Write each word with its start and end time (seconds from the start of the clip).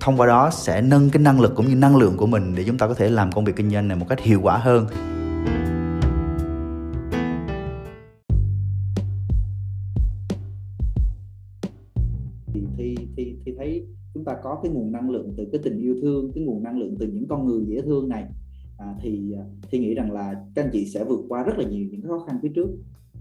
thông 0.00 0.16
qua 0.16 0.26
đó 0.26 0.50
sẽ 0.52 0.82
nâng 0.82 1.10
cái 1.10 1.22
năng 1.22 1.40
lực 1.40 1.52
cũng 1.56 1.66
như 1.66 1.74
năng 1.74 1.96
lượng 1.96 2.16
của 2.16 2.26
mình 2.26 2.54
để 2.56 2.64
chúng 2.66 2.78
ta 2.78 2.88
có 2.88 2.94
thể 2.94 3.08
làm 3.08 3.32
công 3.32 3.44
việc 3.44 3.56
kinh 3.56 3.70
doanh 3.70 3.88
này 3.88 3.96
một 3.98 4.06
cách 4.08 4.20
hiệu 4.20 4.40
quả 4.42 4.58
hơn. 4.58 4.86
Thì 12.78 12.96
thì 13.16 13.36
thì 13.44 13.54
thấy 13.58 13.86
chúng 14.14 14.24
ta 14.24 14.32
có 14.42 14.60
cái 14.62 14.72
nguồn 14.72 14.92
năng 14.92 15.10
lượng 15.10 15.34
từ 15.36 15.44
cái 15.52 15.60
tình 15.64 15.78
yêu 15.78 15.96
thương 16.02 16.32
cái 16.34 16.44
nguồn 16.44 16.62
năng 16.62 16.78
lượng 16.78 16.96
từ 16.98 17.06
những 17.06 17.28
con 17.28 17.46
người 17.46 17.64
dễ 17.66 17.80
thương 17.82 18.08
này. 18.08 18.24
À, 18.78 18.94
thì 19.02 19.32
à, 19.38 19.44
thì 19.70 19.78
nghĩ 19.78 19.94
rằng 19.94 20.12
là 20.12 20.34
các 20.54 20.64
anh 20.64 20.70
chị 20.72 20.86
sẽ 20.86 21.04
vượt 21.04 21.20
qua 21.28 21.42
rất 21.42 21.58
là 21.58 21.64
nhiều 21.64 21.86
những 21.90 22.02
khó 22.08 22.24
khăn 22.26 22.38
phía 22.42 22.50
trước. 22.54 22.68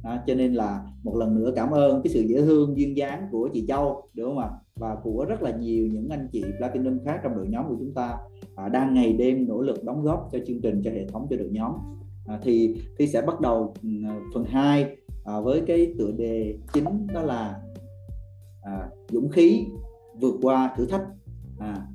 À, 0.04 0.24
cho 0.28 0.36
nên 0.36 0.54
là 0.54 0.82
một 1.04 1.16
lần 1.16 1.36
nữa 1.36 1.54
cảm 1.56 1.72
ơn 1.72 2.02
cái 2.04 2.14
sự 2.14 2.22
dễ 2.22 2.42
thương 2.42 2.78
duyên 2.78 2.98
dáng 2.98 3.28
của 3.32 3.50
chị 3.54 3.66
Châu 3.68 4.10
đúng 4.14 4.36
không 4.36 4.40
ạ? 4.40 4.50
Và 4.80 4.96
của 5.04 5.26
rất 5.30 5.42
là 5.42 5.52
nhiều 5.52 5.88
những 5.88 6.10
anh 6.10 6.28
chị 6.32 6.44
platinum 6.58 7.00
khác 7.06 7.20
trong 7.24 7.36
đội 7.36 7.48
nhóm 7.48 7.66
của 7.68 7.76
chúng 7.80 7.94
ta 7.94 8.18
à, 8.56 8.70
đang 8.70 8.94
ngày 8.94 9.14
đêm 9.14 9.48
nỗ 9.48 9.62
lực 9.62 9.84
đóng 9.84 10.04
góp 10.04 10.30
cho 10.32 10.40
chương 10.48 10.62
trình 10.62 10.82
cho 10.84 10.92
hệ 10.92 11.08
thống 11.08 11.28
cho 11.30 11.38
đội 11.38 11.50
nhóm. 11.52 11.72
À, 12.26 12.40
thì 12.44 12.76
thì 12.98 13.08
sẽ 13.08 13.22
bắt 13.22 13.42
đầu 13.42 13.74
ừ, 13.84 13.90
phần 14.34 14.44
2 14.44 14.96
à, 15.26 15.40
với 15.40 15.62
cái 15.68 15.94
tựa 15.98 16.12
đề 16.12 16.58
chính 16.74 17.08
đó 17.14 17.22
là 17.22 17.62
à, 18.62 18.90
dũng 19.10 19.30
khí 19.30 19.66
vượt 20.22 20.36
qua 20.42 20.74
thử 20.78 20.86
thách. 20.86 21.06
À, 21.60 21.88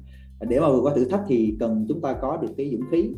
để 0.49 0.61
mà 0.61 0.69
vượt 0.69 0.81
qua 0.83 0.95
thử 0.95 1.05
thách 1.05 1.23
thì 1.29 1.57
cần 1.61 1.87
chúng 1.89 2.01
ta 2.01 2.13
có 2.23 2.37
được 2.37 2.55
cái 2.57 2.71
dũng 2.73 2.91
khí. 2.91 3.11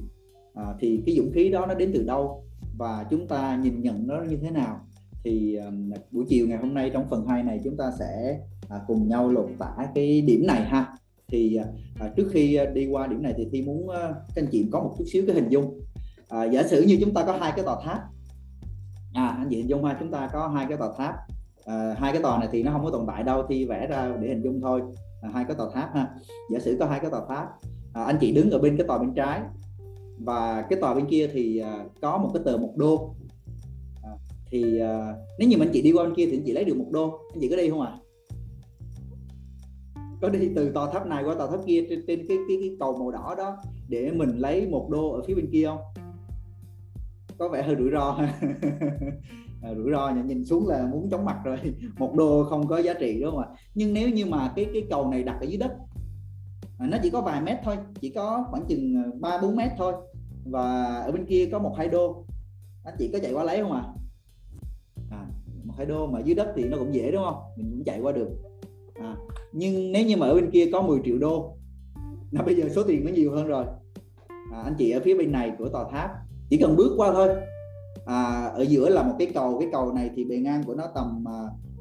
À, 0.55 0.75
thì 0.81 1.03
cái 1.07 1.17
dũng 1.17 1.33
khí 1.33 1.51
đó 1.51 1.67
nó 1.67 1.75
đến 1.75 1.91
từ 1.95 2.03
đâu 2.03 2.45
và 2.79 3.07
chúng 3.11 3.29
ta 3.29 3.61
nhìn 3.63 3.83
nhận 3.83 4.07
nó 4.07 4.23
như 4.29 4.37
thế 4.37 4.51
nào 4.51 4.81
thì 5.25 5.57
um, 5.57 5.91
buổi 6.11 6.25
chiều 6.29 6.49
ngày 6.49 6.59
hôm 6.59 6.75
nay 6.75 6.91
trong 6.93 7.07
phần 7.11 7.27
2 7.27 7.43
này 7.43 7.61
chúng 7.65 7.77
ta 7.77 7.91
sẽ 7.99 8.41
à, 8.73 8.81
cùng 8.87 9.09
nhau 9.09 9.31
lột 9.31 9.49
tả 9.59 9.77
cái 9.95 10.21
điểm 10.21 10.47
này 10.47 10.65
ha. 10.65 10.97
Thì 11.29 11.57
à, 11.57 11.65
à 12.01 12.11
trước 12.17 12.29
khi 12.33 12.55
à, 12.55 12.65
đi 12.65 12.87
qua 12.87 13.07
điểm 13.07 13.23
này 13.23 13.35
thì 13.37 13.47
thi 13.53 13.63
muốn 13.63 13.89
à, 13.89 14.09
các 14.09 14.43
anh 14.43 14.49
chị 14.53 14.67
có 14.73 14.81
một 14.81 14.95
chút 14.99 15.05
xíu 15.13 15.25
cái 15.27 15.35
hình 15.35 15.49
dung. 15.49 15.81
À, 16.29 16.45
giả 16.45 16.63
sử 16.63 16.83
như 16.83 16.99
chúng 17.01 17.15
ta 17.15 17.25
có 17.25 17.37
hai 17.41 17.53
cái 17.57 17.65
tòa 17.65 17.77
tháp. 17.85 17.99
À 19.15 19.27
anh 19.39 19.47
chị 19.51 19.57
hình 19.57 19.69
dung 19.69 19.85
ha 19.85 19.97
chúng 20.01 20.11
ta 20.11 20.31
có 20.33 20.49
hai 20.49 20.67
cái 20.69 20.79
tòa 20.79 20.93
tháp. 20.99 21.15
À, 21.65 21.95
hai 21.99 22.13
cái 22.13 22.23
tòa 22.23 22.39
này 22.39 22.49
thì 22.53 22.63
nó 22.63 22.73
không 22.73 22.85
có 22.85 22.91
tồn 22.91 23.07
tại 23.07 23.23
đâu 23.23 23.43
thi 23.49 23.65
vẽ 23.65 23.87
ra 23.87 24.13
để 24.21 24.29
hình 24.29 24.43
dung 24.43 24.61
thôi. 24.61 24.83
À, 25.23 25.31
hai 25.35 25.45
cái 25.45 25.57
tòa 25.57 25.71
tháp 25.75 25.95
ha. 25.95 26.09
Giả 26.53 26.59
sử 26.59 26.77
có 26.81 26.87
hai 26.87 27.01
cái 27.01 27.11
tòa 27.11 27.23
tháp 27.29 27.49
à, 27.93 28.05
anh 28.05 28.17
chị 28.21 28.33
đứng 28.33 28.51
ở 28.51 28.59
bên 28.59 28.77
cái 28.77 28.87
tòa 28.87 28.99
bên 28.99 29.15
trái 29.15 29.41
và 30.19 30.67
cái 30.71 30.81
tòa 30.81 30.95
bên 30.95 31.07
kia 31.07 31.29
thì 31.33 31.59
à, 31.59 31.85
có 32.01 32.19
một 32.19 32.31
cái 32.35 32.43
tờ 32.45 32.57
một 32.57 32.73
đô. 32.77 33.15
À, 34.03 34.11
thì 34.51 34.79
à, 34.81 35.15
nếu 35.39 35.49
như 35.49 35.57
anh 35.61 35.71
chị 35.73 35.83
đi 35.83 35.93
qua 35.93 36.05
bên 36.05 36.15
kia 36.15 36.27
thì 36.27 36.37
anh 36.37 36.43
chị 36.47 36.53
lấy 36.53 36.65
được 36.65 36.77
một 36.77 36.87
đô. 36.91 37.19
Anh 37.33 37.41
chị 37.41 37.49
có 37.49 37.57
đi 37.57 37.71
không 37.71 37.81
ạ? 37.81 37.93
à? 37.93 37.99
Có 40.23 40.29
đi 40.29 40.51
từ 40.57 40.71
tòa 40.71 40.91
tháp 40.93 41.07
này 41.07 41.25
qua 41.25 41.35
tòa 41.35 41.51
tháp 41.51 41.61
kia 41.67 41.87
trên, 41.89 42.05
trên 42.07 42.27
cái, 42.29 42.39
cái 42.49 42.57
cái 42.61 42.77
cầu 42.81 42.97
màu 42.99 43.11
đỏ 43.11 43.35
đó 43.39 43.57
để 43.89 44.11
mình 44.11 44.39
lấy 44.39 44.67
một 44.67 44.89
đô 44.91 45.13
ở 45.13 45.23
phía 45.27 45.35
bên 45.35 45.49
kia 45.53 45.67
không? 45.67 45.79
Có 47.39 47.49
vẻ 47.49 47.63
hơi 47.63 47.77
rủi 47.79 47.91
ro. 47.91 48.19
À, 49.63 49.75
rủi 49.75 49.93
ro 49.93 50.11
nhìn 50.11 50.45
xuống 50.45 50.69
là 50.69 50.87
muốn 50.87 51.11
chóng 51.11 51.25
mặt 51.25 51.41
rồi. 51.45 51.59
Một 51.99 52.15
đô 52.15 52.45
không 52.45 52.67
có 52.67 52.79
giá 52.79 52.95
trị 52.95 53.21
đúng 53.21 53.31
không 53.31 53.41
ạ? 53.41 53.49
Nhưng 53.75 53.95
nếu 53.95 54.09
như 54.09 54.27
mà 54.27 54.53
cái 54.57 54.67
cái 54.73 54.83
cầu 54.91 55.11
này 55.11 55.23
đặt 55.23 55.37
ở 55.41 55.45
dưới 55.45 55.57
đất 55.57 55.73
à, 56.79 56.87
nó 56.87 56.99
chỉ 57.03 57.11
có 57.11 57.21
vài 57.21 57.41
mét 57.41 57.59
thôi 57.65 57.77
chỉ 58.01 58.11
có 58.11 58.47
khoảng 58.51 58.65
chừng 58.69 58.97
à, 58.97 59.05
ba 59.21 59.39
bốn 59.43 59.57
mét 59.57 59.73
thôi 59.79 59.93
và 60.45 60.85
ở 60.97 61.13
bên 61.13 61.27
kia 61.27 61.49
có 61.53 61.59
một 61.59 61.75
hai 61.79 61.89
đô. 61.89 62.25
Anh 62.85 62.95
chị 62.99 63.11
có 63.13 63.19
chạy 63.23 63.33
qua 63.33 63.45
lấy 63.45 63.61
không 63.61 63.73
ạ? 63.73 63.85
À? 65.11 65.19
à, 65.19 65.27
một 65.65 65.75
hai 65.77 65.87
đô 65.87 66.07
mà 66.07 66.21
dưới 66.21 66.35
đất 66.35 66.53
thì 66.57 66.65
nó 66.65 66.77
cũng 66.79 66.95
dễ 66.95 67.11
đúng 67.11 67.25
không? 67.25 67.43
Mình 67.57 67.71
cũng 67.71 67.85
chạy 67.85 68.01
qua 68.01 68.13
được 68.13 68.52
à, 69.03 69.17
nhưng 69.53 69.93
nếu 69.93 70.07
như 70.07 70.17
mà 70.17 70.27
ở 70.27 70.35
bên 70.35 70.51
kia 70.51 70.71
có 70.73 70.83
10 70.83 71.01
triệu 71.05 71.19
đô 71.19 71.57
là 72.31 72.43
bây 72.43 72.57
giờ 72.57 72.69
số 72.75 72.83
tiền 72.83 73.05
nó 73.05 73.11
nhiều 73.11 73.33
hơn 73.33 73.47
rồi. 73.47 73.65
À, 74.53 74.63
anh 74.65 74.75
chị 74.79 74.91
ở 74.91 75.01
phía 75.05 75.19
bên 75.19 75.33
này 75.33 75.53
của 75.59 75.69
tòa 75.69 75.91
tháp 75.91 76.11
chỉ 76.51 76.59
cần 76.59 76.77
bước 76.77 76.95
qua 76.97 77.13
thôi. 77.13 77.29
À, 78.07 78.47
ở 78.55 78.63
giữa 78.63 78.89
là 78.89 79.03
một 79.03 79.15
cái 79.19 79.31
cầu 79.35 79.59
cái 79.61 79.69
cầu 79.73 79.93
này 79.93 80.11
thì 80.17 80.25
bề 80.25 80.37
ngang 80.37 80.65
của 80.65 80.75
nó 80.75 80.85
tầm 80.95 81.25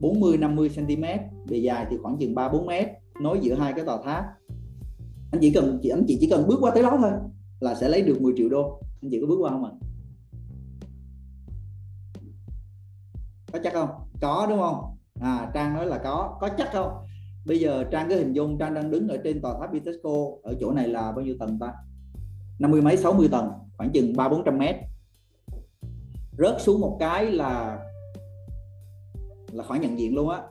40 0.02 0.38
50 0.38 0.70
cm 0.76 1.04
bề 1.50 1.58
dài 1.58 1.86
thì 1.90 1.98
khoảng 2.02 2.18
chừng 2.18 2.36
3 2.36 2.50
4 2.50 2.66
mét 2.66 2.88
nối 3.22 3.40
giữa 3.42 3.56
hai 3.56 3.74
cái 3.74 3.86
tòa 3.86 3.98
tháp. 4.04 4.26
Anh 5.32 5.42
chỉ 5.42 5.54
cần 5.54 5.80
chị 5.82 5.90
anh 5.90 6.04
chị 6.08 6.18
chỉ 6.22 6.30
cần 6.30 6.48
bước 6.48 6.58
qua 6.62 6.72
tới 6.74 6.84
đó 6.84 6.98
thôi 7.02 7.12
là 7.60 7.76
sẽ 7.76 7.90
lấy 7.90 8.02
được 8.02 8.22
10 8.22 8.34
triệu 8.38 8.50
đô. 8.50 8.80
Anh 9.02 9.12
chị 9.12 9.22
có 9.22 9.28
bước 9.28 9.38
qua 9.40 9.52
không 9.52 9.66
ạ? 9.66 9.72
Có 13.54 13.60
chắc 13.64 13.74
không? 13.74 13.90
Có 14.22 14.46
đúng 14.50 14.60
không? 14.60 14.98
À 15.22 15.52
trang 15.54 15.74
nói 15.74 15.86
là 15.86 15.98
có. 15.98 16.38
Có 16.42 16.50
chắc 16.58 16.70
không? 16.74 16.92
Bây 17.46 17.60
giờ 17.60 17.84
trang 17.92 18.10
cái 18.10 18.18
hình 18.18 18.34
dung 18.34 18.58
trang 18.58 18.74
đang 18.74 18.92
đứng 18.92 19.08
ở 19.08 19.18
trên 19.24 19.42
tòa 19.42 19.60
tháp 19.60 19.74
Bitexco 19.74 20.12
ở 20.44 20.56
chỗ 20.60 20.72
này 20.72 20.88
là 20.88 21.12
bao 21.12 21.26
nhiêu 21.26 21.36
tầng 21.40 21.58
ta? 21.60 21.74
năm 22.62 22.72
mươi 22.72 22.82
mấy 22.82 22.98
60 22.98 23.28
tầng 23.32 23.52
khoảng 23.78 23.92
chừng 23.92 24.16
ba 24.16 24.30
bốn 24.30 24.44
trăm 24.46 24.58
mét. 24.58 24.76
Rớt 26.38 26.62
xuống 26.62 26.82
một 26.82 26.98
cái 27.00 27.32
là 27.32 27.80
là 29.52 29.64
khỏi 29.64 29.80
nhận 29.80 30.00
diện 30.00 30.16
luôn 30.16 30.30
á. 30.30 30.42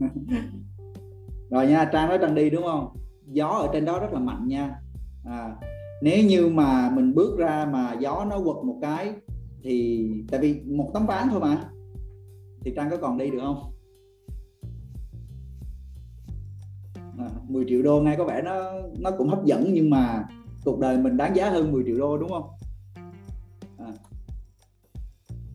Rồi 1.50 1.66
nha 1.66 1.90
trang 1.92 2.08
nói 2.08 2.18
trang 2.20 2.34
đi 2.34 2.50
đúng 2.50 2.62
không? 2.62 2.96
Gió 3.26 3.48
ở 3.48 3.68
trên 3.72 3.84
đó 3.84 3.98
rất 3.98 4.12
là 4.12 4.20
mạnh 4.20 4.48
nha. 4.48 4.80
À, 5.24 5.56
nếu 6.02 6.24
như 6.24 6.48
mà 6.48 6.90
mình 6.90 7.14
bước 7.14 7.38
ra 7.38 7.68
mà 7.72 7.96
gió 8.00 8.26
nó 8.30 8.38
quật 8.44 8.56
một 8.64 8.78
cái 8.82 9.12
thì 9.62 10.06
tại 10.30 10.40
vì 10.40 10.60
một 10.60 10.90
tấm 10.94 11.06
ván 11.06 11.28
thôi 11.30 11.40
mà. 11.40 11.64
Thì 12.64 12.72
trang 12.76 12.90
có 12.90 12.96
còn 12.96 13.18
đi 13.18 13.30
được 13.30 13.40
không? 13.40 13.72
10 17.48 17.64
triệu 17.68 17.82
đô 17.82 18.00
ngay 18.00 18.16
có 18.16 18.24
vẻ 18.24 18.42
nó 18.42 18.72
nó 18.98 19.10
cũng 19.10 19.28
hấp 19.28 19.44
dẫn 19.44 19.70
nhưng 19.72 19.90
mà 19.90 20.24
cuộc 20.64 20.78
đời 20.78 20.98
mình 20.98 21.16
đáng 21.16 21.36
giá 21.36 21.50
hơn 21.50 21.72
10 21.72 21.84
triệu 21.86 21.98
đô 21.98 22.18
đúng 22.18 22.30
không? 22.30 22.48
À. 23.78 23.92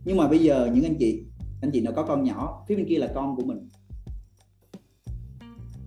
nhưng 0.06 0.18
mà 0.18 0.28
bây 0.28 0.40
giờ 0.40 0.70
những 0.74 0.84
anh 0.84 0.96
chị 1.00 1.24
anh 1.62 1.72
chị 1.72 1.82
nào 1.82 1.94
có 1.96 2.04
con 2.04 2.24
nhỏ 2.24 2.64
phía 2.68 2.76
bên 2.76 2.86
kia 2.90 2.98
là 2.98 3.12
con 3.16 3.36
của 3.36 3.44
mình. 3.44 3.68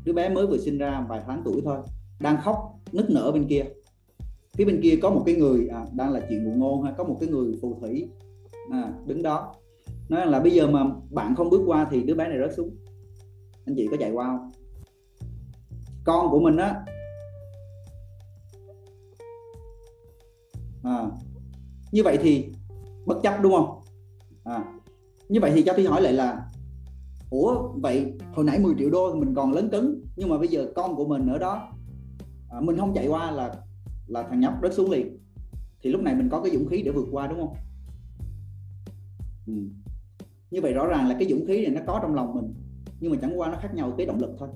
Đứa 0.05 0.13
bé 0.13 0.29
mới 0.29 0.47
vừa 0.47 0.59
sinh 0.59 0.79
ra 0.79 1.07
vài 1.09 1.23
tháng 1.27 1.43
tuổi 1.45 1.61
thôi 1.65 1.79
đang 2.21 2.37
khóc 2.43 2.79
nức 2.93 3.11
nở 3.11 3.33
bên 3.33 3.47
kia. 3.49 3.65
Phía 4.55 4.65
bên 4.65 4.81
kia 4.83 4.99
có 5.03 5.11
một 5.11 5.23
cái 5.27 5.35
người 5.35 5.69
à, 5.69 5.85
đang 5.95 6.13
là 6.13 6.21
chuyện 6.29 6.45
ngụ 6.45 6.51
ngôn 6.51 6.83
ha 6.83 6.93
có 6.93 7.05
một 7.05 7.17
cái 7.21 7.29
người 7.29 7.59
phù 7.63 7.79
thủy 7.81 8.09
à, 8.71 8.93
đứng 9.07 9.23
đó. 9.23 9.55
Nói 10.09 10.27
là 10.27 10.41
bây 10.41 10.53
giờ 10.53 10.71
mà 10.71 10.85
bạn 11.11 11.35
không 11.37 11.51
bước 11.51 11.63
qua 11.67 11.89
thì 11.91 12.03
đứa 12.03 12.15
bé 12.15 12.29
này 12.29 12.39
rớt 12.39 12.57
xuống. 12.57 12.71
Anh 13.67 13.77
chị 13.77 13.89
có 13.91 13.97
chạy 14.01 14.11
qua 14.11 14.27
không? 14.27 14.51
Con 16.07 16.31
của 16.31 16.41
mình 16.41 16.57
á. 16.57 16.85
À, 20.83 21.11
như 21.93 22.03
vậy 22.03 22.19
thì 22.23 22.49
bất 23.07 23.19
chấp 23.23 23.43
đúng 23.43 23.53
không? 23.53 23.81
À, 24.45 24.65
như 25.29 25.41
vậy 25.41 25.53
thì 25.55 25.63
cho 25.63 25.73
tôi 25.77 25.85
hỏi 25.85 26.03
lại 26.03 26.13
là 26.13 26.51
ủa 27.31 27.69
vậy 27.75 28.13
hồi 28.33 28.45
nãy 28.45 28.59
10 28.59 28.75
triệu 28.79 28.91
đô 28.91 29.15
mình 29.15 29.35
còn 29.35 29.53
lớn 29.53 29.69
cứng 29.71 30.01
nhưng 30.17 30.29
mà 30.29 30.39
bây 30.39 30.49
giờ 30.49 30.67
con 30.75 30.97
của 30.97 31.05
mình 31.05 31.27
ở 31.27 31.39
đó 31.39 31.69
à, 32.51 32.61
mình 32.61 32.77
không 32.77 32.95
chạy 32.95 33.09
qua 33.09 33.31
là 33.31 33.55
là 34.07 34.23
thằng 34.23 34.41
nhóc 34.41 34.55
rớt 34.63 34.75
xuống 34.75 34.91
liền. 34.91 35.19
Thì 35.83 35.91
lúc 35.91 36.03
này 36.03 36.15
mình 36.15 36.29
có 36.31 36.41
cái 36.41 36.53
dũng 36.53 36.69
khí 36.69 36.83
để 36.83 36.91
vượt 36.91 37.09
qua 37.13 37.27
đúng 37.27 37.39
không? 37.39 37.57
Ừ. 39.47 39.53
như 40.51 40.61
vậy 40.61 40.73
rõ 40.73 40.87
ràng 40.87 41.09
là 41.09 41.17
cái 41.19 41.29
dũng 41.29 41.47
khí 41.47 41.67
này 41.67 41.75
nó 41.75 41.81
có 41.87 41.99
trong 42.03 42.15
lòng 42.15 42.35
mình 42.35 42.55
nhưng 43.01 43.13
mà 43.13 43.19
chẳng 43.21 43.41
qua 43.41 43.51
nó 43.51 43.59
khác 43.63 43.75
nhau 43.75 43.93
cái 43.97 44.07
động 44.07 44.21
lực 44.21 44.31
thôi 44.39 44.49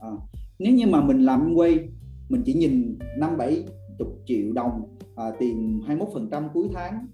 à, 0.00 0.10
nếu 0.58 0.74
như 0.74 0.86
mà 0.86 1.04
mình 1.04 1.24
làm 1.24 1.54
quay 1.54 1.88
mình 2.28 2.42
chỉ 2.44 2.54
nhìn 2.54 2.98
năm 3.18 3.36
bảy 3.36 3.64
chục 3.98 4.08
triệu 4.26 4.52
đồng 4.52 4.96
à, 5.16 5.24
tiền 5.38 5.80
21 5.86 6.08
phần 6.14 6.28
trăm 6.30 6.48
cuối 6.54 6.68
tháng 6.72 7.06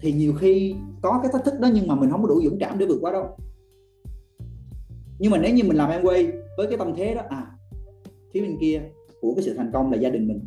thì 0.00 0.12
nhiều 0.12 0.34
khi 0.34 0.74
có 1.02 1.20
cái 1.22 1.32
thách 1.32 1.44
thức 1.44 1.60
đó 1.60 1.68
nhưng 1.74 1.86
mà 1.86 1.94
mình 1.94 2.10
không 2.10 2.22
có 2.22 2.28
đủ 2.28 2.40
dũng 2.44 2.58
cảm 2.58 2.78
để 2.78 2.86
vượt 2.86 2.98
qua 3.00 3.12
đâu. 3.12 3.36
Nhưng 5.18 5.32
mà 5.32 5.38
nếu 5.38 5.54
như 5.54 5.64
mình 5.64 5.76
làm 5.76 5.90
em 5.90 6.02
quay 6.02 6.32
với 6.56 6.66
cái 6.66 6.78
tâm 6.78 6.92
thế 6.96 7.14
đó 7.14 7.22
à 7.28 7.46
phía 8.32 8.40
bên 8.40 8.56
kia 8.60 8.82
của 9.20 9.34
cái 9.34 9.44
sự 9.44 9.54
thành 9.54 9.70
công 9.72 9.92
là 9.92 9.98
gia 9.98 10.10
đình 10.10 10.28
mình 10.28 10.40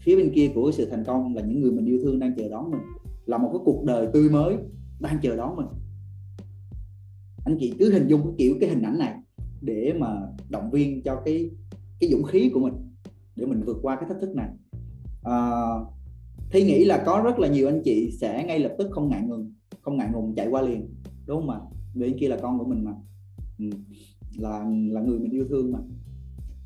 phía 0.00 0.16
bên 0.16 0.32
kia 0.34 0.50
của 0.54 0.64
cái 0.64 0.72
sự 0.72 0.86
thành 0.90 1.04
công 1.04 1.34
là 1.34 1.42
những 1.42 1.60
người 1.60 1.72
mình 1.72 1.86
yêu 1.86 1.98
thương 2.02 2.18
đang 2.18 2.34
chờ 2.36 2.48
đón 2.48 2.70
mình 2.70 2.80
là 3.26 3.38
một 3.38 3.50
cái 3.52 3.60
cuộc 3.64 3.84
đời 3.84 4.08
tươi 4.12 4.30
mới 4.30 4.56
đang 5.00 5.18
chờ 5.22 5.36
đón 5.36 5.56
mình. 5.56 5.66
Anh 7.44 7.56
chị 7.60 7.74
cứ 7.78 7.92
hình 7.92 8.06
dung 8.08 8.22
cái 8.22 8.34
kiểu 8.38 8.56
cái 8.60 8.70
hình 8.70 8.82
ảnh 8.82 8.98
này 8.98 9.14
để 9.60 9.94
mà 9.98 10.06
động 10.50 10.70
viên 10.70 11.02
cho 11.02 11.22
cái 11.24 11.50
cái 12.00 12.10
dũng 12.10 12.22
khí 12.22 12.50
của 12.54 12.60
mình 12.60 12.74
để 13.36 13.46
mình 13.46 13.62
vượt 13.66 13.78
qua 13.82 13.96
cái 13.96 14.08
thách 14.08 14.20
thức 14.20 14.34
này. 14.34 14.48
À, 15.22 15.60
thi 16.50 16.62
nghĩ 16.64 16.84
là 16.84 17.02
có 17.06 17.22
rất 17.24 17.38
là 17.38 17.48
nhiều 17.48 17.68
anh 17.68 17.82
chị 17.84 18.10
sẽ 18.20 18.44
ngay 18.44 18.58
lập 18.58 18.74
tức 18.78 18.88
không 18.90 19.08
ngại 19.08 19.22
ngùng 19.22 19.52
không 19.82 19.96
ngại 19.96 20.08
ngùng 20.12 20.34
chạy 20.34 20.48
qua 20.50 20.62
liền 20.62 20.88
đúng 21.26 21.40
không 21.40 21.50
ạ? 21.50 21.60
Người 21.94 22.14
kia 22.20 22.28
là 22.28 22.36
con 22.42 22.58
của 22.58 22.64
mình 22.64 22.84
mà. 22.84 22.92
Ừ. 23.58 23.64
là 24.38 24.64
là 24.90 25.00
người 25.00 25.18
mình 25.18 25.30
yêu 25.30 25.44
thương 25.48 25.72
mà. 25.72 25.78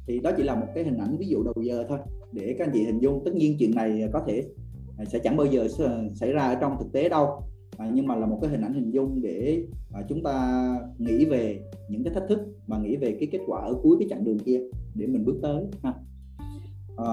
Thì 0.06 0.20
đó 0.20 0.30
chỉ 0.36 0.42
là 0.42 0.54
một 0.54 0.66
cái 0.74 0.84
hình 0.84 0.98
ảnh 0.98 1.16
ví 1.18 1.26
dụ 1.26 1.42
đầu 1.42 1.54
giờ 1.62 1.84
thôi 1.88 1.98
để 2.32 2.54
các 2.58 2.66
anh 2.66 2.70
chị 2.74 2.84
hình 2.84 2.98
dung. 2.98 3.22
Tất 3.24 3.34
nhiên 3.34 3.56
chuyện 3.58 3.74
này 3.74 4.08
có 4.12 4.24
thể 4.26 4.44
à, 4.98 5.04
sẽ 5.04 5.18
chẳng 5.18 5.36
bao 5.36 5.46
giờ 5.46 5.68
xảy 6.14 6.32
ra 6.32 6.42
ở 6.42 6.54
trong 6.60 6.76
thực 6.78 6.92
tế 6.92 7.08
đâu 7.08 7.42
à, 7.78 7.90
nhưng 7.94 8.06
mà 8.06 8.16
là 8.16 8.26
một 8.26 8.38
cái 8.42 8.50
hình 8.50 8.60
ảnh 8.60 8.74
hình 8.74 8.90
dung 8.90 9.22
để 9.22 9.64
à, 9.92 10.02
chúng 10.08 10.22
ta 10.22 10.76
nghĩ 10.98 11.24
về 11.24 11.60
những 11.88 12.04
cái 12.04 12.14
thách 12.14 12.24
thức 12.28 12.38
và 12.66 12.78
nghĩ 12.78 12.96
về 12.96 13.16
cái 13.20 13.28
kết 13.32 13.40
quả 13.46 13.60
ở 13.60 13.74
cuối 13.82 13.96
cái 13.98 14.08
chặng 14.10 14.24
đường 14.24 14.38
kia 14.38 14.60
để 14.94 15.06
mình 15.06 15.24
bước 15.24 15.38
tới 15.42 15.64
ha. 15.82 15.94
À, 16.96 17.10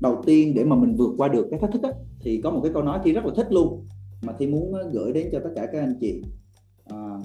đầu 0.00 0.22
tiên 0.26 0.54
để 0.54 0.64
mà 0.64 0.76
mình 0.76 0.96
vượt 0.96 1.14
qua 1.18 1.28
được 1.28 1.46
cái 1.50 1.60
thách 1.60 1.72
thức 1.72 1.82
á, 1.82 1.90
thì 2.20 2.40
có 2.40 2.50
một 2.50 2.60
cái 2.62 2.72
câu 2.72 2.82
nói 2.82 3.00
thi 3.04 3.12
rất 3.12 3.24
là 3.24 3.32
thích 3.36 3.52
luôn 3.52 3.86
mà 4.22 4.32
thi 4.38 4.46
muốn 4.46 4.74
à, 4.74 4.82
gửi 4.92 5.12
đến 5.12 5.28
cho 5.32 5.40
tất 5.44 5.50
cả 5.56 5.66
các 5.72 5.80
anh 5.80 5.94
chị. 6.00 6.22
À, 6.84 7.18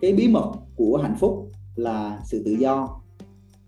cái 0.00 0.12
bí 0.12 0.28
mật 0.28 0.52
của 0.76 1.00
hạnh 1.02 1.16
phúc 1.18 1.48
là 1.76 2.20
sự 2.24 2.42
tự 2.44 2.50
do 2.50 3.00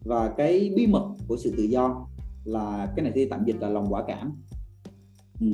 và 0.05 0.33
cái 0.37 0.73
bí 0.77 0.87
mật 0.87 1.15
của 1.29 1.37
sự 1.37 1.55
tự 1.57 1.63
do 1.63 2.07
là 2.45 2.93
cái 2.97 3.03
này 3.03 3.13
thì 3.15 3.25
tạm 3.25 3.45
dịch 3.45 3.57
là 3.61 3.69
lòng 3.69 3.87
quả 3.89 4.05
cảm. 4.07 4.33
Ừ 5.41 5.47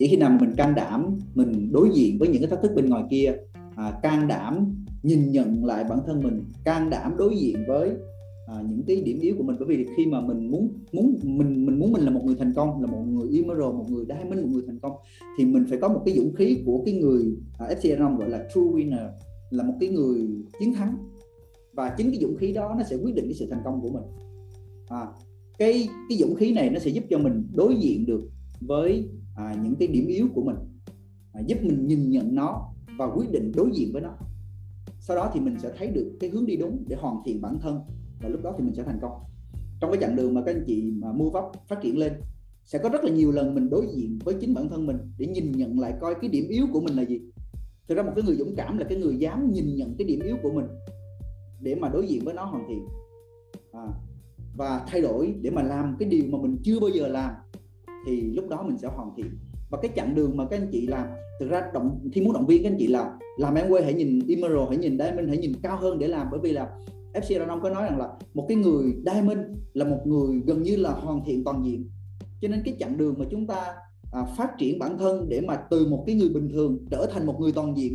chỉ 0.00 0.08
khi 0.08 0.16
nào 0.16 0.38
mình 0.40 0.54
can 0.56 0.74
đảm 0.74 1.18
mình 1.34 1.72
đối 1.72 1.90
diện 1.94 2.18
với 2.18 2.28
những 2.28 2.42
cái 2.42 2.50
thách 2.50 2.62
thức 2.62 2.72
bên 2.76 2.88
ngoài 2.88 3.04
kia 3.10 3.32
à, 3.76 3.98
can 4.02 4.28
đảm 4.28 4.74
nhìn 5.02 5.30
nhận 5.30 5.64
lại 5.64 5.84
bản 5.84 5.98
thân 6.06 6.22
mình 6.22 6.44
can 6.64 6.90
đảm 6.90 7.16
đối 7.16 7.36
diện 7.36 7.56
với 7.68 7.90
à, 8.46 8.54
những 8.68 8.82
cái 8.86 9.02
điểm 9.02 9.20
yếu 9.20 9.34
của 9.38 9.44
mình. 9.44 9.56
Bởi 9.58 9.68
vì 9.68 9.86
khi 9.96 10.06
mà 10.06 10.20
mình 10.20 10.50
muốn 10.50 10.68
muốn 10.92 11.18
mình 11.22 11.66
mình 11.66 11.78
muốn 11.78 11.92
mình 11.92 12.02
là 12.02 12.10
một 12.10 12.20
người 12.24 12.36
thành 12.38 12.52
công 12.56 12.82
là 12.82 12.86
một 12.86 13.04
người 13.08 13.28
emerald 13.36 13.74
một 13.74 13.86
người 13.90 14.04
diamond 14.08 14.40
một 14.40 14.48
người 14.52 14.62
thành 14.66 14.78
công 14.78 14.92
thì 15.38 15.44
mình 15.44 15.64
phải 15.68 15.78
có 15.78 15.88
một 15.88 16.02
cái 16.04 16.14
dũng 16.14 16.34
khí 16.34 16.62
của 16.66 16.82
cái 16.84 16.94
người 16.94 17.36
à, 17.58 17.66
FC 17.66 18.16
gọi 18.18 18.30
là 18.30 18.48
true 18.54 18.60
winner 18.60 19.08
là 19.50 19.64
một 19.64 19.74
cái 19.80 19.88
người 19.88 20.28
chiến 20.60 20.74
thắng. 20.74 20.96
Và 21.72 21.94
chính 21.98 22.10
cái 22.10 22.20
dũng 22.20 22.36
khí 22.36 22.52
đó 22.52 22.74
nó 22.78 22.84
sẽ 22.90 22.96
quyết 22.96 23.14
định 23.14 23.24
cái 23.24 23.34
sự 23.34 23.46
thành 23.50 23.62
công 23.64 23.80
của 23.80 23.90
mình. 23.90 24.02
À, 24.88 25.06
cái 25.58 25.88
cái 26.08 26.18
dũng 26.18 26.34
khí 26.34 26.52
này 26.52 26.70
nó 26.70 26.78
sẽ 26.78 26.90
giúp 26.90 27.04
cho 27.10 27.18
mình 27.18 27.46
đối 27.54 27.76
diện 27.76 28.06
được 28.06 28.20
với 28.60 29.08
à, 29.40 29.54
những 29.62 29.74
cái 29.78 29.88
điểm 29.88 30.06
yếu 30.06 30.26
của 30.34 30.42
mình 30.42 30.56
à, 31.32 31.40
giúp 31.46 31.58
mình 31.62 31.86
nhìn 31.86 32.10
nhận 32.10 32.34
nó 32.34 32.72
và 32.98 33.06
quyết 33.06 33.30
định 33.32 33.52
đối 33.54 33.70
diện 33.74 33.92
với 33.92 34.02
nó. 34.02 34.10
Sau 35.00 35.16
đó 35.16 35.30
thì 35.34 35.40
mình 35.40 35.56
sẽ 35.58 35.72
thấy 35.78 35.88
được 35.88 36.16
cái 36.20 36.30
hướng 36.30 36.46
đi 36.46 36.56
đúng 36.56 36.84
để 36.88 36.96
hoàn 36.96 37.16
thiện 37.24 37.40
bản 37.40 37.58
thân 37.62 37.80
và 38.22 38.28
lúc 38.28 38.42
đó 38.42 38.54
thì 38.58 38.64
mình 38.64 38.74
sẽ 38.74 38.82
thành 38.82 38.98
công. 39.02 39.12
Trong 39.80 39.90
cái 39.90 40.00
chặng 40.00 40.16
đường 40.16 40.34
mà 40.34 40.42
các 40.46 40.54
anh 40.54 40.64
chị 40.66 40.92
mà 40.96 41.12
mua 41.12 41.30
vấp 41.30 41.44
phát 41.68 41.78
triển 41.82 41.98
lên 41.98 42.12
sẽ 42.64 42.78
có 42.78 42.88
rất 42.88 43.04
là 43.04 43.10
nhiều 43.10 43.32
lần 43.32 43.54
mình 43.54 43.70
đối 43.70 43.86
diện 43.94 44.18
với 44.24 44.34
chính 44.40 44.54
bản 44.54 44.68
thân 44.68 44.86
mình 44.86 44.96
để 45.18 45.26
nhìn 45.26 45.52
nhận 45.52 45.80
lại 45.80 45.94
coi 46.00 46.14
cái 46.20 46.30
điểm 46.30 46.48
yếu 46.48 46.66
của 46.72 46.80
mình 46.80 46.96
là 46.96 47.02
gì. 47.02 47.20
Thực 47.88 47.94
ra 47.94 48.02
một 48.02 48.12
cái 48.14 48.24
người 48.24 48.36
dũng 48.36 48.54
cảm 48.56 48.78
là 48.78 48.84
cái 48.88 48.98
người 48.98 49.16
dám 49.16 49.52
nhìn 49.52 49.76
nhận 49.76 49.94
cái 49.98 50.06
điểm 50.06 50.20
yếu 50.20 50.36
của 50.42 50.50
mình 50.52 50.66
để 51.60 51.74
mà 51.74 51.88
đối 51.88 52.06
diện 52.06 52.24
với 52.24 52.34
nó 52.34 52.44
hoàn 52.44 52.64
thiện. 52.68 52.86
À, 53.72 53.86
và 54.56 54.84
thay 54.86 55.00
đổi 55.00 55.34
để 55.42 55.50
mà 55.50 55.62
làm 55.62 55.96
cái 55.98 56.08
điều 56.08 56.24
mà 56.28 56.38
mình 56.42 56.56
chưa 56.62 56.80
bao 56.80 56.90
giờ 56.90 57.08
làm 57.08 57.34
thì 58.06 58.20
lúc 58.20 58.48
đó 58.48 58.62
mình 58.62 58.78
sẽ 58.78 58.88
hoàn 58.88 59.10
thiện. 59.16 59.26
Và 59.70 59.78
cái 59.82 59.90
chặng 59.96 60.14
đường 60.14 60.36
mà 60.36 60.46
các 60.50 60.56
anh 60.60 60.68
chị 60.72 60.86
làm 60.86 61.06
thực 61.40 61.50
ra 61.50 61.62
động 61.74 62.08
thì 62.12 62.20
muốn 62.20 62.32
động 62.32 62.46
viên 62.46 62.62
các 62.62 62.70
anh 62.70 62.76
chị 62.78 62.86
là 62.86 63.18
làm 63.38 63.54
em 63.54 63.68
quay 63.68 63.84
hãy 63.84 63.94
nhìn 63.94 64.20
emerald 64.28 64.68
hãy 64.68 64.76
nhìn 64.76 64.98
diamond 64.98 65.28
hãy 65.28 65.38
nhìn 65.38 65.52
cao 65.62 65.76
hơn 65.76 65.98
để 65.98 66.08
làm. 66.08 66.26
Bởi 66.30 66.40
vì 66.42 66.52
là 66.52 66.68
FC 67.12 67.38
Đà 67.38 67.46
Nông 67.46 67.60
có 67.60 67.70
nói 67.70 67.82
rằng 67.82 67.98
là 67.98 68.08
một 68.34 68.46
cái 68.48 68.56
người 68.56 68.94
diamond 69.06 69.38
là 69.74 69.84
một 69.84 70.00
người 70.04 70.40
gần 70.46 70.62
như 70.62 70.76
là 70.76 70.90
hoàn 70.90 71.24
thiện 71.24 71.44
toàn 71.44 71.64
diện. 71.64 71.90
Cho 72.40 72.48
nên 72.48 72.62
cái 72.64 72.76
chặng 72.78 72.96
đường 72.96 73.14
mà 73.18 73.24
chúng 73.30 73.46
ta 73.46 73.74
à, 74.12 74.24
phát 74.36 74.50
triển 74.58 74.78
bản 74.78 74.98
thân 74.98 75.28
để 75.28 75.40
mà 75.40 75.56
từ 75.70 75.86
một 75.86 76.04
cái 76.06 76.14
người 76.14 76.28
bình 76.28 76.48
thường 76.52 76.78
trở 76.90 77.06
thành 77.12 77.26
một 77.26 77.40
người 77.40 77.52
toàn 77.52 77.76
diện 77.76 77.94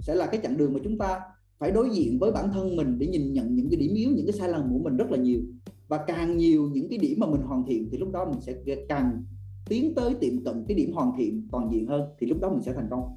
sẽ 0.00 0.14
là 0.14 0.26
cái 0.26 0.40
chặng 0.42 0.56
đường 0.56 0.72
mà 0.72 0.80
chúng 0.84 0.98
ta 0.98 1.20
phải 1.58 1.70
đối 1.70 1.90
diện 1.90 2.18
với 2.18 2.32
bản 2.32 2.50
thân 2.52 2.76
mình 2.76 2.98
để 2.98 3.06
nhìn 3.06 3.32
nhận 3.32 3.54
những 3.54 3.70
cái 3.70 3.80
điểm 3.80 3.94
yếu 3.94 4.10
những 4.10 4.26
cái 4.26 4.32
sai 4.32 4.48
lầm 4.48 4.62
của 4.72 4.78
mình 4.78 4.96
rất 4.96 5.10
là 5.10 5.18
nhiều. 5.18 5.40
Và 5.88 6.04
càng 6.06 6.36
nhiều 6.36 6.70
những 6.72 6.88
cái 6.88 6.98
điểm 6.98 7.20
mà 7.20 7.26
mình 7.26 7.40
hoàn 7.40 7.64
thiện 7.66 7.88
thì 7.90 7.98
lúc 7.98 8.12
đó 8.12 8.24
mình 8.24 8.40
sẽ 8.40 8.54
càng 8.88 9.24
tiến 9.68 9.94
tới 9.94 10.14
tiệm 10.20 10.44
cận 10.44 10.64
cái 10.68 10.76
điểm 10.76 10.92
hoàn 10.92 11.12
thiện 11.18 11.48
toàn 11.52 11.68
diện 11.72 11.86
hơn 11.86 12.02
thì 12.18 12.26
lúc 12.26 12.38
đó 12.40 12.50
mình 12.50 12.62
sẽ 12.62 12.72
thành 12.72 12.88
công. 12.90 13.16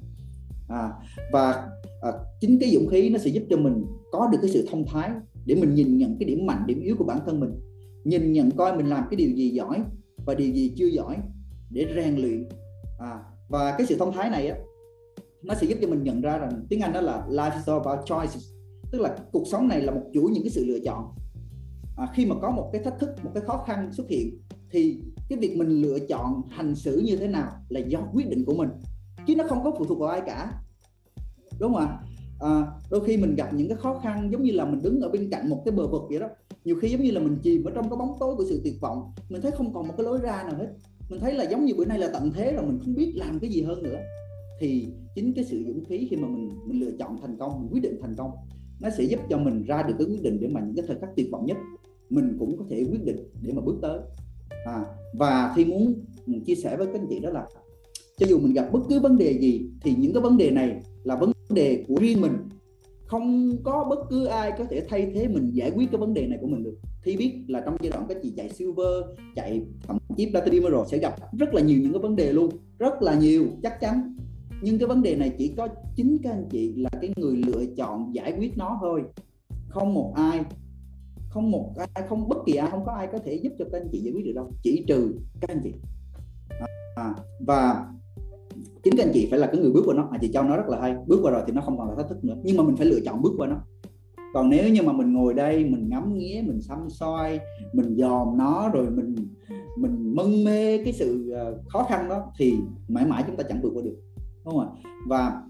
À, 0.68 0.92
và 1.32 1.68
à, 2.02 2.12
chính 2.40 2.58
cái 2.60 2.70
dũng 2.70 2.88
khí 2.88 3.10
nó 3.10 3.18
sẽ 3.18 3.30
giúp 3.30 3.42
cho 3.50 3.56
mình 3.56 3.84
có 4.12 4.28
được 4.32 4.38
cái 4.42 4.50
sự 4.50 4.68
thông 4.70 4.84
thái 4.86 5.10
để 5.46 5.54
mình 5.54 5.74
nhìn 5.74 5.98
nhận 5.98 6.16
cái 6.18 6.28
điểm 6.28 6.46
mạnh 6.46 6.62
điểm 6.66 6.80
yếu 6.80 6.96
của 6.96 7.04
bản 7.04 7.18
thân 7.26 7.40
mình. 7.40 7.50
Nhìn 8.04 8.32
nhận 8.32 8.50
coi 8.50 8.76
mình 8.76 8.86
làm 8.86 9.04
cái 9.10 9.16
điều 9.16 9.30
gì 9.30 9.50
giỏi 9.50 9.82
và 10.26 10.34
điều 10.34 10.52
gì 10.52 10.72
chưa 10.76 10.86
giỏi 10.86 11.16
để 11.70 11.86
rèn 11.96 12.16
luyện. 12.16 12.48
À, 12.98 13.18
và 13.48 13.74
cái 13.78 13.86
sự 13.86 13.96
thông 13.98 14.12
thái 14.12 14.30
này 14.30 14.48
á 14.48 14.58
nó 15.42 15.54
sẽ 15.54 15.66
giúp 15.66 15.78
cho 15.82 15.88
mình 15.88 16.02
nhận 16.02 16.20
ra 16.20 16.38
rằng 16.38 16.66
tiếng 16.68 16.80
Anh 16.80 16.92
đó 16.92 17.00
là 17.00 17.26
life 17.28 17.54
is 17.54 17.68
all 17.68 17.80
about 17.84 18.06
choices. 18.06 18.50
Tức 18.92 19.00
là 19.00 19.16
cuộc 19.32 19.44
sống 19.46 19.68
này 19.68 19.82
là 19.82 19.92
một 19.92 20.02
chuỗi 20.14 20.30
những 20.30 20.42
cái 20.42 20.50
sự 20.50 20.64
lựa 20.64 20.78
chọn. 20.84 21.04
À, 21.96 22.08
khi 22.14 22.26
mà 22.26 22.36
có 22.42 22.50
một 22.50 22.70
cái 22.72 22.82
thách 22.84 22.98
thức 23.00 23.10
một 23.22 23.30
cái 23.34 23.42
khó 23.46 23.64
khăn 23.66 23.92
xuất 23.92 24.08
hiện 24.08 24.38
thì 24.70 25.02
cái 25.30 25.38
việc 25.38 25.56
mình 25.56 25.82
lựa 25.82 25.98
chọn 25.98 26.42
hành 26.48 26.74
xử 26.74 27.02
như 27.04 27.16
thế 27.16 27.28
nào 27.28 27.52
là 27.68 27.80
do 27.80 28.00
quyết 28.12 28.30
định 28.30 28.44
của 28.44 28.54
mình 28.54 28.68
chứ 29.26 29.36
nó 29.36 29.44
không 29.48 29.64
có 29.64 29.72
phụ 29.78 29.84
thuộc 29.84 29.98
vào 29.98 30.08
ai 30.08 30.20
cả. 30.26 30.52
Đúng 31.60 31.74
không 31.74 31.82
ạ? 31.82 31.98
À, 32.40 32.66
đôi 32.90 33.04
khi 33.04 33.16
mình 33.16 33.34
gặp 33.34 33.54
những 33.54 33.68
cái 33.68 33.76
khó 33.76 33.98
khăn 33.98 34.28
giống 34.32 34.42
như 34.42 34.52
là 34.52 34.64
mình 34.64 34.82
đứng 34.82 35.00
ở 35.00 35.08
bên 35.08 35.30
cạnh 35.30 35.48
một 35.48 35.62
cái 35.64 35.72
bờ 35.72 35.86
vực 35.86 36.02
vậy 36.08 36.18
đó. 36.18 36.28
Nhiều 36.64 36.76
khi 36.80 36.88
giống 36.88 37.02
như 37.02 37.10
là 37.10 37.20
mình 37.20 37.38
chìm 37.42 37.64
ở 37.64 37.70
trong 37.74 37.90
cái 37.90 37.96
bóng 37.96 38.16
tối 38.20 38.36
của 38.36 38.44
sự 38.48 38.60
tuyệt 38.64 38.74
vọng. 38.80 39.12
Mình 39.28 39.42
thấy 39.42 39.50
không 39.50 39.74
còn 39.74 39.88
một 39.88 39.94
cái 39.96 40.04
lối 40.04 40.18
ra 40.18 40.42
nào 40.42 40.54
hết. 40.58 40.68
Mình 41.10 41.20
thấy 41.20 41.34
là 41.34 41.44
giống 41.44 41.64
như 41.64 41.74
bữa 41.74 41.84
nay 41.84 41.98
là 41.98 42.10
tận 42.12 42.32
thế 42.32 42.52
rồi 42.52 42.66
mình 42.66 42.78
không 42.84 42.94
biết 42.94 43.12
làm 43.16 43.38
cái 43.38 43.50
gì 43.50 43.62
hơn 43.62 43.82
nữa. 43.82 43.98
Thì 44.60 44.86
chính 45.14 45.32
cái 45.32 45.44
sự 45.44 45.64
dũng 45.66 45.84
khí 45.84 46.06
khi 46.10 46.16
mà 46.16 46.28
mình 46.28 46.50
mình 46.66 46.80
lựa 46.80 46.92
chọn 46.98 47.16
thành 47.20 47.36
công 47.38 47.60
mình 47.60 47.68
quyết 47.72 47.82
định 47.82 47.98
thành 48.02 48.14
công 48.16 48.30
nó 48.80 48.90
sẽ 48.98 49.04
giúp 49.04 49.20
cho 49.30 49.38
mình 49.38 49.64
ra 49.64 49.82
được 49.82 49.94
cái 49.98 50.06
quyết 50.06 50.22
định 50.22 50.38
để 50.40 50.48
mà 50.48 50.60
những 50.60 50.76
cái 50.76 50.84
thời 50.88 50.98
khắc 50.98 51.10
tuyệt 51.16 51.28
vọng 51.32 51.46
nhất 51.46 51.56
mình 52.10 52.36
cũng 52.38 52.58
có 52.58 52.64
thể 52.70 52.84
quyết 52.90 53.04
định 53.04 53.16
để 53.42 53.52
mà 53.52 53.60
bước 53.60 53.78
tới 53.82 54.00
à, 54.64 54.84
và 55.14 55.52
khi 55.56 55.64
muốn 55.64 55.94
ừ, 56.26 56.32
chia 56.46 56.54
sẻ 56.54 56.76
với 56.76 56.86
các 56.86 56.94
anh 56.94 57.06
chị 57.10 57.20
đó 57.20 57.30
là 57.30 57.46
cho 58.18 58.26
dù 58.26 58.38
mình 58.38 58.52
gặp 58.52 58.68
bất 58.72 58.80
cứ 58.88 59.00
vấn 59.00 59.18
đề 59.18 59.38
gì 59.38 59.70
thì 59.82 59.94
những 59.98 60.12
cái 60.12 60.22
vấn 60.22 60.36
đề 60.36 60.50
này 60.50 60.82
là 61.04 61.16
vấn 61.16 61.32
đề 61.50 61.84
của 61.88 61.94
riêng 62.00 62.20
mình. 62.20 62.32
Không 63.06 63.56
có 63.62 63.86
bất 63.90 63.98
cứ 64.10 64.24
ai 64.24 64.52
có 64.58 64.64
thể 64.64 64.82
thay 64.88 65.10
thế 65.14 65.28
mình 65.28 65.50
giải 65.52 65.70
quyết 65.70 65.90
cái 65.92 65.98
vấn 65.98 66.14
đề 66.14 66.26
này 66.26 66.38
của 66.40 66.46
mình 66.46 66.62
được. 66.62 66.78
Thì 67.04 67.16
biết 67.16 67.44
là 67.48 67.60
trong 67.60 67.76
giai 67.80 67.90
đoạn 67.90 68.06
các 68.08 68.18
chị 68.22 68.32
chạy 68.36 68.48
silver 68.48 69.04
chạy 69.36 69.62
thậm 69.86 69.98
chí 70.16 70.30
platinum 70.30 70.70
rồi 70.70 70.86
sẽ 70.90 70.98
gặp 70.98 71.14
rất 71.38 71.54
là 71.54 71.60
nhiều 71.60 71.78
những 71.80 71.92
cái 71.92 72.02
vấn 72.02 72.16
đề 72.16 72.32
luôn 72.32 72.50
rất 72.78 73.02
là 73.02 73.14
nhiều 73.14 73.46
chắc 73.62 73.80
chắn. 73.80 74.16
Nhưng 74.62 74.78
cái 74.78 74.88
vấn 74.88 75.02
đề 75.02 75.16
này 75.16 75.32
chỉ 75.38 75.54
có 75.56 75.68
chính 75.96 76.18
các 76.22 76.30
anh 76.30 76.48
chị 76.50 76.74
là 76.76 76.90
cái 77.00 77.10
người 77.16 77.36
lựa 77.36 77.64
chọn 77.76 78.14
giải 78.14 78.34
quyết 78.38 78.58
nó 78.58 78.78
thôi 78.80 79.02
không 79.68 79.94
một 79.94 80.12
ai 80.16 80.40
không 81.30 81.50
một 81.50 81.72
ai 81.94 82.06
không 82.08 82.28
bất 82.28 82.38
kỳ 82.46 82.54
ai 82.54 82.70
không 82.70 82.84
có 82.86 82.92
ai 82.92 83.08
có 83.12 83.18
thể 83.18 83.34
giúp 83.34 83.52
cho 83.58 83.64
các 83.72 83.78
anh 83.78 83.88
chị 83.92 83.98
giải 83.98 84.12
quyết 84.12 84.24
được 84.24 84.32
đâu. 84.34 84.52
Chỉ 84.62 84.84
trừ 84.88 85.14
các 85.40 85.50
anh 85.50 85.60
chị. 85.64 85.72
À, 86.96 87.14
và 87.46 87.86
chính 88.82 88.94
các 88.96 89.06
anh 89.06 89.12
chị 89.14 89.28
phải 89.30 89.38
là 89.38 89.46
cái 89.46 89.60
người 89.60 89.72
bước 89.72 89.82
qua 89.86 89.94
nó. 89.94 90.08
Mà 90.10 90.18
chị 90.20 90.30
cho 90.32 90.42
nó 90.42 90.56
rất 90.56 90.68
là 90.68 90.80
hay. 90.80 90.96
Bước 91.06 91.20
qua 91.22 91.32
rồi 91.32 91.42
thì 91.46 91.52
nó 91.52 91.60
không 91.60 91.78
còn 91.78 91.88
là 91.88 91.94
thách 91.94 92.08
thức 92.08 92.24
nữa. 92.24 92.36
Nhưng 92.42 92.56
mà 92.56 92.62
mình 92.62 92.76
phải 92.76 92.86
lựa 92.86 93.00
chọn 93.04 93.22
bước 93.22 93.32
qua 93.38 93.46
nó. 93.46 93.56
Còn 94.34 94.50
nếu 94.50 94.68
như 94.68 94.82
mà 94.82 94.92
mình 94.92 95.12
ngồi 95.12 95.34
đây 95.34 95.64
mình 95.64 95.88
ngắm 95.88 96.18
nghía 96.18 96.42
mình 96.46 96.60
xăm 96.60 96.90
soi 96.90 97.40
mình 97.72 97.96
dòm 97.96 98.38
nó 98.38 98.68
rồi 98.68 98.90
mình 98.90 99.16
mình 99.76 100.14
mân 100.14 100.44
mê 100.44 100.84
cái 100.84 100.92
sự 100.92 101.30
ờ, 101.30 101.58
khó 101.68 101.82
khăn 101.82 102.08
đó 102.08 102.32
thì 102.38 102.54
mãi 102.88 103.06
mãi 103.06 103.24
chúng 103.26 103.36
ta 103.36 103.44
chẳng 103.48 103.60
vượt 103.62 103.72
qua 103.74 103.82
được. 103.82 103.96
Đúng 104.44 104.54
không 104.54 104.60
ạ? 104.60 104.68
Và 105.08 105.42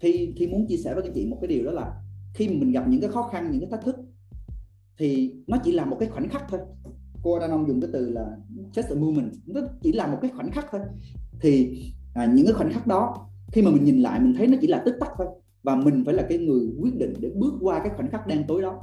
thì 0.00 0.32
thì 0.36 0.46
muốn 0.46 0.66
chia 0.68 0.76
sẻ 0.76 0.94
với 0.94 1.02
các 1.02 1.12
chị 1.14 1.26
một 1.26 1.38
cái 1.40 1.48
điều 1.48 1.64
đó 1.64 1.70
là 1.70 2.02
khi 2.34 2.48
mình 2.48 2.72
gặp 2.72 2.88
những 2.88 3.00
cái 3.00 3.10
khó 3.10 3.22
khăn 3.32 3.50
những 3.50 3.60
cái 3.60 3.70
thách 3.70 3.84
thức 3.84 3.96
thì 4.98 5.32
nó 5.46 5.56
chỉ 5.64 5.72
là 5.72 5.84
một 5.84 5.96
cái 6.00 6.08
khoảnh 6.08 6.28
khắc 6.28 6.44
thôi. 6.48 6.60
Cô 7.22 7.38
đang 7.38 7.66
dùng 7.68 7.80
cái 7.80 7.90
từ 7.92 8.10
là 8.10 8.36
just 8.74 8.96
a 8.96 9.00
moment. 9.00 9.32
Nó 9.46 9.60
chỉ 9.82 9.92
là 9.92 10.06
một 10.06 10.18
cái 10.22 10.30
khoảnh 10.36 10.50
khắc 10.50 10.66
thôi. 10.70 10.80
Thì 11.40 11.82
à, 12.14 12.26
những 12.34 12.46
cái 12.46 12.54
khoảnh 12.54 12.72
khắc 12.72 12.86
đó 12.86 13.28
khi 13.52 13.62
mà 13.62 13.70
mình 13.70 13.84
nhìn 13.84 14.00
lại 14.00 14.20
mình 14.20 14.34
thấy 14.38 14.46
nó 14.46 14.56
chỉ 14.60 14.66
là 14.66 14.82
tích 14.84 14.94
tắc 15.00 15.10
thôi. 15.18 15.26
Và 15.62 15.76
mình 15.76 16.04
phải 16.04 16.14
là 16.14 16.26
cái 16.28 16.38
người 16.38 16.68
quyết 16.80 16.96
định 16.98 17.14
để 17.20 17.30
bước 17.34 17.54
qua 17.60 17.80
cái 17.84 17.92
khoảnh 17.96 18.10
khắc 18.10 18.26
đen 18.26 18.44
tối 18.48 18.62
đó. 18.62 18.80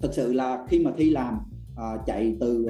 Thực 0.00 0.14
sự 0.14 0.32
là 0.32 0.66
khi 0.68 0.78
mà 0.78 0.92
thi 0.96 1.10
làm 1.10 1.38
à, 1.76 1.96
chạy 2.06 2.36
từ 2.40 2.66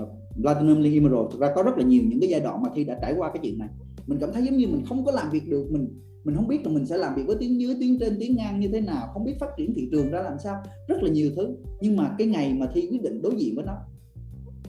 uh, 0.00 0.08
Platinum 0.42 0.80
lên 0.80 0.92
Emerald 0.92 1.32
thực 1.32 1.40
ra 1.40 1.52
có 1.54 1.62
rất 1.62 1.78
là 1.78 1.84
nhiều 1.84 2.02
những 2.06 2.20
cái 2.20 2.30
giai 2.30 2.40
đoạn 2.40 2.62
mà 2.62 2.68
thi 2.74 2.84
đã 2.84 2.98
trải 3.02 3.14
qua 3.16 3.30
cái 3.32 3.38
chuyện 3.42 3.58
này. 3.58 3.68
Mình 4.06 4.18
cảm 4.20 4.32
thấy 4.32 4.42
giống 4.42 4.56
như 4.56 4.68
mình 4.68 4.84
không 4.88 5.04
có 5.04 5.12
làm 5.12 5.30
việc 5.30 5.48
được 5.48 5.68
mình 5.70 5.88
mình 6.24 6.36
không 6.36 6.48
biết 6.48 6.66
là 6.66 6.72
mình 6.72 6.86
sẽ 6.86 6.96
làm 6.96 7.14
việc 7.14 7.22
với 7.26 7.36
tiếng 7.40 7.60
dưới 7.60 7.76
tiếng 7.80 7.98
trên 7.98 8.16
tiếng 8.20 8.36
ngang 8.36 8.60
như 8.60 8.68
thế 8.68 8.80
nào 8.80 9.10
không 9.12 9.24
biết 9.24 9.34
phát 9.40 9.50
triển 9.58 9.74
thị 9.74 9.88
trường 9.92 10.10
ra 10.10 10.22
làm 10.22 10.38
sao. 10.38 10.62
Rất 10.88 11.02
là 11.02 11.10
nhiều 11.10 11.30
thứ. 11.36 11.56
Nhưng 11.80 11.96
mà 11.96 12.14
cái 12.18 12.26
ngày 12.26 12.54
mà 12.54 12.66
thi 12.74 12.88
quyết 12.90 13.02
định 13.02 13.22
đối 13.22 13.36
diện 13.36 13.54
với 13.56 13.64
nó 13.64 13.74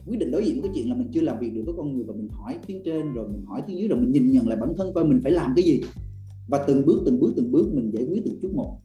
quyết 0.06 0.18
định 0.18 0.30
đối 0.30 0.44
diện 0.44 0.54
với 0.54 0.62
cái 0.62 0.72
chuyện 0.74 0.88
là 0.88 0.94
mình 0.94 1.08
chưa 1.12 1.20
làm 1.20 1.38
việc 1.38 1.54
được 1.54 1.62
với 1.66 1.74
con 1.76 1.94
người 1.94 2.04
và 2.04 2.14
mình 2.16 2.28
hỏi 2.28 2.58
tiếng 2.66 2.82
trên 2.84 3.12
rồi 3.12 3.28
mình 3.28 3.44
hỏi 3.46 3.62
tiếng 3.66 3.78
dưới 3.78 3.88
rồi 3.88 4.00
mình 4.00 4.12
nhìn 4.12 4.30
nhận 4.30 4.48
lại 4.48 4.58
bản 4.60 4.72
thân 4.76 4.92
coi 4.94 5.04
mình 5.04 5.20
phải 5.22 5.32
làm 5.32 5.52
cái 5.56 5.64
gì. 5.64 5.80
Và 6.48 6.64
từng 6.66 6.86
bước 6.86 7.02
từng 7.06 7.20
bước 7.20 7.32
từng 7.36 7.52
bước 7.52 7.74
mình 7.74 7.90
giải 7.90 8.06
quyết 8.10 8.22
từng 8.24 8.38
chút 8.42 8.50
một 8.54 8.78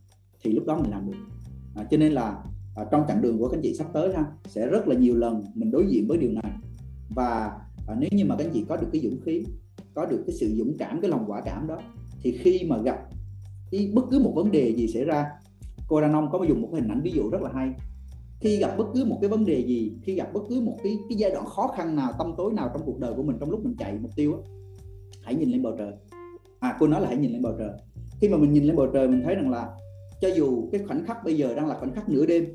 thì 0.43 0.51
lúc 0.51 0.65
đó 0.65 0.77
mình 0.81 0.91
làm 0.91 1.05
được. 1.07 1.17
À, 1.75 1.87
cho 1.91 1.97
nên 1.97 2.11
là 2.11 2.43
à, 2.75 2.85
trong 2.91 3.03
chặng 3.07 3.21
đường 3.21 3.39
của 3.39 3.47
các 3.47 3.57
anh 3.57 3.61
chị 3.63 3.73
sắp 3.73 3.87
tới 3.93 4.13
ha 4.13 4.25
sẽ 4.47 4.67
rất 4.67 4.87
là 4.87 4.95
nhiều 4.95 5.15
lần 5.15 5.43
mình 5.55 5.71
đối 5.71 5.87
diện 5.87 6.07
với 6.07 6.17
điều 6.17 6.31
này. 6.31 6.53
Và 7.15 7.59
à, 7.87 7.95
nếu 7.99 8.09
như 8.11 8.25
mà 8.25 8.35
các 8.35 8.45
anh 8.45 8.53
chị 8.53 8.65
có 8.69 8.77
được 8.77 8.87
cái 8.91 9.01
dũng 9.01 9.21
khí 9.21 9.43
có 9.93 10.05
được 10.05 10.23
cái 10.27 10.35
sự 10.35 10.55
dũng 10.57 10.77
cảm 10.77 11.01
cái 11.01 11.11
lòng 11.11 11.23
quả 11.27 11.41
cảm 11.45 11.67
đó 11.67 11.77
thì 12.21 12.31
khi 12.31 12.65
mà 12.67 12.77
gặp 12.77 12.97
cái 13.71 13.91
bất 13.93 14.01
cứ 14.11 14.19
một 14.19 14.31
vấn 14.35 14.51
đề 14.51 14.75
gì 14.75 14.87
xảy 14.87 15.05
ra 15.05 15.25
cô 15.87 16.01
đàn 16.01 16.13
ông 16.13 16.29
có 16.31 16.43
dùng 16.43 16.61
một 16.61 16.69
hình 16.73 16.87
ảnh 16.87 17.01
ví 17.03 17.11
dụ 17.11 17.29
rất 17.29 17.41
là 17.41 17.49
hay. 17.53 17.69
Khi 18.39 18.57
gặp 18.57 18.75
bất 18.77 18.85
cứ 18.93 19.05
một 19.05 19.17
cái 19.21 19.29
vấn 19.29 19.45
đề 19.45 19.63
gì 19.65 19.91
khi 20.03 20.15
gặp 20.15 20.33
bất 20.33 20.41
cứ 20.49 20.61
một 20.61 20.77
cái 20.83 20.97
cái 21.09 21.17
giai 21.17 21.31
đoạn 21.31 21.45
khó 21.45 21.67
khăn 21.67 21.95
nào 21.95 22.11
tâm 22.17 22.33
tối 22.37 22.53
nào 22.53 22.69
trong 22.73 22.81
cuộc 22.85 22.99
đời 22.99 23.13
của 23.13 23.23
mình 23.23 23.37
trong 23.39 23.49
lúc 23.49 23.65
mình 23.65 23.75
chạy 23.79 23.97
mục 24.01 24.11
tiêu 24.15 24.31
đó, 24.31 24.37
hãy 25.23 25.35
nhìn 25.35 25.49
lên 25.51 25.63
bầu 25.63 25.75
trời. 25.77 25.93
À 26.59 26.77
cô 26.79 26.87
nói 26.87 27.01
là 27.01 27.07
hãy 27.07 27.17
nhìn 27.17 27.31
lên 27.31 27.41
bầu 27.41 27.53
trời. 27.59 27.69
Khi 28.21 28.29
mà 28.29 28.37
mình 28.37 28.53
nhìn 28.53 28.63
lên 28.63 28.75
bầu 28.75 28.87
trời 28.93 29.07
mình 29.07 29.21
thấy 29.23 29.35
rằng 29.35 29.49
là 29.49 29.69
cho 30.21 30.27
dù 30.27 30.69
cái 30.71 30.81
khoảnh 30.87 31.05
khắc 31.05 31.23
bây 31.23 31.37
giờ 31.37 31.53
đang 31.55 31.67
là 31.67 31.75
khoảnh 31.79 31.93
khắc 31.93 32.09
nửa 32.09 32.25
đêm 32.25 32.45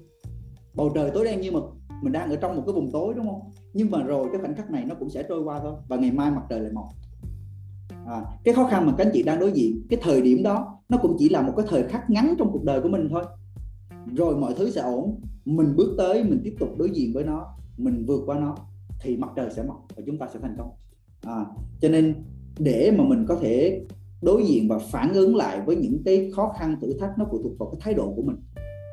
bầu 0.75 0.91
trời 0.95 1.11
tối 1.15 1.25
đen 1.25 1.41
như 1.41 1.53
mực 1.53 1.65
mình 2.03 2.13
đang 2.13 2.31
ở 2.31 2.37
trong 2.37 2.57
một 2.57 2.63
cái 2.67 2.73
vùng 2.73 2.91
tối 2.91 3.15
đúng 3.17 3.27
không? 3.27 3.41
Nhưng 3.73 3.91
mà 3.91 4.03
rồi 4.03 4.29
cái 4.33 4.41
khoảnh 4.41 4.55
khắc 4.55 4.71
này 4.71 4.85
nó 4.85 4.95
cũng 4.95 5.11
sẽ 5.11 5.23
trôi 5.29 5.43
qua 5.43 5.61
thôi 5.61 5.75
và 5.89 5.97
ngày 5.97 6.11
mai 6.11 6.31
mặt 6.31 6.43
trời 6.51 6.61
lại 6.61 6.73
mọc 6.73 6.89
à, 8.07 8.23
cái 8.45 8.55
khó 8.55 8.67
khăn 8.67 8.87
mà 8.87 8.95
các 8.99 9.07
anh 9.07 9.11
chị 9.15 9.23
đang 9.23 9.41
đối 9.41 9.53
diện 9.53 9.87
cái 9.91 10.01
thời 10.03 10.23
điểm 10.23 10.43
đó 10.43 10.79
nó 10.89 10.99
cũng 10.99 11.17
chỉ 11.19 11.29
là 11.29 11.43
một 11.43 11.53
cái 11.57 11.67
thời 11.69 11.83
khắc 11.83 12.11
ngắn 12.11 12.35
trong 12.39 12.51
cuộc 12.53 12.65
đời 12.65 12.81
của 12.81 12.89
mình 12.89 13.09
thôi. 13.11 13.25
Rồi 14.17 14.37
mọi 14.37 14.55
thứ 14.55 14.71
sẽ 14.71 14.81
ổn 14.81 15.21
mình 15.45 15.77
bước 15.77 15.95
tới 15.99 16.25
mình 16.25 16.41
tiếp 16.45 16.55
tục 16.59 16.69
đối 16.79 16.91
diện 16.91 17.13
với 17.15 17.25
nó 17.25 17.47
mình 17.77 18.05
vượt 18.07 18.23
qua 18.27 18.39
nó 18.39 18.57
thì 19.01 19.17
mặt 19.17 19.29
trời 19.37 19.51
sẽ 19.51 19.63
mọc 19.63 19.87
và 19.97 20.03
chúng 20.07 20.19
ta 20.19 20.27
sẽ 20.33 20.39
thành 20.43 20.55
công. 20.59 20.71
À, 21.23 21.47
cho 21.81 21.89
nên 21.89 22.15
để 22.59 22.93
mà 22.99 23.05
mình 23.05 23.25
có 23.29 23.37
thể 23.41 23.87
đối 24.23 24.45
diện 24.47 24.69
và 24.69 24.79
phản 24.79 25.13
ứng 25.13 25.37
lại 25.37 25.61
với 25.67 25.77
những 25.77 26.03
cái 26.05 26.31
khó 26.37 26.53
khăn 26.59 26.77
thử 26.81 26.99
thách 26.99 27.19
nó 27.19 27.27
phụ 27.31 27.43
thuộc 27.43 27.59
vào 27.59 27.71
cái 27.71 27.81
thái 27.81 27.95
độ 27.95 28.13
của 28.17 28.23
mình. 28.23 28.37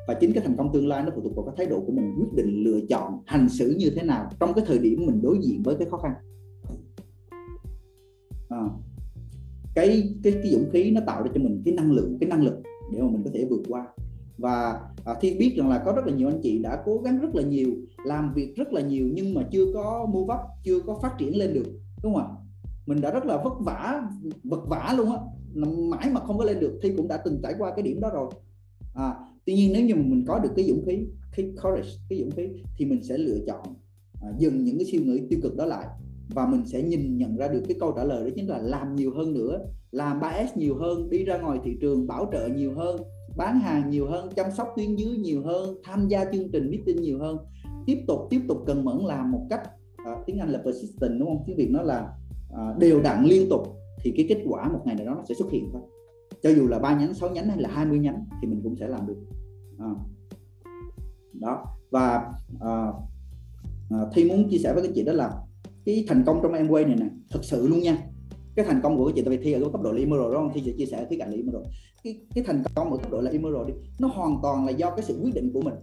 Và 0.08 0.14
chính 0.14 0.32
cái 0.32 0.44
thành 0.46 0.56
công 0.56 0.72
tương 0.72 0.88
lai 0.88 1.02
nó 1.02 1.10
phụ 1.14 1.20
thuộc 1.22 1.36
vào 1.36 1.44
cái 1.44 1.54
thái 1.56 1.66
độ 1.66 1.80
của 1.86 1.92
mình 1.92 2.14
quyết 2.18 2.32
định 2.34 2.64
lựa 2.64 2.80
chọn 2.88 3.22
hành 3.26 3.48
xử 3.48 3.76
như 3.78 3.90
thế 3.96 4.02
nào 4.02 4.30
trong 4.40 4.54
cái 4.54 4.64
thời 4.68 4.78
điểm 4.78 5.06
mình 5.06 5.22
đối 5.22 5.38
diện 5.42 5.62
với 5.62 5.76
cái 5.76 5.88
khó 5.90 5.96
khăn. 5.96 6.12
À, 8.48 8.64
cái 9.74 10.14
cái 10.22 10.32
cái 10.32 10.52
dũng 10.52 10.70
khí 10.72 10.90
nó 10.90 11.00
tạo 11.06 11.22
ra 11.22 11.30
cho 11.34 11.40
mình 11.40 11.62
cái 11.64 11.74
năng 11.74 11.92
lượng 11.92 12.16
cái 12.20 12.28
năng 12.28 12.42
lực 12.42 12.54
để 12.92 13.02
mà 13.02 13.08
mình 13.08 13.22
có 13.24 13.30
thể 13.34 13.44
vượt 13.50 13.62
qua. 13.68 13.86
Và 14.38 14.80
à, 15.04 15.14
thi 15.20 15.36
biết 15.38 15.54
rằng 15.56 15.68
là 15.68 15.82
có 15.84 15.92
rất 15.92 16.06
là 16.06 16.12
nhiều 16.12 16.28
anh 16.28 16.40
chị 16.42 16.58
đã 16.58 16.82
cố 16.84 16.98
gắng 16.98 17.18
rất 17.18 17.34
là 17.34 17.42
nhiều 17.42 17.70
làm 18.04 18.34
việc 18.34 18.56
rất 18.56 18.72
là 18.72 18.80
nhiều 18.80 19.08
nhưng 19.12 19.34
mà 19.34 19.42
chưa 19.52 19.72
có 19.74 20.06
mua 20.12 20.24
vấp 20.24 20.40
chưa 20.64 20.80
có 20.80 20.98
phát 21.02 21.14
triển 21.18 21.36
lên 21.36 21.54
được 21.54 21.66
đúng 22.02 22.14
không 22.14 22.22
ạ? 22.22 22.28
Mình 22.86 23.00
đã 23.00 23.10
rất 23.10 23.24
là 23.24 23.42
vất 23.44 23.52
vả 23.60 24.02
vật 24.44 24.64
vả 24.68 24.94
luôn 24.96 25.10
á 25.12 25.18
mãi 25.90 26.10
mà 26.12 26.20
không 26.20 26.38
có 26.38 26.44
lên 26.44 26.60
được. 26.60 26.78
Thì 26.82 26.92
cũng 26.96 27.08
đã 27.08 27.16
từng 27.24 27.40
trải 27.42 27.54
qua 27.58 27.72
cái 27.76 27.82
điểm 27.82 28.00
đó 28.00 28.10
rồi. 28.10 28.30
À, 28.94 29.14
tuy 29.44 29.54
nhiên 29.54 29.72
nếu 29.72 29.86
như 29.86 29.94
mà 29.94 30.02
mình 30.02 30.24
có 30.26 30.38
được 30.38 30.50
cái 30.56 30.64
dũng 30.64 30.84
khí 30.86 30.98
cái 31.36 31.52
courage 31.62 31.88
cái 32.08 32.18
dũng 32.18 32.30
khí 32.30 32.48
thì 32.78 32.84
mình 32.84 33.02
sẽ 33.02 33.18
lựa 33.18 33.38
chọn 33.46 33.62
à, 34.22 34.28
dừng 34.38 34.64
những 34.64 34.78
cái 34.78 34.86
suy 34.86 34.98
nghĩ 34.98 35.22
tiêu 35.30 35.40
cực 35.42 35.56
đó 35.56 35.64
lại 35.64 35.86
và 36.28 36.46
mình 36.46 36.66
sẽ 36.66 36.82
nhìn 36.82 37.16
nhận 37.16 37.36
ra 37.36 37.48
được 37.48 37.62
cái 37.68 37.76
câu 37.80 37.92
trả 37.96 38.04
lời 38.04 38.24
đó 38.24 38.30
chính 38.36 38.48
là 38.48 38.58
làm 38.58 38.96
nhiều 38.96 39.14
hơn 39.16 39.34
nữa 39.34 39.58
làm 39.90 40.20
3S 40.20 40.46
nhiều 40.54 40.78
hơn 40.78 41.10
đi 41.10 41.24
ra 41.24 41.38
ngoài 41.38 41.58
thị 41.64 41.76
trường 41.80 42.06
bảo 42.06 42.28
trợ 42.32 42.48
nhiều 42.48 42.74
hơn 42.74 43.00
bán 43.36 43.60
hàng 43.60 43.90
nhiều 43.90 44.06
hơn 44.06 44.28
chăm 44.36 44.46
sóc 44.56 44.68
tuyến 44.76 44.96
dưới 44.96 45.16
nhiều 45.16 45.42
hơn 45.42 45.76
tham 45.84 46.08
gia 46.08 46.24
chương 46.24 46.50
trình 46.52 46.70
meeting 46.70 47.02
nhiều 47.02 47.18
hơn. 47.18 47.38
Tiếp 47.86 48.04
tục 48.06 48.20
tiếp 48.30 48.40
tục 48.48 48.58
cần 48.66 48.84
mẫn 48.84 48.98
làm 48.98 49.32
một 49.32 49.46
cách 49.50 49.70
à, 49.96 50.16
tiếng 50.26 50.38
Anh 50.38 50.50
là 50.50 50.58
persistent 50.58 51.18
đúng 51.18 51.28
không? 51.28 51.44
Tiếng 51.46 51.56
Việt 51.56 51.68
nó 51.70 51.82
là 51.82 52.12
à, 52.56 52.74
đều 52.78 53.02
đặn 53.02 53.24
liên 53.24 53.48
tục 53.50 53.62
thì 54.02 54.12
cái 54.16 54.26
kết 54.28 54.42
quả 54.48 54.68
một 54.68 54.80
ngày 54.84 54.94
nào 54.94 55.06
đó 55.06 55.14
nó 55.14 55.22
sẽ 55.28 55.34
xuất 55.34 55.50
hiện 55.50 55.68
thôi. 55.72 55.82
Cho 56.42 56.50
dù 56.50 56.68
là 56.68 56.78
ba 56.78 56.98
nhánh 56.98 57.14
sáu 57.14 57.30
nhánh 57.30 57.48
hay 57.48 57.58
là 57.58 57.68
20 57.72 57.98
nhánh 57.98 58.24
thì 58.42 58.48
mình 58.48 58.60
cũng 58.62 58.76
sẽ 58.76 58.88
làm 58.88 59.06
được. 59.06 59.16
À. 59.78 59.90
đó. 61.32 61.64
Và 61.90 62.32
à, 62.60 62.92
à, 63.90 63.98
thi 64.14 64.24
muốn 64.24 64.48
chia 64.48 64.58
sẻ 64.58 64.74
với 64.74 64.82
các 64.82 64.92
chị 64.94 65.02
đó 65.02 65.12
là 65.12 65.30
cái 65.84 66.04
thành 66.08 66.22
công 66.26 66.40
trong 66.42 66.52
em 66.52 66.68
quay 66.68 66.84
này 66.84 66.96
nè 67.00 67.06
thật 67.30 67.40
sự 67.42 67.68
luôn 67.68 67.80
nha. 67.80 67.98
Cái 68.56 68.64
thành 68.68 68.80
công 68.82 68.96
của 68.96 69.12
chị 69.14 69.22
tại 69.22 69.36
vì 69.36 69.44
thi 69.44 69.52
ở 69.52 69.60
cấp 69.72 69.82
độ 69.82 69.92
là 69.92 69.98
emerald 69.98 70.32
đúng 70.32 70.42
không 70.42 70.50
thi 70.54 70.62
sẽ 70.66 70.72
chia 70.78 70.86
sẻ 70.86 71.06
khía 71.10 71.16
cạnh 71.18 71.30
là 71.30 71.36
emerald. 71.36 71.66
Cái 72.04 72.20
cái 72.34 72.44
thành 72.46 72.62
công 72.74 72.90
ở 72.90 72.96
cấp 72.96 73.12
độ 73.12 73.20
là 73.20 73.30
emerald 73.30 73.68
đi 73.68 73.74
nó 73.98 74.08
hoàn 74.08 74.38
toàn 74.42 74.66
là 74.66 74.72
do 74.72 74.90
cái 74.90 75.04
sự 75.04 75.20
quyết 75.22 75.34
định 75.34 75.50
của 75.52 75.60
mình. 75.60 75.74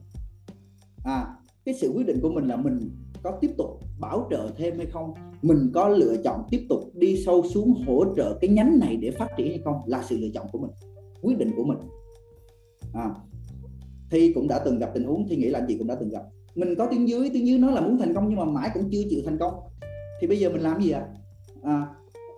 À 1.04 1.28
cái 1.66 1.76
sự 1.76 1.92
quyết 1.96 2.06
định 2.08 2.20
của 2.22 2.30
mình 2.30 2.48
là 2.48 2.56
mình 2.56 2.80
có 3.24 3.38
tiếp 3.42 3.52
tục 3.58 3.80
bảo 4.00 4.28
trợ 4.32 4.50
thêm 4.58 4.78
hay 4.78 4.86
không 4.86 5.14
mình 5.42 5.72
có 5.74 5.90
lựa 5.90 6.16
chọn 6.24 6.44
tiếp 6.50 6.66
tục 6.70 6.80
đi 6.94 7.24
sâu 7.26 7.44
xuống 7.54 7.84
hỗ 7.88 8.06
trợ 8.16 8.38
cái 8.42 8.50
nhánh 8.50 8.80
này 8.80 8.98
để 8.98 9.12
phát 9.12 9.28
triển 9.38 9.50
hay 9.50 9.60
không 9.64 9.76
là 9.86 10.04
sự 10.10 10.18
lựa 10.18 10.30
chọn 10.34 10.48
của 10.52 10.60
mình 10.60 10.72
quyết 11.22 11.38
định 11.38 11.52
của 11.56 11.64
mình. 11.64 11.78
À, 12.94 13.10
thi 14.12 14.34
cũng 14.34 14.48
đã 14.48 14.60
từng 14.66 14.80
gặp 14.80 14.92
tình 14.94 15.04
huống 15.04 15.28
thi 15.28 15.36
nghĩ 15.36 15.50
là 15.50 15.66
chị 15.68 15.78
cũng 15.78 15.88
đã 15.88 15.96
từng 15.96 16.10
gặp. 16.10 16.24
Mình 16.56 16.76
có 16.76 16.88
tiếng 16.92 17.08
dưới 17.10 17.30
tiếng 17.34 17.48
dưới 17.48 17.60
nó 17.60 17.72
là 17.72 17.82
muốn 17.82 17.98
thành 17.98 18.14
công 18.14 18.30
nhưng 18.30 18.40
mà 18.40 18.46
mãi 18.46 18.70
cũng 18.74 18.90
chưa 18.92 19.02
chịu 19.10 19.22
thành 19.26 19.38
công 19.38 19.54
thì 20.22 20.28
bây 20.28 20.40
giờ 20.40 20.50
mình 20.50 20.62
làm 20.62 20.82
gì 20.82 20.92
ạ? 20.92 21.06
À? 21.64 21.74
à, 21.74 21.88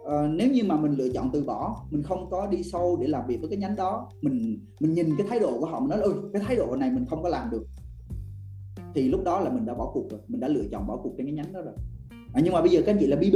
à, 0.05 0.27
nếu 0.27 0.51
như 0.51 0.63
mà 0.63 0.77
mình 0.77 0.91
lựa 0.91 1.09
chọn 1.09 1.29
từ 1.33 1.43
bỏ 1.43 1.85
mình 1.91 2.03
không 2.03 2.29
có 2.29 2.47
đi 2.47 2.63
sâu 2.63 2.97
để 3.01 3.07
làm 3.07 3.27
việc 3.27 3.37
với 3.41 3.49
cái 3.49 3.57
nhánh 3.57 3.75
đó 3.75 4.09
mình 4.21 4.59
mình 4.79 4.93
nhìn 4.93 5.15
cái 5.17 5.27
thái 5.29 5.39
độ 5.39 5.59
của 5.59 5.65
họ 5.65 5.79
mình 5.79 5.89
nói 5.89 6.01
ơi 6.01 6.13
cái 6.33 6.41
thái 6.45 6.55
độ 6.55 6.75
này 6.75 6.91
mình 6.91 7.05
không 7.09 7.23
có 7.23 7.29
làm 7.29 7.49
được. 7.51 7.63
Thì 8.95 9.07
lúc 9.07 9.23
đó 9.23 9.39
là 9.39 9.49
mình 9.49 9.65
đã 9.65 9.73
bỏ 9.73 9.91
cuộc 9.93 10.09
rồi 10.09 10.19
mình 10.27 10.39
đã 10.39 10.47
lựa 10.47 10.63
chọn 10.71 10.87
bỏ 10.87 10.97
cuộc 10.97 11.13
trên 11.17 11.25
cái 11.25 11.33
nhánh 11.33 11.53
đó 11.53 11.61
rồi. 11.61 11.73
À, 12.33 12.41
nhưng 12.43 12.53
mà 12.53 12.61
bây 12.61 12.69
giờ 12.69 12.81
các 12.85 12.91
anh 12.91 12.97
chị 12.99 13.07
là 13.07 13.15
BB 13.15 13.35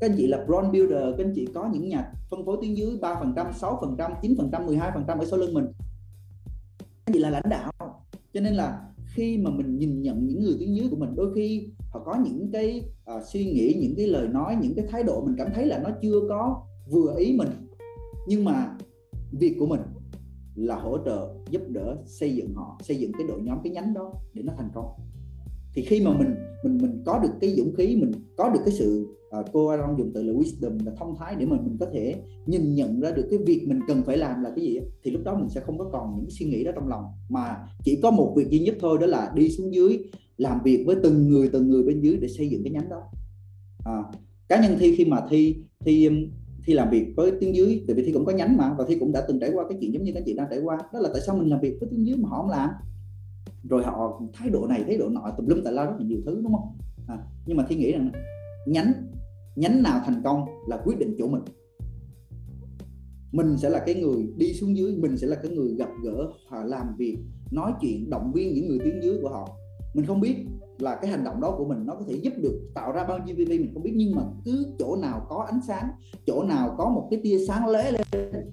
các 0.00 0.10
anh 0.10 0.16
chị 0.16 0.26
là 0.26 0.44
brand 0.46 0.72
builder 0.72 1.02
các 1.18 1.24
anh 1.24 1.32
chị 1.34 1.46
có 1.54 1.68
những 1.72 1.88
nhà 1.88 2.12
phân 2.30 2.46
phối 2.46 2.56
tuyến 2.60 2.74
dưới 2.74 2.98
3 3.00 3.14
phần 3.14 3.32
trăm 3.36 3.46
6 3.52 3.78
phần 3.80 3.94
trăm 3.98 4.12
9 4.22 4.34
phần 4.38 4.48
trăm 4.52 4.66
12 4.66 4.90
phần 4.94 5.04
trăm 5.08 5.18
ở 5.18 5.26
sau 5.26 5.38
lưng 5.38 5.54
mình. 5.54 5.66
Các 6.78 6.86
anh 7.04 7.12
chị 7.12 7.18
là 7.18 7.30
lãnh 7.30 7.48
đạo. 7.50 7.72
Cho 8.34 8.40
nên 8.40 8.54
là 8.54 8.80
khi 9.14 9.38
mà 9.38 9.50
mình 9.50 9.78
nhìn 9.78 10.02
nhận 10.02 10.26
những 10.26 10.42
người 10.42 10.56
tuyến 10.58 10.74
dưới 10.74 10.88
của 10.90 10.96
mình 10.96 11.14
đôi 11.16 11.34
khi 11.34 11.68
họ 11.96 12.02
có 12.04 12.16
những 12.24 12.50
cái 12.52 12.82
uh, 13.16 13.22
suy 13.32 13.44
nghĩ 13.44 13.78
những 13.80 13.94
cái 13.96 14.06
lời 14.06 14.28
nói 14.28 14.56
những 14.62 14.74
cái 14.74 14.84
thái 14.88 15.02
độ 15.02 15.24
mình 15.24 15.34
cảm 15.38 15.48
thấy 15.54 15.66
là 15.66 15.78
nó 15.78 15.90
chưa 16.02 16.20
có 16.28 16.62
vừa 16.90 17.14
ý 17.18 17.36
mình. 17.36 17.48
Nhưng 18.28 18.44
mà 18.44 18.76
việc 19.32 19.56
của 19.58 19.66
mình 19.66 19.80
là 20.54 20.76
hỗ 20.76 20.98
trợ 21.04 21.34
giúp 21.50 21.62
đỡ 21.68 21.96
xây 22.06 22.34
dựng 22.36 22.54
họ 22.54 22.78
xây 22.82 22.96
dựng 22.96 23.12
cái 23.12 23.26
đội 23.28 23.40
nhóm 23.40 23.58
cái 23.64 23.72
nhánh 23.72 23.94
đó 23.94 24.12
để 24.34 24.42
nó 24.42 24.52
thành 24.56 24.68
công. 24.74 24.86
Thì 25.74 25.82
khi 25.82 26.00
mà 26.00 26.18
mình 26.18 26.34
mình 26.64 26.78
mình 26.82 27.02
có 27.06 27.18
được 27.18 27.28
cái 27.40 27.54
dũng 27.56 27.74
khí 27.74 27.96
mình 27.96 28.12
có 28.36 28.48
được 28.48 28.60
cái 28.64 28.74
sự 28.74 29.06
uh, 29.40 29.46
cô 29.52 29.66
Aaron 29.66 29.96
dùng 29.98 30.10
từ 30.14 30.22
là 30.22 30.32
wisdom 30.32 30.86
là 30.86 30.92
thông 30.98 31.14
thái 31.18 31.34
để 31.38 31.46
mà 31.46 31.56
mình 31.56 31.76
có 31.80 31.86
thể 31.92 32.14
nhìn 32.46 32.74
nhận 32.74 33.00
ra 33.00 33.10
được 33.10 33.26
cái 33.30 33.38
việc 33.38 33.64
mình 33.68 33.80
cần 33.88 34.02
phải 34.06 34.16
làm 34.16 34.42
là 34.42 34.50
cái 34.56 34.64
gì 34.64 34.80
thì 35.02 35.10
lúc 35.10 35.22
đó 35.24 35.34
mình 35.38 35.48
sẽ 35.48 35.60
không 35.60 35.78
có 35.78 35.88
còn 35.92 36.16
những 36.16 36.30
suy 36.30 36.46
nghĩ 36.46 36.64
đó 36.64 36.72
trong 36.74 36.88
lòng. 36.88 37.04
Mà 37.28 37.56
chỉ 37.84 38.00
có 38.02 38.10
một 38.10 38.34
việc 38.36 38.50
duy 38.50 38.58
nhất 38.58 38.76
thôi 38.80 38.98
đó 39.00 39.06
là 39.06 39.32
đi 39.34 39.50
xuống 39.50 39.74
dưới 39.74 39.98
làm 40.36 40.60
việc 40.64 40.84
với 40.86 40.96
từng 41.02 41.28
người 41.28 41.48
từng 41.48 41.70
người 41.70 41.82
bên 41.82 42.00
dưới 42.00 42.16
để 42.16 42.28
xây 42.28 42.48
dựng 42.48 42.62
cái 42.64 42.72
nhánh 42.72 42.88
đó. 42.88 43.02
À, 43.84 44.02
cá 44.48 44.62
nhân 44.62 44.76
thi 44.78 44.96
khi 44.96 45.04
mà 45.04 45.20
thi 45.30 45.56
thi 45.84 46.06
um, 46.06 46.16
thi 46.64 46.72
làm 46.72 46.90
việc 46.90 47.06
với 47.16 47.32
tiếng 47.40 47.56
dưới 47.56 47.84
tại 47.86 47.96
vì 47.96 48.02
thi 48.04 48.12
cũng 48.12 48.24
có 48.24 48.32
nhánh 48.32 48.56
mà 48.56 48.74
và 48.78 48.84
thi 48.88 48.96
cũng 49.00 49.12
đã 49.12 49.24
từng 49.28 49.40
trải 49.40 49.50
qua 49.54 49.64
cái 49.68 49.78
chuyện 49.80 49.92
giống 49.92 50.04
như 50.04 50.12
các 50.12 50.22
chị 50.26 50.34
đang 50.34 50.46
trải 50.50 50.58
qua 50.58 50.78
đó 50.92 50.98
là 51.00 51.08
tại 51.12 51.22
sao 51.26 51.36
mình 51.36 51.50
làm 51.50 51.60
việc 51.60 51.76
với 51.80 51.88
tiếng 51.90 52.06
dưới 52.06 52.16
mà 52.16 52.28
họ 52.28 52.36
không 52.42 52.50
làm. 52.50 52.70
Rồi 53.70 53.82
họ 53.84 54.22
thái 54.32 54.50
độ 54.50 54.66
này 54.66 54.84
thái 54.86 54.96
độ 54.96 55.08
nọ 55.08 55.34
tùm 55.36 55.46
lum 55.46 55.64
tại 55.64 55.72
la 55.72 55.84
rất 55.84 55.96
là 55.98 56.06
nhiều 56.06 56.18
thứ 56.26 56.40
đúng 56.42 56.52
không? 56.52 56.78
À, 57.08 57.18
nhưng 57.46 57.56
mà 57.56 57.66
thi 57.68 57.76
nghĩ 57.76 57.92
rằng 57.92 58.10
nhánh 58.66 58.92
nhánh 59.56 59.82
nào 59.82 60.02
thành 60.06 60.20
công 60.24 60.44
là 60.68 60.76
quyết 60.84 60.98
định 60.98 61.14
chỗ 61.18 61.28
mình. 61.28 61.42
Mình 63.32 63.56
sẽ 63.58 63.70
là 63.70 63.82
cái 63.86 63.94
người 63.94 64.28
đi 64.36 64.52
xuống 64.52 64.76
dưới 64.76 64.96
mình 64.96 65.16
sẽ 65.16 65.26
là 65.26 65.36
cái 65.36 65.52
người 65.52 65.74
gặp 65.74 65.88
gỡ 66.04 66.30
và 66.50 66.64
làm 66.64 66.86
việc 66.98 67.16
nói 67.50 67.72
chuyện 67.80 68.10
động 68.10 68.32
viên 68.34 68.54
những 68.54 68.68
người 68.68 68.78
tuyến 68.78 69.00
dưới 69.00 69.18
của 69.22 69.28
họ 69.28 69.56
mình 69.96 70.06
không 70.06 70.20
biết 70.20 70.36
là 70.78 70.98
cái 71.02 71.10
hành 71.10 71.24
động 71.24 71.40
đó 71.40 71.54
của 71.58 71.64
mình 71.64 71.86
nó 71.86 71.94
có 71.94 72.04
thể 72.08 72.14
giúp 72.22 72.32
được 72.42 72.70
tạo 72.74 72.92
ra 72.92 73.04
bao 73.04 73.18
nhiêu 73.18 73.36
VV 73.36 73.50
mình 73.50 73.70
không 73.74 73.82
biết. 73.82 73.92
Nhưng 73.96 74.14
mà 74.14 74.22
cứ 74.44 74.66
chỗ 74.78 74.96
nào 74.96 75.26
có 75.28 75.46
ánh 75.50 75.60
sáng 75.66 75.90
chỗ 76.26 76.42
nào 76.42 76.74
có 76.78 76.88
một 76.88 77.08
cái 77.10 77.20
tia 77.22 77.38
sáng 77.48 77.68
lóe 77.68 77.90
lên 77.90 78.02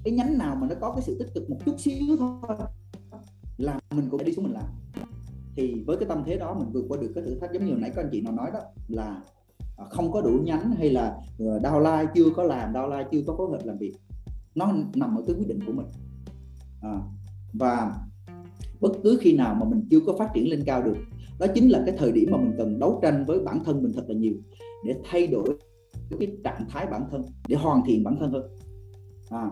cái 0.03 0.13
nhánh 0.13 0.37
nào 0.37 0.55
mà 0.55 0.67
nó 0.67 0.75
có 0.81 0.91
cái 0.91 1.01
sự 1.01 1.15
tích 1.19 1.27
cực 1.35 1.49
một 1.49 1.57
chút 1.65 1.79
xíu 1.79 2.17
thôi 2.19 2.57
là 3.57 3.79
mình 3.95 4.09
cũng 4.09 4.23
đi 4.23 4.33
xuống 4.33 4.45
mình 4.45 4.53
làm. 4.53 4.65
Thì 5.55 5.83
với 5.87 5.97
cái 5.97 6.09
tâm 6.09 6.23
thế 6.25 6.37
đó 6.37 6.53
mình 6.59 6.69
vượt 6.73 6.85
qua 6.89 6.97
được 7.01 7.11
cái 7.15 7.23
thử 7.23 7.39
thách 7.39 7.51
giống 7.53 7.65
như 7.65 7.71
hồi 7.71 7.81
nãy 7.81 7.91
các 7.95 8.01
anh 8.01 8.09
chị 8.11 8.21
nào 8.21 8.33
nói 8.33 8.51
đó 8.53 8.59
là 8.87 9.21
à, 9.77 9.85
không 9.89 10.11
có 10.11 10.21
đủ 10.21 10.39
nhánh 10.43 10.71
hay 10.71 10.89
là 10.89 11.17
ờ, 11.39 11.59
downline 11.59 12.07
chưa 12.15 12.29
có 12.35 12.43
làm 12.43 12.73
downline 12.73 13.05
chưa 13.11 13.21
có 13.27 13.35
phối 13.37 13.51
hợp 13.51 13.59
làm 13.63 13.77
việc 13.77 13.93
nó 14.55 14.73
nằm 14.95 15.17
ở 15.17 15.23
cái 15.27 15.35
quyết 15.35 15.47
định 15.47 15.59
của 15.65 15.73
mình. 15.73 15.87
À, 16.81 16.99
và 17.53 17.97
bất 18.81 18.91
cứ 19.03 19.17
khi 19.21 19.37
nào 19.37 19.55
mà 19.55 19.65
mình 19.69 19.87
chưa 19.89 19.99
có 20.05 20.13
phát 20.19 20.29
triển 20.33 20.49
lên 20.49 20.63
cao 20.65 20.83
được 20.83 20.95
đó 21.39 21.47
chính 21.55 21.69
là 21.69 21.83
cái 21.85 21.95
thời 21.97 22.11
điểm 22.11 22.29
mà 22.31 22.37
mình 22.37 22.51
cần 22.57 22.79
đấu 22.79 22.99
tranh 23.01 23.25
với 23.25 23.39
bản 23.39 23.63
thân 23.65 23.83
mình 23.83 23.91
thật 23.93 24.03
là 24.07 24.15
nhiều 24.15 24.33
để 24.85 24.95
thay 25.03 25.27
đổi 25.27 25.57
cái 26.19 26.27
trạng 26.43 26.65
thái 26.69 26.87
bản 26.91 27.01
thân 27.11 27.21
để 27.47 27.55
hoàn 27.55 27.81
thiện 27.85 28.03
bản 28.03 28.15
thân 28.19 28.31
hơn. 28.31 28.43
À, 29.29 29.49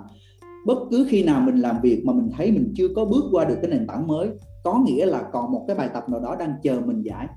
bất 0.65 0.77
cứ 0.91 1.07
khi 1.09 1.23
nào 1.23 1.41
mình 1.41 1.55
làm 1.55 1.75
việc 1.81 2.05
mà 2.05 2.13
mình 2.13 2.29
thấy 2.37 2.51
mình 2.51 2.73
chưa 2.75 2.87
có 2.95 3.05
bước 3.05 3.23
qua 3.31 3.45
được 3.45 3.55
cái 3.61 3.71
nền 3.71 3.87
tảng 3.87 4.07
mới 4.07 4.29
có 4.63 4.83
nghĩa 4.85 5.05
là 5.05 5.29
còn 5.33 5.51
một 5.51 5.65
cái 5.67 5.75
bài 5.75 5.89
tập 5.93 6.09
nào 6.09 6.19
đó 6.19 6.35
đang 6.39 6.53
chờ 6.63 6.81
mình 6.85 7.01
giải. 7.01 7.27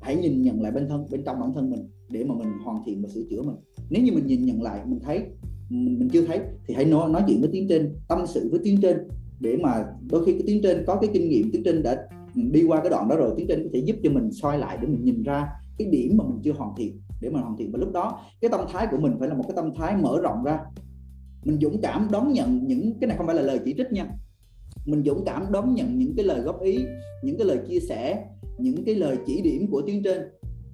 Hãy 0.00 0.16
nhìn 0.16 0.42
nhận 0.42 0.62
lại 0.62 0.72
bên 0.72 0.88
thân 0.88 1.06
bên 1.10 1.22
trong 1.24 1.40
bản 1.40 1.54
thân 1.54 1.70
mình 1.70 1.90
để 2.10 2.24
mà 2.24 2.34
mình 2.34 2.48
hoàn 2.64 2.82
thiện 2.86 3.02
và 3.02 3.08
sửa 3.08 3.22
chữa 3.30 3.42
mình. 3.42 3.56
Nếu 3.90 4.02
như 4.02 4.12
mình 4.12 4.26
nhìn 4.26 4.44
nhận 4.44 4.62
lại 4.62 4.80
mình 4.86 5.00
thấy 5.02 5.22
mình, 5.70 5.98
mình 5.98 6.08
chưa 6.08 6.26
thấy 6.26 6.40
thì 6.66 6.74
hãy 6.74 6.84
nói 6.84 7.10
nói 7.10 7.22
chuyện 7.26 7.40
với 7.40 7.50
tiến 7.52 7.66
trên 7.68 7.94
tâm 8.08 8.26
sự 8.26 8.48
với 8.50 8.60
tiến 8.64 8.80
trên 8.82 9.08
để 9.40 9.56
mà 9.56 9.84
đôi 10.10 10.24
khi 10.24 10.32
cái 10.32 10.42
tiến 10.46 10.62
trên 10.62 10.84
có 10.86 10.96
cái 10.96 11.10
kinh 11.12 11.28
nghiệm 11.28 11.50
tiến 11.52 11.62
trên 11.64 11.82
đã 11.82 12.08
đi 12.36 12.64
qua 12.64 12.80
cái 12.80 12.90
đoạn 12.90 13.08
đó 13.08 13.16
rồi 13.16 13.34
tiến 13.36 13.46
trên 13.48 13.62
có 13.62 13.70
thể 13.72 13.78
giúp 13.78 13.96
cho 14.02 14.10
mình 14.10 14.32
soi 14.32 14.58
lại 14.58 14.78
để 14.80 14.88
mình 14.88 15.04
nhìn 15.04 15.22
ra 15.22 15.48
cái 15.78 15.88
điểm 15.88 16.16
mà 16.16 16.24
mình 16.24 16.40
chưa 16.44 16.52
hoàn 16.52 16.70
thiện 16.76 17.00
để 17.20 17.30
mình 17.30 17.42
hoàn 17.42 17.56
thiện. 17.56 17.72
Và 17.72 17.78
lúc 17.78 17.92
đó 17.92 18.20
cái 18.40 18.50
tâm 18.50 18.60
thái 18.72 18.86
của 18.90 18.98
mình 18.98 19.16
phải 19.18 19.28
là 19.28 19.34
một 19.34 19.44
cái 19.48 19.56
tâm 19.56 19.74
thái 19.74 19.96
mở 19.96 20.20
rộng 20.22 20.44
ra. 20.44 20.60
Mình 21.44 21.58
dũng 21.60 21.80
cảm 21.82 22.08
đón 22.10 22.32
nhận 22.32 22.66
những 22.66 22.98
cái 23.00 23.08
này 23.08 23.16
không 23.16 23.26
phải 23.26 23.36
là 23.36 23.42
lời 23.42 23.60
chỉ 23.64 23.74
trích 23.76 23.92
nha. 23.92 24.06
Mình 24.86 25.02
dũng 25.04 25.24
cảm 25.26 25.52
đón 25.52 25.74
nhận 25.74 25.98
những 25.98 26.16
cái 26.16 26.24
lời 26.24 26.40
góp 26.40 26.60
ý 26.60 26.84
những 27.22 27.38
cái 27.38 27.46
lời 27.46 27.58
chia 27.68 27.80
sẻ 27.80 28.24
những 28.58 28.84
cái 28.84 28.94
lời 28.94 29.16
chỉ 29.26 29.42
điểm 29.42 29.70
của 29.70 29.82
tuyến 29.86 30.02
trên 30.02 30.22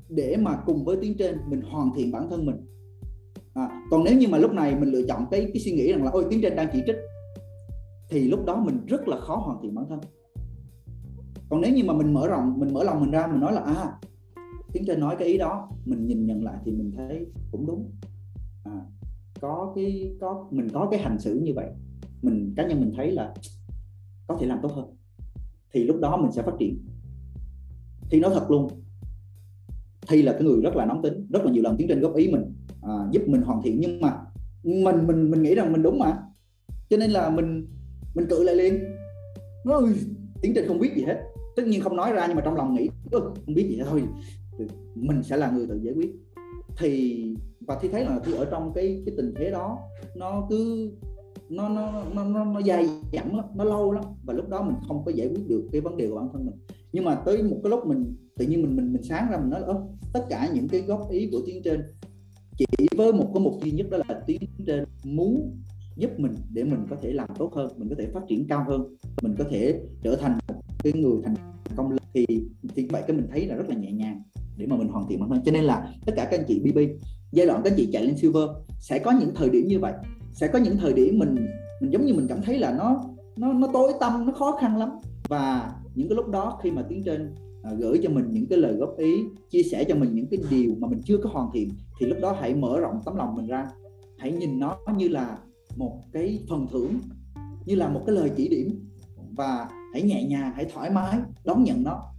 để 0.08 0.36
mà 0.36 0.58
cùng 0.66 0.84
với 0.84 0.96
tuyến 0.96 1.16
trên 1.18 1.36
mình 1.48 1.60
hoàn 1.60 1.90
thiện 1.96 2.12
bản 2.12 2.30
thân 2.30 2.46
mình. 2.46 2.56
À, 3.54 3.68
còn 3.90 4.04
nếu 4.04 4.18
như 4.18 4.28
mà 4.28 4.38
lúc 4.38 4.52
này 4.52 4.74
mình 4.74 4.88
lựa 4.88 5.02
chọn 5.08 5.26
cái 5.30 5.40
cái 5.40 5.62
suy 5.62 5.72
nghĩ 5.72 5.92
rằng 5.92 6.04
là 6.04 6.10
ôi 6.10 6.24
tuyến 6.30 6.42
trên 6.42 6.56
đang 6.56 6.68
chỉ 6.72 6.82
trích 6.86 6.96
thì 8.10 8.28
lúc 8.28 8.44
đó 8.44 8.56
mình 8.56 8.86
rất 8.86 9.08
là 9.08 9.20
khó 9.20 9.36
hoàn 9.36 9.58
thiện 9.62 9.74
bản 9.74 9.84
thân 9.88 10.00
còn 11.52 11.60
nếu 11.60 11.72
như 11.74 11.84
mà 11.84 11.94
mình 11.94 12.14
mở 12.14 12.28
rộng 12.28 12.54
mình 12.58 12.74
mở 12.74 12.84
lòng 12.84 13.00
mình 13.00 13.10
ra 13.10 13.26
mình 13.26 13.40
nói 13.40 13.52
là 13.52 13.60
à 13.60 13.98
tiếng 14.72 14.84
trên 14.86 15.00
nói 15.00 15.16
cái 15.18 15.28
ý 15.28 15.38
đó. 15.38 15.68
Mình 15.84 16.06
nhìn 16.06 16.26
nhận 16.26 16.44
lại 16.44 16.56
thì 16.64 16.72
mình 16.72 16.92
thấy 16.96 17.26
cũng 17.50 17.66
đúng. 17.66 17.90
À, 18.64 18.80
có 19.40 19.72
cái 19.74 20.16
có 20.20 20.46
mình 20.50 20.68
có 20.68 20.88
cái 20.90 21.00
hành 21.00 21.18
xử 21.18 21.40
như 21.42 21.52
vậy 21.54 21.66
mình 22.22 22.54
cá 22.56 22.66
nhân 22.66 22.80
mình 22.80 22.92
thấy 22.96 23.10
là 23.10 23.34
có 24.26 24.36
thể 24.40 24.46
làm 24.46 24.58
tốt 24.62 24.72
hơn. 24.72 24.96
Thì 25.72 25.84
lúc 25.84 25.96
đó 26.00 26.16
mình 26.16 26.32
sẽ 26.32 26.42
phát 26.42 26.54
triển. 26.58 26.78
Thì 28.10 28.20
nói 28.20 28.30
thật 28.34 28.50
luôn 28.50 28.68
thi 30.08 30.22
là 30.22 30.32
cái 30.32 30.42
người 30.42 30.60
rất 30.62 30.76
là 30.76 30.84
nóng 30.84 31.02
tính 31.02 31.26
rất 31.30 31.44
là 31.44 31.52
nhiều 31.52 31.62
lần 31.62 31.76
tiến 31.76 31.88
trên 31.88 32.00
góp 32.00 32.14
ý 32.14 32.32
mình 32.32 32.54
à, 32.82 33.08
giúp 33.12 33.22
mình 33.26 33.42
hoàn 33.42 33.62
thiện. 33.62 33.80
Nhưng 33.80 34.00
mà 34.00 34.20
mình 34.62 35.06
mình 35.06 35.30
mình 35.30 35.42
nghĩ 35.42 35.54
rằng 35.54 35.72
mình 35.72 35.82
đúng 35.82 35.98
mà. 35.98 36.22
Cho 36.90 36.96
nên 36.96 37.10
là 37.10 37.30
mình 37.30 37.66
mình 38.14 38.26
cự 38.28 38.42
lại 38.42 38.54
liền. 38.54 38.78
Nói 39.64 39.82
tiến 40.42 40.52
trên 40.54 40.68
không 40.68 40.78
biết 40.78 40.92
gì 40.96 41.02
hết 41.02 41.31
tất 41.56 41.66
nhiên 41.66 41.80
không 41.80 41.96
nói 41.96 42.12
ra 42.12 42.26
nhưng 42.26 42.36
mà 42.36 42.42
trong 42.44 42.54
lòng 42.54 42.74
nghĩ 42.74 42.88
không 43.10 43.54
biết 43.54 43.66
gì 43.68 43.76
hết 43.76 43.84
thôi 43.88 44.02
mình 44.94 45.22
sẽ 45.22 45.36
là 45.36 45.50
người 45.50 45.66
tự 45.66 45.80
giải 45.82 45.94
quyết. 45.94 46.10
Thì 46.78 47.24
và 47.66 47.78
thi 47.80 47.88
thấy 47.88 48.04
là 48.04 48.20
thi 48.24 48.32
ở 48.32 48.44
trong 48.44 48.72
cái 48.74 49.02
cái 49.06 49.14
tình 49.16 49.34
thế 49.36 49.50
đó 49.50 49.78
nó 50.16 50.46
cứ 50.50 50.90
nó 51.48 51.68
nó 51.68 52.04
nó 52.14 52.24
nó, 52.24 52.44
nó 52.44 52.60
dài 52.60 52.88
dẳng 53.12 53.36
lắm 53.36 53.44
nó 53.54 53.64
lâu 53.64 53.92
lắm 53.92 54.04
và 54.24 54.34
lúc 54.34 54.48
đó 54.48 54.62
mình 54.62 54.74
không 54.88 55.02
có 55.04 55.12
giải 55.12 55.28
quyết 55.28 55.48
được 55.48 55.68
cái 55.72 55.80
vấn 55.80 55.96
đề 55.96 56.08
của 56.08 56.16
bản 56.16 56.28
thân 56.32 56.46
mình. 56.46 56.54
Nhưng 56.92 57.04
mà 57.04 57.14
tới 57.14 57.42
một 57.42 57.56
cái 57.62 57.70
lúc 57.70 57.86
mình 57.86 58.14
tự 58.38 58.46
nhiên 58.46 58.62
mình 58.62 58.76
mình 58.76 58.92
mình 58.92 59.02
sáng 59.02 59.30
ra 59.30 59.38
mình 59.38 59.50
nói 59.50 59.60
là 59.60 59.74
tất 60.12 60.26
cả 60.28 60.48
những 60.54 60.68
cái 60.68 60.80
góp 60.80 61.10
ý 61.10 61.28
của 61.32 61.38
tiến 61.46 61.62
trên 61.64 61.82
chỉ 62.58 62.66
với 62.96 63.12
một 63.12 63.30
cái 63.34 63.44
mục 63.44 63.54
duy 63.62 63.70
nhất 63.72 63.86
đó 63.90 63.98
là 64.08 64.22
tiến 64.26 64.40
trên 64.66 64.84
muốn 65.04 65.56
giúp 65.96 66.10
mình 66.18 66.34
để 66.52 66.64
mình 66.64 66.86
có 66.90 66.96
thể 67.02 67.12
làm 67.12 67.28
tốt 67.38 67.54
hơn 67.54 67.72
mình 67.76 67.88
có 67.88 67.94
thể 67.98 68.06
phát 68.14 68.20
triển 68.28 68.46
cao 68.48 68.64
hơn 68.68 68.96
mình 69.22 69.34
có 69.38 69.44
thể 69.50 69.80
trở 70.02 70.16
thành 70.16 70.38
một 70.48 70.54
cái 70.84 70.92
người 70.92 71.20
thành 71.24 71.34
công 71.76 71.96
thì 72.14 72.26
thì 72.74 72.86
vậy 72.86 73.02
cái 73.06 73.16
mình 73.16 73.26
thấy 73.30 73.46
là 73.46 73.54
rất 73.54 73.68
là 73.68 73.74
nhẹ 73.74 73.92
nhàng 73.92 74.22
để 74.56 74.66
mà 74.66 74.76
mình 74.76 74.88
hoàn 74.88 75.06
thiện 75.08 75.20
bản 75.20 75.28
thân. 75.28 75.42
Cho 75.44 75.52
nên 75.52 75.64
là 75.64 75.94
tất 76.06 76.12
cả 76.16 76.24
các 76.24 76.40
anh 76.40 76.44
chị 76.48 76.60
BB 76.60 76.78
giai 77.32 77.46
đoạn 77.46 77.60
các 77.64 77.70
anh 77.70 77.76
chị 77.76 77.88
chạy 77.92 78.04
lên 78.04 78.16
silver 78.16 78.48
sẽ 78.80 78.98
có 78.98 79.10
những 79.10 79.30
thời 79.34 79.50
điểm 79.50 79.66
như 79.66 79.78
vậy. 79.78 79.92
Sẽ 80.32 80.48
có 80.48 80.58
những 80.58 80.76
thời 80.76 80.92
điểm 80.92 81.18
mình 81.18 81.46
mình 81.80 81.92
giống 81.92 82.06
như 82.06 82.14
mình 82.14 82.26
cảm 82.28 82.42
thấy 82.42 82.58
là 82.58 82.74
nó 82.78 83.04
nó 83.36 83.52
nó 83.52 83.68
tối 83.72 83.92
tâm 84.00 84.26
nó 84.26 84.32
khó 84.32 84.58
khăn 84.60 84.76
lắm. 84.76 84.88
Và 85.28 85.72
những 85.94 86.08
cái 86.08 86.16
lúc 86.16 86.28
đó 86.28 86.58
khi 86.62 86.70
mà 86.70 86.82
tiến 86.88 87.02
trên 87.04 87.34
à, 87.62 87.70
gửi 87.78 88.00
cho 88.02 88.10
mình 88.10 88.30
những 88.30 88.46
cái 88.46 88.58
lời 88.58 88.72
góp 88.72 88.98
ý 88.98 89.24
chia 89.50 89.62
sẻ 89.62 89.84
cho 89.84 89.94
mình 89.94 90.14
những 90.14 90.26
cái 90.26 90.40
điều 90.50 90.74
mà 90.78 90.88
mình 90.88 91.00
chưa 91.04 91.16
có 91.18 91.30
hoàn 91.32 91.50
thiện 91.54 91.70
thì 92.00 92.06
lúc 92.06 92.18
đó 92.22 92.36
hãy 92.40 92.54
mở 92.54 92.80
rộng 92.80 93.00
tấm 93.04 93.16
lòng 93.16 93.34
mình 93.36 93.46
ra. 93.46 93.66
Hãy 94.18 94.32
nhìn 94.32 94.58
nó 94.58 94.78
như 94.96 95.08
là 95.08 95.38
một 95.76 96.02
cái 96.12 96.38
phần 96.48 96.66
thưởng 96.72 97.00
như 97.66 97.74
là 97.74 97.88
một 97.88 98.02
cái 98.06 98.16
lời 98.16 98.30
chỉ 98.36 98.48
điểm. 98.48 98.88
Và 99.36 99.68
hãy 99.92 100.02
nhẹ 100.02 100.24
nhàng 100.24 100.52
hãy 100.54 100.66
thoải 100.72 100.90
mái 100.90 101.18
đón 101.44 101.64
nhận 101.64 101.82
nó 101.82 102.12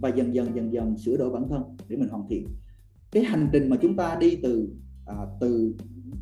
và 0.00 0.08
dần 0.08 0.34
dần 0.34 0.54
dần 0.54 0.72
dần 0.72 0.98
sửa 0.98 1.16
đổi 1.16 1.30
bản 1.30 1.48
thân 1.48 1.62
để 1.88 1.96
mình 1.96 2.08
hoàn 2.08 2.28
thiện. 2.28 2.46
Cái 3.12 3.24
hành 3.24 3.48
trình 3.52 3.68
mà 3.68 3.76
chúng 3.82 3.96
ta 3.96 4.16
đi 4.20 4.36
từ 4.36 4.68
à, 5.06 5.14
từ 5.40 5.74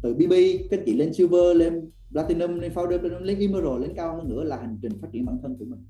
từ 0.02 0.14
BB 0.14 0.32
các 0.70 0.80
chị 0.86 0.94
lên 0.94 1.14
silver 1.14 1.56
lên 1.56 1.90
platinum 2.10 2.58
lên 2.58 2.72
founder 2.72 2.98
platinum 2.98 3.22
lên 3.22 3.38
emerald 3.38 3.80
lên 3.80 3.92
cao 3.96 4.16
hơn 4.16 4.28
nữa 4.28 4.44
là 4.44 4.56
hành 4.56 4.78
trình 4.82 4.92
phát 5.00 5.08
triển 5.12 5.26
bản 5.26 5.38
thân 5.42 5.56
của 5.58 5.64
mình. 5.64 5.80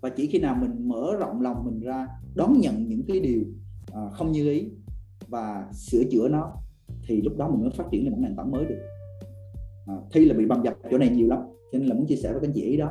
Và 0.00 0.08
chỉ 0.08 0.26
khi 0.26 0.38
nào 0.38 0.56
mình 0.60 0.88
mở 0.88 1.16
rộng 1.18 1.40
lòng 1.40 1.64
mình 1.64 1.80
ra 1.80 2.08
đón 2.34 2.60
nhận 2.60 2.88
những 2.88 3.02
cái 3.08 3.20
điều 3.20 3.42
à, 3.92 4.00
không 4.12 4.32
như 4.32 4.50
ý 4.50 4.68
và 5.28 5.68
sửa 5.72 6.04
chữa 6.10 6.28
nó 6.28 6.52
thì 7.06 7.22
lúc 7.22 7.36
đó 7.36 7.48
mình 7.48 7.60
mới 7.60 7.70
phát 7.70 7.84
triển 7.92 8.04
lên 8.04 8.12
một 8.12 8.18
nền 8.20 8.36
tảng 8.36 8.50
mới 8.50 8.64
được 8.64 8.78
à, 9.86 9.94
thi 10.12 10.24
là 10.24 10.34
bị 10.34 10.46
bầm 10.46 10.62
dập 10.64 10.74
chỗ 10.90 10.98
này 10.98 11.08
nhiều 11.08 11.28
lắm 11.28 11.38
cho 11.72 11.78
nên 11.78 11.88
là 11.88 11.94
muốn 11.94 12.06
chia 12.06 12.16
sẻ 12.16 12.32
với 12.32 12.40
các 12.40 12.48
anh 12.48 12.52
chị 12.54 12.62
ý 12.62 12.76
đó. 12.76 12.90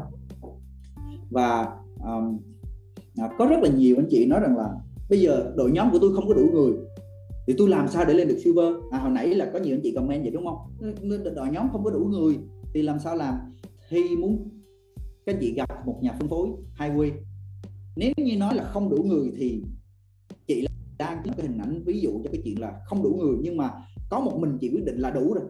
Và 1.29 1.77
um, 2.03 2.39
à, 3.15 3.29
có 3.37 3.45
rất 3.45 3.59
là 3.61 3.69
nhiều 3.69 3.95
anh 3.99 4.07
chị 4.09 4.25
nói 4.25 4.39
rằng 4.39 4.57
là 4.57 4.69
bây 5.09 5.21
giờ 5.21 5.53
đội 5.55 5.71
nhóm 5.71 5.91
của 5.91 5.99
tôi 5.99 6.15
không 6.15 6.27
có 6.27 6.33
đủ 6.33 6.49
người 6.53 6.73
thì 7.47 7.53
tôi 7.57 7.69
làm 7.69 7.87
sao 7.87 8.05
để 8.05 8.13
lên 8.13 8.27
được 8.27 8.37
silver? 8.43 8.73
À 8.91 8.99
hồi 8.99 9.11
nãy 9.11 9.27
là 9.27 9.49
có 9.53 9.59
nhiều 9.59 9.75
anh 9.75 9.81
chị 9.83 9.91
comment 9.95 10.21
vậy 10.21 10.31
đúng 10.31 10.45
không? 10.45 10.57
Đội 11.35 11.47
nhóm 11.51 11.69
không 11.71 11.83
có 11.83 11.89
đủ 11.89 12.05
người 12.05 12.39
thì 12.73 12.81
làm 12.81 12.99
sao 12.99 13.15
làm? 13.15 13.35
Thì 13.89 14.15
muốn 14.15 14.49
các 15.25 15.33
anh 15.35 15.41
chị 15.41 15.53
gặp 15.53 15.85
một 15.85 15.99
nhà 16.01 16.15
phân 16.19 16.29
phối 16.29 16.49
highway 16.77 17.11
nếu 17.95 18.11
như 18.17 18.37
nói 18.37 18.55
là 18.55 18.63
không 18.63 18.89
đủ 18.89 19.03
người 19.03 19.31
thì 19.37 19.63
chị 20.47 20.67
đang 20.97 21.21
có 21.25 21.31
cái 21.37 21.47
hình 21.47 21.57
ảnh 21.57 21.83
ví 21.85 21.99
dụ 21.99 22.11
cho 22.23 22.29
cái 22.31 22.41
chuyện 22.43 22.61
là 22.61 22.81
không 22.85 23.03
đủ 23.03 23.09
người 23.09 23.35
nhưng 23.41 23.57
mà 23.57 23.71
có 24.09 24.19
một 24.19 24.37
mình 24.39 24.57
chị 24.61 24.69
quyết 24.73 24.85
định 24.85 24.97
là 24.97 25.09
đủ 25.09 25.33
rồi 25.33 25.43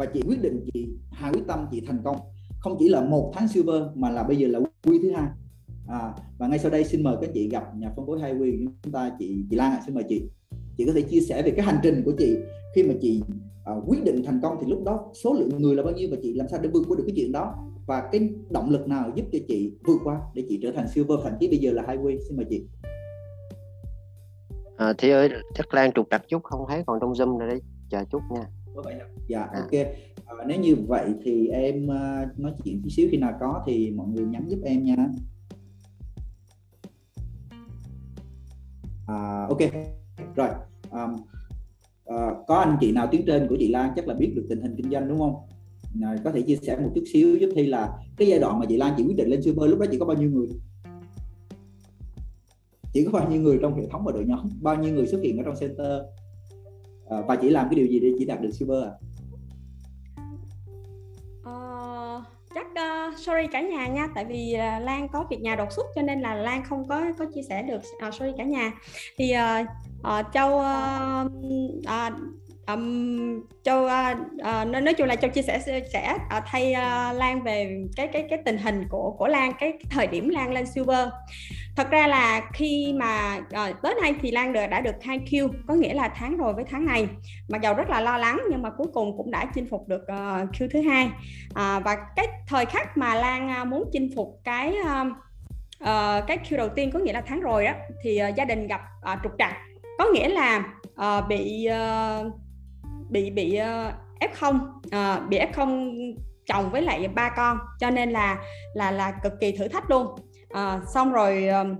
và 0.00 0.06
chị 0.06 0.22
quyết 0.26 0.42
định 0.42 0.66
chị 0.72 0.88
hà 1.10 1.32
quyết 1.32 1.46
tâm 1.46 1.66
chị 1.70 1.82
thành 1.86 2.00
công. 2.04 2.16
Không 2.60 2.76
chỉ 2.78 2.88
là 2.88 3.00
một 3.00 3.32
tháng 3.34 3.48
silver 3.48 3.82
mà 3.94 4.10
là 4.10 4.22
bây 4.22 4.36
giờ 4.36 4.48
là 4.48 4.60
quy 4.86 4.98
thứ 5.02 5.10
hai. 5.10 5.28
À, 5.88 6.14
và 6.38 6.46
ngay 6.48 6.58
sau 6.58 6.70
đây 6.70 6.84
xin 6.84 7.02
mời 7.02 7.16
các 7.20 7.30
chị 7.34 7.48
gặp 7.48 7.76
nhà 7.76 7.92
phân 7.96 8.06
phối 8.06 8.20
hai 8.20 8.34
highway 8.34 8.66
chúng 8.82 8.92
ta 8.92 9.12
chị 9.18 9.44
chị 9.50 9.56
Lan 9.56 9.72
ạ. 9.72 9.78
À, 9.80 9.82
xin 9.86 9.94
mời 9.94 10.04
chị. 10.08 10.22
Chị 10.76 10.84
có 10.86 10.92
thể 10.92 11.02
chia 11.02 11.20
sẻ 11.20 11.42
về 11.42 11.50
cái 11.50 11.66
hành 11.66 11.78
trình 11.82 12.02
của 12.04 12.12
chị. 12.18 12.36
Khi 12.74 12.82
mà 12.82 12.94
chị 13.00 13.22
à, 13.64 13.72
quyết 13.86 14.04
định 14.04 14.22
thành 14.26 14.40
công 14.42 14.56
thì 14.60 14.66
lúc 14.70 14.84
đó 14.84 15.10
số 15.22 15.32
lượng 15.34 15.50
người 15.58 15.74
là 15.74 15.82
bao 15.82 15.92
nhiêu 15.92 16.08
và 16.10 16.16
chị 16.22 16.34
làm 16.34 16.48
sao 16.48 16.60
để 16.62 16.68
vượt 16.72 16.82
qua 16.88 16.96
được 16.96 17.04
cái 17.06 17.14
chuyện 17.16 17.32
đó? 17.32 17.54
Và 17.86 18.08
cái 18.12 18.30
động 18.50 18.70
lực 18.70 18.88
nào 18.88 19.10
giúp 19.14 19.26
cho 19.32 19.38
chị 19.48 19.72
vượt 19.84 19.98
qua 20.04 20.20
để 20.34 20.44
chị 20.48 20.58
trở 20.62 20.72
thành 20.72 20.88
silver? 20.88 21.18
Thậm 21.24 21.32
chí 21.40 21.48
bây 21.48 21.58
giờ 21.58 21.72
là 21.72 21.82
hai 21.86 21.96
quy 21.96 22.18
xin 22.28 22.36
mời 22.36 22.46
chị. 22.50 22.62
À, 24.76 24.92
thì 24.98 25.10
ơi 25.10 25.30
chắc 25.54 25.74
lan 25.74 25.92
trục 25.92 26.08
đặt 26.08 26.22
chút 26.28 26.42
không 26.42 26.64
thấy 26.68 26.82
còn 26.86 27.00
trong 27.00 27.12
zoom 27.12 27.38
này 27.38 27.48
đấy. 27.48 27.60
Chờ 27.90 28.04
chút 28.10 28.20
nha 28.30 28.44
dạ 29.28 29.42
à. 29.42 29.60
ok. 29.60 29.72
À, 30.26 30.44
nếu 30.46 30.60
như 30.60 30.76
vậy 30.88 31.14
thì 31.24 31.48
em 31.48 31.86
uh, 31.86 32.38
nói 32.38 32.52
chuyện 32.64 32.82
tí 32.82 32.90
xíu 32.90 33.08
khi 33.10 33.16
nào 33.16 33.32
có 33.40 33.62
thì 33.66 33.90
mọi 33.90 34.08
người 34.08 34.26
nhắn 34.26 34.48
giúp 34.48 34.58
em 34.64 34.84
nha. 34.84 34.96
À, 39.06 39.46
ok. 39.48 39.58
Rồi 40.36 40.48
um, 40.90 41.12
uh, 42.14 42.46
có 42.46 42.54
anh 42.54 42.76
chị 42.80 42.92
nào 42.92 43.08
tiến 43.10 43.22
trên 43.26 43.48
của 43.48 43.56
chị 43.58 43.68
Lan 43.68 43.92
chắc 43.96 44.08
là 44.08 44.14
biết 44.14 44.32
được 44.36 44.46
tình 44.48 44.60
hình 44.60 44.74
kinh 44.76 44.90
doanh 44.90 45.08
đúng 45.08 45.18
không? 45.18 45.34
À, 46.02 46.16
có 46.24 46.32
thể 46.32 46.42
chia 46.42 46.56
sẻ 46.56 46.76
một 46.76 46.90
chút 46.94 47.04
xíu 47.12 47.36
giúp 47.36 47.50
thi 47.54 47.66
là 47.66 47.98
cái 48.16 48.28
giai 48.28 48.38
đoạn 48.38 48.58
mà 48.58 48.66
chị 48.68 48.76
Lan 48.76 48.94
chị 48.96 49.04
quyết 49.04 49.16
định 49.16 49.28
lên 49.28 49.42
super 49.42 49.70
lúc 49.70 49.78
đó 49.78 49.86
chị 49.90 49.98
có 49.98 50.06
bao 50.06 50.16
nhiêu 50.16 50.30
người? 50.30 50.48
Chỉ 52.92 53.04
có 53.04 53.10
bao 53.12 53.30
nhiêu 53.30 53.42
người 53.42 53.58
trong 53.62 53.74
hệ 53.74 53.86
thống 53.90 54.04
và 54.04 54.12
đội 54.12 54.24
nhóm? 54.24 54.48
Bao 54.60 54.82
nhiêu 54.82 54.94
người 54.94 55.06
xuất 55.06 55.20
hiện 55.22 55.38
ở 55.38 55.42
trong 55.44 55.54
center 55.60 56.02
Ờ, 57.10 57.16
à, 57.16 57.24
và 57.28 57.36
chỉ 57.36 57.50
làm 57.50 57.68
cái 57.68 57.74
điều 57.74 57.86
gì 57.86 58.00
để 58.00 58.12
chỉ 58.18 58.24
đạt 58.24 58.40
được 58.40 58.50
silver 58.52 58.84
à? 58.84 58.92
Uh, 61.50 62.22
chắc 62.54 62.66
uh, 62.66 63.18
sorry 63.18 63.46
cả 63.52 63.60
nhà 63.60 63.86
nha 63.86 64.08
tại 64.14 64.24
vì 64.24 64.54
uh, 64.54 64.84
Lan 64.84 65.08
có 65.12 65.26
việc 65.30 65.40
nhà 65.40 65.56
đột 65.56 65.72
xuất 65.72 65.86
cho 65.94 66.02
nên 66.02 66.20
là 66.20 66.34
Lan 66.34 66.62
không 66.64 66.88
có 66.88 67.12
có 67.18 67.24
chia 67.34 67.42
sẻ 67.48 67.62
được 67.62 67.80
uh, 68.08 68.14
sorry 68.14 68.32
cả 68.38 68.44
nhà 68.44 68.72
thì 69.16 69.32
uh, 69.60 69.66
uh, 70.00 70.26
châu 70.32 70.58
uh, 70.58 71.32
uh, 71.78 72.39
um, 72.74 73.40
châu 73.62 73.84
uh, 73.84 74.16
uh, 74.36 74.82
nói 74.82 74.94
chung 74.94 75.06
là 75.06 75.16
châu 75.16 75.30
chia 75.30 75.42
sẻ 75.42 75.58
sẽ 75.92 76.12
uh, 76.14 76.20
à, 76.28 76.42
thay 76.46 76.72
uh, 76.72 77.16
lan 77.16 77.42
về 77.42 77.84
cái 77.96 78.08
cái 78.12 78.26
cái 78.30 78.38
tình 78.44 78.58
hình 78.58 78.84
của 78.88 79.14
của 79.18 79.26
lan 79.26 79.52
cái, 79.60 79.72
cái 79.72 79.84
thời 79.90 80.06
điểm 80.06 80.28
lan 80.28 80.52
lên 80.52 80.66
silver. 80.66 81.08
Thật 81.76 81.90
ra 81.90 82.06
là 82.06 82.42
khi 82.52 82.92
mà 82.96 83.36
uh, 83.38 83.82
tới 83.82 83.94
nay 84.02 84.14
thì 84.22 84.30
lan 84.30 84.52
được 84.52 84.66
đã 84.70 84.80
được 84.80 84.94
2 85.02 85.18
Q 85.18 85.48
có 85.68 85.74
nghĩa 85.74 85.94
là 85.94 86.08
tháng 86.08 86.36
rồi 86.36 86.52
với 86.52 86.64
tháng 86.70 86.86
này. 86.86 87.08
Mặc 87.48 87.60
dầu 87.62 87.74
rất 87.74 87.90
là 87.90 88.00
lo 88.00 88.18
lắng 88.18 88.40
nhưng 88.50 88.62
mà 88.62 88.70
cuối 88.70 88.86
cùng 88.92 89.16
cũng 89.16 89.30
đã 89.30 89.46
chinh 89.54 89.66
phục 89.70 89.88
được 89.88 90.06
ờ, 90.06 90.40
uh, 90.42 90.50
Q 90.50 90.68
thứ 90.72 90.80
hai. 90.80 91.06
Uh, 91.50 91.84
và 91.84 91.96
cái 92.16 92.28
thời 92.46 92.66
khắc 92.66 92.96
mà 92.96 93.14
lan 93.14 93.62
uh, 93.62 93.68
muốn 93.68 93.84
chinh 93.92 94.10
phục 94.16 94.40
cái 94.44 94.74
uh, 94.80 95.06
uh, 95.82 96.26
cái 96.26 96.38
Q 96.48 96.56
đầu 96.56 96.68
tiên 96.68 96.90
có 96.92 96.98
nghĩa 96.98 97.12
là 97.12 97.22
tháng 97.26 97.40
rồi 97.40 97.64
đó 97.64 97.72
thì 98.04 98.20
uh, 98.28 98.36
gia 98.36 98.44
đình 98.44 98.66
gặp 98.66 98.80
uh, 99.12 99.18
trục 99.22 99.32
trặc. 99.38 99.52
Có 99.98 100.06
nghĩa 100.12 100.28
là 100.28 100.64
uh, 101.00 101.28
bị 101.28 101.68
uh, 101.68 102.32
bị 103.10 103.30
bị 103.30 103.58
uh, 103.60 103.94
F0 104.32 104.56
uh, 104.56 105.28
bị 105.28 105.38
F0 105.38 106.14
chồng 106.46 106.70
với 106.72 106.82
lại 106.82 107.08
ba 107.08 107.30
con. 107.36 107.58
Cho 107.80 107.90
nên 107.90 108.10
là 108.10 108.38
là 108.74 108.90
là 108.90 109.12
cực 109.22 109.32
kỳ 109.40 109.52
thử 109.52 109.68
thách 109.68 109.90
luôn. 109.90 110.06
Uh, 110.54 110.88
xong 110.94 111.12
rồi 111.12 111.48
uh, 111.62 111.78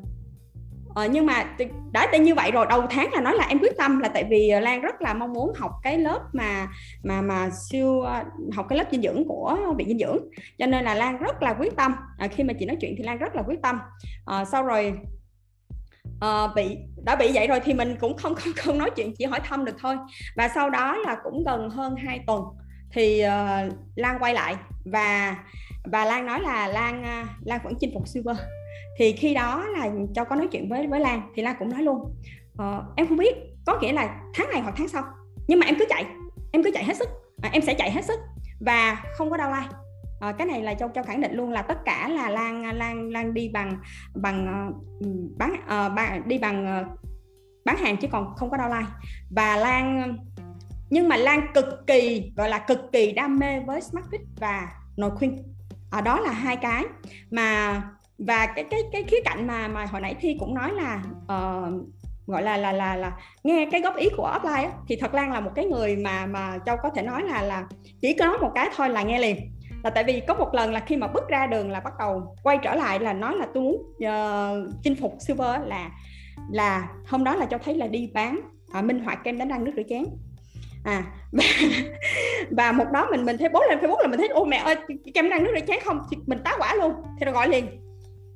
ờ, 0.94 1.08
nhưng 1.10 1.26
mà 1.26 1.44
đã 1.92 2.08
tới 2.12 2.20
như 2.20 2.34
vậy 2.34 2.50
rồi 2.50 2.66
đầu 2.68 2.86
tháng 2.90 3.12
là 3.12 3.20
nói 3.20 3.34
là 3.34 3.46
em 3.48 3.58
quyết 3.58 3.76
tâm 3.78 3.98
là 3.98 4.08
tại 4.08 4.24
vì 4.30 4.50
Lan 4.60 4.80
rất 4.80 5.02
là 5.02 5.14
mong 5.14 5.32
muốn 5.32 5.52
học 5.56 5.72
cái 5.82 5.98
lớp 5.98 6.20
mà 6.32 6.68
mà 7.04 7.22
mà 7.22 7.50
siêu 7.50 8.00
ờ, 8.00 8.24
học 8.52 8.66
cái 8.68 8.78
lớp 8.78 8.84
dinh 8.90 9.02
dưỡng 9.02 9.24
của 9.28 9.56
viện 9.78 9.88
dinh 9.88 9.98
dưỡng. 9.98 10.18
Cho 10.58 10.66
nên 10.66 10.84
là 10.84 10.94
Lan 10.94 11.18
rất 11.18 11.42
là 11.42 11.54
quyết 11.54 11.76
tâm. 11.76 11.94
À, 12.18 12.26
khi 12.28 12.44
mà 12.44 12.52
chị 12.58 12.66
nói 12.66 12.76
chuyện 12.80 12.94
thì 12.98 13.04
Lan 13.04 13.18
rất 13.18 13.34
là 13.34 13.42
quyết 13.42 13.62
tâm. 13.62 13.78
À, 14.26 14.44
sau 14.44 14.62
rồi 14.62 14.94
uh, 16.24 16.54
bị 16.54 16.76
đã 17.04 17.16
bị 17.16 17.30
vậy 17.34 17.46
rồi 17.46 17.60
thì 17.60 17.74
mình 17.74 17.96
cũng 18.00 18.16
không 18.16 18.34
không 18.34 18.52
không 18.56 18.78
nói 18.78 18.90
chuyện 18.96 19.14
chỉ 19.18 19.24
hỏi 19.24 19.40
thăm 19.44 19.64
được 19.64 19.76
thôi. 19.80 19.96
Và 20.36 20.48
sau 20.54 20.70
đó 20.70 20.96
là 20.96 21.16
cũng 21.24 21.44
gần 21.44 21.70
hơn 21.70 21.96
2 21.96 22.20
tuần 22.26 22.42
thì 22.92 23.22
uh, 23.26 23.72
Lan 23.94 24.18
quay 24.20 24.34
lại 24.34 24.56
và 24.84 25.36
và 25.84 26.04
Lan 26.04 26.26
nói 26.26 26.40
là 26.40 26.68
Lan 26.68 27.00
uh, 27.00 27.28
Lan 27.46 27.60
vẫn 27.64 27.74
chinh 27.80 27.90
phục 27.94 28.08
silver. 28.08 28.36
Thì 28.98 29.12
khi 29.12 29.34
đó 29.34 29.64
là 29.78 29.90
châu 30.14 30.24
có 30.24 30.36
nói 30.36 30.48
chuyện 30.52 30.68
với 30.68 30.86
với 30.86 31.00
Lan 31.00 31.32
thì 31.34 31.42
Lan 31.42 31.56
cũng 31.58 31.70
nói 31.70 31.82
luôn 31.82 31.98
uh, 32.62 32.84
em 32.96 33.06
không 33.06 33.16
biết 33.16 33.34
có 33.66 33.78
nghĩa 33.80 33.92
là 33.92 34.20
tháng 34.34 34.50
này 34.50 34.60
hoặc 34.60 34.74
tháng 34.76 34.88
sau 34.88 35.04
nhưng 35.48 35.58
mà 35.58 35.66
em 35.66 35.74
cứ 35.78 35.84
chạy 35.88 36.04
em 36.52 36.62
cứ 36.62 36.70
chạy 36.74 36.84
hết 36.84 36.96
sức 36.96 37.08
à, 37.42 37.50
em 37.52 37.62
sẽ 37.62 37.74
chạy 37.74 37.90
hết 37.90 38.04
sức 38.04 38.20
và 38.60 39.02
không 39.16 39.30
có 39.30 39.36
đau 39.36 39.50
lai 39.50 39.66
à, 40.20 40.32
cái 40.32 40.46
này 40.46 40.62
là 40.62 40.74
châu 40.74 40.88
châu 40.94 41.04
khẳng 41.04 41.20
định 41.20 41.32
luôn 41.32 41.50
là 41.50 41.62
tất 41.62 41.78
cả 41.84 42.08
là 42.08 42.30
lan 42.30 42.78
lan 42.78 43.10
lan 43.10 43.34
đi 43.34 43.48
bằng 43.48 43.76
bằng 44.14 44.46
ờ, 44.46 44.80
ừ, 45.00 45.06
bán 45.36 45.54
ờ, 45.66 45.86
uh, 45.86 45.92
bán, 45.96 46.28
đi 46.28 46.38
bằng 46.38 46.80
uh, 46.80 47.00
bán 47.64 47.76
hàng 47.76 47.96
chứ 47.96 48.08
còn 48.12 48.34
không 48.36 48.50
có 48.50 48.56
đau 48.56 48.68
lai 48.68 48.84
và 49.30 49.56
lan 49.56 50.16
nhưng 50.90 51.08
mà 51.08 51.16
lan 51.16 51.46
cực 51.54 51.86
kỳ 51.86 52.32
gọi 52.36 52.48
là 52.48 52.58
cực 52.58 52.92
kỳ 52.92 53.12
đam 53.12 53.38
mê 53.38 53.60
với 53.60 53.80
smart 53.80 54.06
fit 54.06 54.24
và 54.36 54.72
nội 54.96 55.10
khuyên. 55.10 55.42
À, 55.90 56.00
đó 56.00 56.20
là 56.20 56.32
hai 56.32 56.56
cái 56.56 56.84
mà 57.30 57.82
và 58.18 58.46
cái 58.46 58.64
cái 58.70 58.80
cái 58.92 59.02
khía 59.02 59.20
cạnh 59.24 59.46
mà 59.46 59.68
mà 59.68 59.86
hồi 59.86 60.00
nãy 60.00 60.14
thi 60.20 60.36
cũng 60.40 60.54
nói 60.54 60.72
là 60.72 61.02
uh, 61.22 61.86
gọi 62.26 62.42
là 62.42 62.56
là 62.56 62.72
là 62.72 62.96
là 62.96 63.12
nghe 63.44 63.68
cái 63.72 63.80
góp 63.80 63.96
ý 63.96 64.08
của 64.16 64.38
offline 64.38 64.64
á, 64.64 64.70
thì 64.88 64.96
thật 64.96 65.14
lan 65.14 65.32
là 65.32 65.40
một 65.40 65.50
cái 65.54 65.64
người 65.64 65.96
mà 65.96 66.26
mà 66.26 66.58
châu 66.66 66.76
có 66.82 66.90
thể 66.90 67.02
nói 67.02 67.22
là 67.22 67.42
là 67.42 67.66
chỉ 68.02 68.16
có 68.18 68.38
một 68.38 68.52
cái 68.54 68.68
thôi 68.76 68.88
là 68.88 69.02
nghe 69.02 69.18
liền 69.18 69.36
là 69.82 69.90
tại 69.90 70.04
vì 70.04 70.20
có 70.20 70.34
một 70.34 70.54
lần 70.54 70.72
là 70.72 70.80
khi 70.80 70.96
mà 70.96 71.06
bước 71.06 71.28
ra 71.28 71.46
đường 71.46 71.70
là 71.70 71.80
bắt 71.80 71.92
đầu 71.98 72.36
quay 72.42 72.58
trở 72.62 72.74
lại 72.74 73.00
là 73.00 73.12
nói 73.12 73.36
là 73.36 73.46
tôi 73.54 73.62
muốn 73.62 73.76
uh, 73.76 74.72
chinh 74.82 74.96
phục 75.00 75.14
silver 75.18 75.60
là 75.66 75.90
là 76.50 76.88
hôm 77.06 77.24
đó 77.24 77.34
là 77.34 77.46
cho 77.46 77.58
thấy 77.58 77.74
là 77.74 77.86
đi 77.86 78.10
bán 78.14 78.40
uh, 78.78 78.84
minh 78.84 79.04
họa 79.04 79.14
kem 79.14 79.38
đánh 79.38 79.48
răng 79.48 79.64
nước 79.64 79.72
rửa 79.76 79.82
chén. 79.88 80.04
À 80.84 81.04
và, 81.32 81.44
và 82.50 82.72
một 82.72 82.84
đó 82.92 83.08
mình 83.10 83.24
mình 83.24 83.38
thấy 83.38 83.48
bố 83.48 83.62
lên 83.68 83.78
facebook 83.78 84.00
là 84.00 84.08
mình 84.08 84.18
thấy 84.18 84.28
ô 84.28 84.44
mẹ 84.44 84.56
ơi 84.56 84.76
kem 85.14 85.28
răng 85.28 85.44
nước 85.44 85.50
rửa 85.54 85.66
chén 85.66 85.78
không? 85.84 86.00
Thì 86.10 86.16
mình 86.26 86.38
tá 86.44 86.56
quả 86.58 86.74
luôn 86.74 86.92
thì 87.18 87.24
rồi 87.24 87.34
gọi 87.34 87.48
liền 87.48 87.66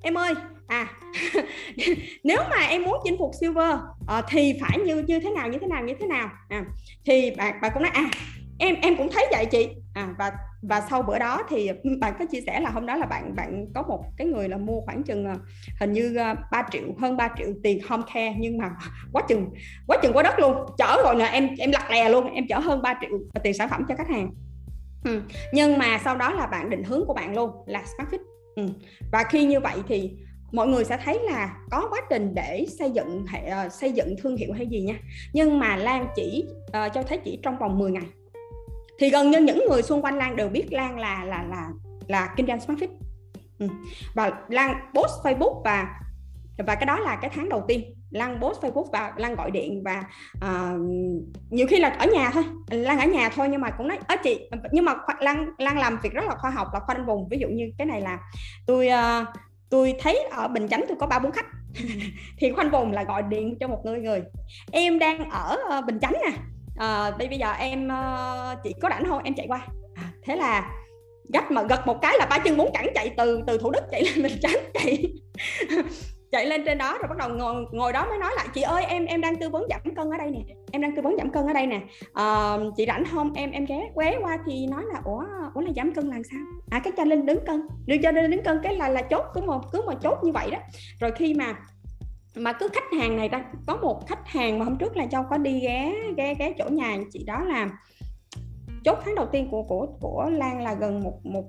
em 0.02 0.18
ơi 0.18 0.34
à 0.66 0.86
nếu 2.24 2.38
mà 2.50 2.56
em 2.56 2.82
muốn 2.82 2.98
chinh 3.04 3.18
phục 3.18 3.30
silver 3.40 3.74
uh, 4.18 4.24
thì 4.28 4.58
phải 4.60 4.78
như 4.78 5.04
như 5.06 5.20
thế 5.20 5.30
nào 5.30 5.48
như 5.48 5.58
thế 5.58 5.66
nào 5.66 5.84
như 5.84 5.94
thế 6.00 6.06
nào? 6.06 6.28
À, 6.48 6.64
thì 7.06 7.32
bà 7.36 7.52
bà 7.62 7.68
cũng 7.68 7.82
nói 7.82 7.92
à 7.94 8.04
em 8.58 8.74
em 8.82 8.96
cũng 8.96 9.08
thấy 9.12 9.26
vậy 9.30 9.46
chị. 9.46 9.68
À 9.94 10.08
và 10.18 10.32
và 10.68 10.82
sau 10.90 11.02
bữa 11.02 11.18
đó 11.18 11.42
thì 11.48 11.70
bạn 12.00 12.14
có 12.18 12.24
chia 12.30 12.40
sẻ 12.46 12.60
là 12.60 12.70
hôm 12.70 12.86
đó 12.86 12.96
là 12.96 13.06
bạn 13.06 13.34
bạn 13.36 13.66
có 13.74 13.82
một 13.82 14.04
cái 14.16 14.26
người 14.26 14.48
là 14.48 14.56
mua 14.56 14.80
khoảng 14.80 15.02
chừng 15.02 15.24
ờ, 15.24 15.34
hình 15.80 15.92
như 15.92 16.16
ờ, 16.16 16.34
3 16.52 16.66
triệu 16.70 16.82
hơn 16.98 17.16
3 17.16 17.28
triệu 17.38 17.48
tiền 17.62 17.80
home 17.88 18.02
care 18.14 18.34
nhưng 18.38 18.58
mà 18.58 18.70
quá 19.12 19.22
chừng 19.28 19.50
quá 19.86 19.98
chừng 20.02 20.12
quá 20.12 20.22
đất 20.22 20.38
luôn 20.38 20.54
chở 20.78 21.02
rồi 21.04 21.16
là 21.16 21.26
em 21.26 21.48
em 21.58 21.70
lặt 21.70 21.90
lè 21.90 22.08
luôn 22.08 22.34
em 22.34 22.46
chở 22.48 22.58
hơn 22.58 22.82
3 22.82 22.94
triệu 23.00 23.10
ờ, 23.34 23.40
tiền 23.44 23.54
sản 23.54 23.68
phẩm 23.68 23.84
cho 23.88 23.94
khách 23.94 24.08
hàng 24.08 24.30
ừ. 25.04 25.22
nhưng 25.52 25.78
mà 25.78 26.00
sau 26.04 26.16
đó 26.16 26.30
là 26.32 26.46
bạn 26.46 26.70
định 26.70 26.84
hướng 26.84 27.06
của 27.06 27.14
bạn 27.14 27.34
luôn 27.34 27.50
là 27.66 27.82
smart 27.96 28.10
fit 28.10 28.18
ừ. 28.56 28.66
và 29.12 29.24
khi 29.24 29.44
như 29.44 29.60
vậy 29.60 29.76
thì 29.88 30.10
mọi 30.52 30.66
người 30.66 30.84
sẽ 30.84 30.98
thấy 31.04 31.18
là 31.22 31.56
có 31.70 31.88
quá 31.90 32.00
trình 32.10 32.34
để 32.34 32.66
xây 32.78 32.90
dựng 32.90 33.26
hệ 33.26 33.68
xây 33.68 33.92
dựng 33.92 34.14
thương 34.22 34.36
hiệu 34.36 34.52
hay 34.52 34.66
gì 34.66 34.80
nha 34.80 34.94
nhưng 35.32 35.58
mà 35.58 35.76
Lan 35.76 36.06
chỉ 36.16 36.44
uh, 36.66 36.92
cho 36.94 37.02
thấy 37.02 37.18
chỉ 37.24 37.38
trong 37.42 37.58
vòng 37.58 37.78
10 37.78 37.90
ngày 37.90 38.06
thì 38.98 39.10
gần 39.10 39.30
như 39.30 39.40
những 39.40 39.64
người 39.70 39.82
xung 39.82 40.02
quanh 40.02 40.18
Lan 40.18 40.36
đều 40.36 40.48
biết 40.48 40.66
Lan 40.70 40.98
là 40.98 41.24
là 41.24 41.42
là 41.42 41.68
là 42.08 42.34
kinh 42.36 42.46
doanh 42.46 42.60
smart 42.60 42.78
fit. 42.78 42.88
Ừ. 43.58 43.68
và 44.14 44.32
Lan 44.48 44.76
post 44.94 45.12
Facebook 45.22 45.62
và 45.62 45.86
và 46.58 46.74
cái 46.74 46.86
đó 46.86 46.98
là 46.98 47.16
cái 47.16 47.30
tháng 47.34 47.48
đầu 47.48 47.64
tiên. 47.68 47.94
Lan 48.10 48.40
post 48.40 48.60
Facebook 48.60 48.90
và 48.92 49.12
Lan 49.16 49.34
gọi 49.34 49.50
điện 49.50 49.82
và 49.84 50.04
uh, 50.36 50.80
nhiều 51.50 51.66
khi 51.66 51.78
là 51.78 51.88
ở 51.88 52.06
nhà 52.06 52.30
thôi. 52.30 52.44
Lan 52.70 53.00
ở 53.00 53.06
nhà 53.06 53.28
thôi 53.28 53.48
nhưng 53.50 53.60
mà 53.60 53.70
cũng 53.70 53.88
nói 53.88 53.98
ở 54.08 54.16
chị 54.16 54.48
nhưng 54.72 54.84
mà 54.84 54.94
Lan 55.20 55.50
Lan 55.58 55.78
làm 55.78 55.98
việc 56.02 56.12
rất 56.12 56.24
là 56.24 56.34
khoa 56.34 56.50
học 56.50 56.68
là 56.74 56.80
khoanh 56.80 57.06
vùng 57.06 57.28
ví 57.28 57.38
dụ 57.38 57.48
như 57.48 57.64
cái 57.78 57.86
này 57.86 58.00
là 58.00 58.18
tôi 58.66 58.88
uh, 58.88 59.28
tôi 59.70 59.94
thấy 60.00 60.18
ở 60.30 60.48
Bình 60.48 60.68
Chánh 60.68 60.84
tôi 60.88 60.96
có 61.00 61.06
ba 61.06 61.18
bốn 61.18 61.32
khách. 61.32 61.46
Thì 62.38 62.52
khoanh 62.52 62.70
vùng 62.70 62.92
là 62.92 63.04
gọi 63.04 63.22
điện 63.22 63.56
cho 63.60 63.68
một 63.68 63.80
người 63.84 64.00
người 64.00 64.22
em 64.72 64.98
đang 64.98 65.30
ở 65.30 65.56
ờ, 65.70 65.80
Bình 65.80 65.98
Chánh 66.00 66.12
nè. 66.12 66.36
Ờ, 66.76 67.04
à, 67.04 67.10
đây 67.18 67.28
bây 67.28 67.38
giờ 67.38 67.52
em 67.52 67.88
chỉ 68.64 68.70
chị 68.70 68.80
có 68.80 68.88
rảnh 68.88 69.04
thôi 69.04 69.20
em 69.24 69.34
chạy 69.34 69.46
qua. 69.48 69.66
À, 69.94 70.04
thế 70.22 70.36
là 70.36 70.70
gắt 71.32 71.50
mà 71.50 71.62
gật 71.62 71.86
một 71.86 71.98
cái 72.02 72.14
là 72.18 72.26
ba 72.26 72.38
chân 72.38 72.56
muốn 72.56 72.70
cẳng 72.74 72.86
chạy 72.94 73.14
từ 73.16 73.42
từ 73.46 73.58
thủ 73.58 73.70
đức 73.70 73.82
chạy 73.90 74.04
lên 74.04 74.22
mình 74.22 74.32
tránh 74.42 74.56
chạy 74.74 75.04
chạy 76.32 76.46
lên 76.46 76.64
trên 76.66 76.78
đó 76.78 76.98
rồi 76.98 77.08
bắt 77.08 77.18
đầu 77.18 77.28
ngồi 77.28 77.64
ngồi 77.72 77.92
đó 77.92 78.06
mới 78.08 78.18
nói 78.18 78.30
lại 78.36 78.46
chị 78.54 78.62
ơi 78.62 78.84
em 78.84 79.06
em 79.06 79.20
đang 79.20 79.36
tư 79.36 79.48
vấn 79.48 79.66
giảm 79.70 79.94
cân 79.94 80.10
ở 80.10 80.18
đây 80.18 80.30
nè 80.30 80.54
em 80.74 80.82
đang 80.82 80.96
tư 80.96 81.02
vấn 81.02 81.16
giảm 81.18 81.30
cân 81.30 81.46
ở 81.46 81.52
đây 81.52 81.66
nè. 81.66 81.80
À, 82.14 82.56
chị 82.76 82.84
rảnh 82.86 83.04
không? 83.04 83.32
Em 83.32 83.50
em 83.50 83.64
ghé 83.64 83.90
quế 83.94 84.16
qua 84.20 84.38
thì 84.46 84.66
nói 84.66 84.82
là 84.92 85.00
ủa 85.04 85.24
ủa 85.54 85.60
là 85.60 85.70
giảm 85.76 85.94
cân 85.94 86.08
làm 86.08 86.22
sao? 86.30 86.40
À 86.70 86.80
cái 86.84 86.92
cho 86.96 87.04
linh 87.04 87.26
đứng 87.26 87.38
cân 87.46 87.60
đưa 87.86 87.96
cho 88.02 88.10
linh 88.10 88.30
đứng 88.30 88.42
cân 88.42 88.60
cái 88.62 88.76
là 88.76 88.88
là 88.88 89.02
chốt 89.02 89.24
cứ 89.34 89.40
một 89.40 89.60
cứ 89.72 89.82
một 89.86 89.92
chốt 90.02 90.18
như 90.22 90.32
vậy 90.32 90.50
đó. 90.50 90.58
Rồi 91.00 91.10
khi 91.16 91.34
mà 91.34 91.54
mà 92.34 92.52
cứ 92.52 92.68
khách 92.72 92.98
hàng 92.98 93.16
này 93.16 93.28
ta 93.28 93.44
có 93.66 93.76
một 93.76 94.06
khách 94.06 94.28
hàng 94.28 94.58
mà 94.58 94.64
hôm 94.64 94.76
trước 94.76 94.96
là 94.96 95.06
châu 95.06 95.24
có 95.30 95.38
đi 95.38 95.60
ghé 95.60 95.94
ghé 96.16 96.34
ghé 96.34 96.54
chỗ 96.58 96.68
nhà 96.68 96.96
chị 97.12 97.24
đó 97.24 97.44
là 97.44 97.70
chốt 98.84 98.98
tháng 99.04 99.14
đầu 99.14 99.26
tiên 99.32 99.48
của 99.50 99.62
của 99.62 99.86
của 100.00 100.30
Lan 100.30 100.62
là 100.62 100.74
gần 100.74 101.02
một 101.02 101.26
một 101.26 101.44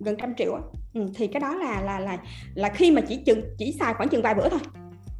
gần 0.00 0.16
trăm 0.18 0.34
triệu 0.34 0.58
ừ, 0.94 1.06
thì 1.14 1.26
cái 1.26 1.40
đó 1.40 1.54
là 1.54 1.80
là 1.80 2.00
là 2.00 2.18
là 2.54 2.68
khi 2.68 2.90
mà 2.90 3.00
chỉ 3.08 3.16
chừng 3.26 3.42
chỉ 3.58 3.72
xài 3.78 3.94
khoảng 3.94 4.08
chừng 4.08 4.22
vài 4.22 4.34
bữa 4.34 4.48
thôi. 4.48 4.60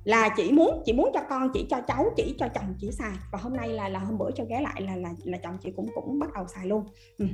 Là 0.04 0.28
chỉ 0.36 0.52
muốn 0.52 0.82
chỉ 0.84 0.92
muốn 0.92 1.10
cho 1.14 1.20
con 1.30 1.50
chỉ 1.54 1.66
cho 1.70 1.80
cháu 1.86 2.04
chỉ 2.16 2.34
cho 2.38 2.48
chồng 2.54 2.74
chỉ 2.78 2.90
xài. 2.92 3.12
Và 3.32 3.38
hôm 3.42 3.56
nay 3.56 3.68
là 3.68 3.88
là 3.88 3.98
hôm 3.98 4.18
bữa 4.18 4.30
cho 4.34 4.44
ghé 4.48 4.60
lại 4.60 4.82
là 4.82 4.96
là 4.96 5.10
là 5.24 5.38
chồng 5.42 5.58
chị 5.62 5.70
cũng 5.76 5.88
cũng 5.94 6.18
bắt 6.18 6.32
đầu 6.34 6.46
xài 6.46 6.66
luôn. 6.66 6.84
Ừ. 7.18 7.26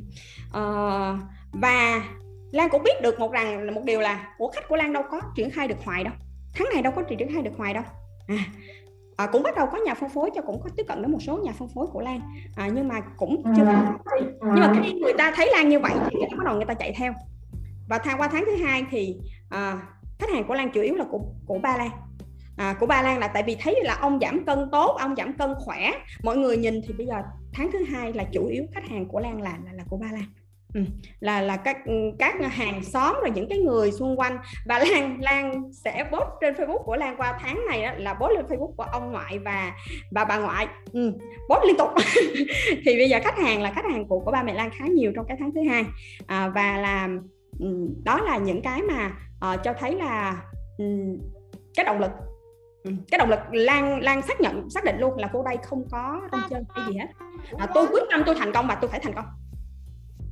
à, 0.53 0.63
và 1.53 2.05
Lan 2.53 2.69
cũng 2.71 2.83
biết 2.83 3.03
được 3.03 3.21
một 3.21 3.33
rằng 3.33 3.75
một 3.75 3.85
điều 3.85 4.01
là 4.01 4.35
của 4.39 4.49
khách 4.49 4.69
của 4.69 4.77
Lan 4.77 4.93
đâu 4.93 5.03
có 5.11 5.21
triển 5.37 5.51
khai 5.51 5.69
được 5.69 5.85
hoài 5.85 6.05
đâu 6.05 6.15
tháng 6.57 6.69
này 6.73 6.83
đâu 6.83 6.93
có 6.97 7.03
triển 7.03 7.33
khai 7.33 7.43
được 7.43 7.51
hoài 7.57 7.75
đâu. 7.75 7.83
À, 8.27 8.37
à, 9.17 9.27
cũng 9.27 9.43
bắt 9.43 9.57
đầu 9.57 9.67
có 9.73 9.79
nhà 9.87 9.95
phân 9.95 10.11
phối 10.11 10.31
cho 10.35 10.43
cũng 10.43 10.61
có 10.63 10.71
tiếp 10.77 10.83
cận 10.89 11.03
đến 11.03 11.13
một 11.13 11.23
số 11.23 11.39
nhà 11.45 11.53
phân 11.53 11.69
phối 11.75 11.87
của 11.87 12.01
Lan. 12.01 12.21
À, 12.57 12.69
nhưng 12.75 12.89
mà 12.89 13.01
cũng 13.17 13.43
chưa 13.57 13.65
nhưng 14.41 14.61
mà 14.61 14.73
khi 14.83 14.93
người 14.93 15.13
ta 15.19 15.33
thấy 15.37 15.51
Lan 15.53 15.69
như 15.69 15.81
vậy 15.81 15.93
thì 16.11 16.37
bắt 16.37 16.45
đầu 16.45 16.57
người 16.57 16.65
ta 16.65 16.75
chạy 16.75 16.95
theo. 16.97 17.13
Và 17.89 17.99
thang 17.99 18.21
qua 18.21 18.29
tháng 18.29 18.45
thứ 18.47 18.65
hai 18.65 18.85
thì 18.91 19.17
à, 19.51 19.79
khách 20.19 20.31
hàng 20.31 20.45
của 20.49 20.55
Lan 20.55 20.71
chủ 20.71 20.81
yếu 20.81 20.95
là 20.95 21.05
của 21.11 21.21
của 21.47 21.59
Ba 21.59 21.77
Lan. 21.77 21.91
À, 22.57 22.77
của 22.81 22.87
Ba 22.87 23.03
Lan 23.03 23.19
là 23.19 23.29
tại 23.29 23.43
vì 23.43 23.57
thấy 23.61 23.81
là 23.85 23.95
ông 24.01 24.19
giảm 24.21 24.45
cân 24.45 24.69
tốt 24.73 24.97
ông 25.01 25.17
giảm 25.17 25.33
cân 25.33 25.55
khỏe. 25.59 25.91
Mọi 26.23 26.37
người 26.37 26.57
nhìn 26.57 26.81
thì 26.87 26.95
bây 26.95 27.07
giờ 27.07 27.23
tháng 27.53 27.71
thứ 27.73 27.85
hai 27.85 28.13
là 28.13 28.25
chủ 28.33 28.47
yếu 28.47 28.65
khách 28.75 28.89
hàng 28.89 29.09
của 29.09 29.21
Lan 29.21 29.43
là 29.43 29.59
là, 29.65 29.73
là 29.73 29.85
của 29.89 29.97
Ba 29.97 30.07
Lan 30.13 30.25
Ừ, 30.77 30.83
là 31.21 31.41
là 31.41 31.57
các 31.57 31.77
các 32.19 32.35
hàng 32.51 32.85
xóm 32.85 33.17
rồi 33.21 33.31
những 33.35 33.49
cái 33.49 33.59
người 33.59 33.93
xung 33.93 34.17
quanh. 34.17 34.39
Và 34.67 34.79
Lan 34.79 35.21
Lan 35.21 35.63
sẽ 35.73 36.05
post 36.13 36.29
trên 36.41 36.55
Facebook 36.55 36.83
của 36.83 36.97
Lan 36.97 37.17
qua 37.17 37.39
tháng 37.41 37.67
này 37.69 37.83
đó, 37.83 37.93
là 37.97 38.15
post 38.15 38.33
lên 38.33 38.47
Facebook 38.47 38.73
của 38.77 38.83
ông 38.83 39.13
ngoại 39.13 39.39
và 39.39 39.73
và 40.11 40.25
bà 40.25 40.39
ngoại. 40.39 40.67
Ừ, 40.93 41.13
post 41.49 41.65
liên 41.67 41.77
tục. 41.77 41.89
Thì 42.85 42.97
bây 42.97 43.09
giờ 43.09 43.19
khách 43.25 43.39
hàng 43.39 43.63
là 43.63 43.73
khách 43.73 43.85
hàng 43.93 44.09
của 44.09 44.21
của 44.21 44.31
ba 44.31 44.43
mẹ 44.43 44.55
Lan 44.55 44.71
khá 44.79 44.87
nhiều 44.87 45.13
trong 45.17 45.27
cái 45.29 45.37
tháng 45.41 45.51
thứ 45.55 45.61
hai. 45.71 45.85
À, 46.27 46.49
và 46.49 46.77
là 46.77 47.09
ừ, 47.59 47.67
đó 48.05 48.21
là 48.21 48.37
những 48.37 48.63
cái 48.63 48.83
mà 48.83 49.13
uh, 49.53 49.61
cho 49.65 49.73
thấy 49.79 49.95
là 49.95 50.43
um, 50.79 51.19
cái 51.75 51.85
động 51.85 52.01
lực. 52.01 52.11
Ừ, 52.85 52.91
cái 53.11 53.19
động 53.19 53.31
lực 53.31 53.39
lan 53.53 54.01
lan 54.03 54.23
xác 54.23 54.41
nhận 54.41 54.71
xác 54.71 54.85
định 54.85 54.97
luôn 54.99 55.17
là 55.17 55.31
cô 55.33 55.43
đây 55.43 55.57
không 55.63 55.89
có 55.91 56.21
rong 56.33 56.41
chơi 56.51 56.63
cái 56.75 56.85
gì 56.89 56.99
hết. 56.99 57.07
à, 57.59 57.67
tôi 57.75 57.87
quyết 57.87 58.03
tâm 58.11 58.23
tôi 58.27 58.35
thành 58.39 58.53
công 58.53 58.67
và 58.67 58.75
tôi 58.75 58.91
phải 58.91 59.01
thành 59.01 59.15
công 59.15 59.25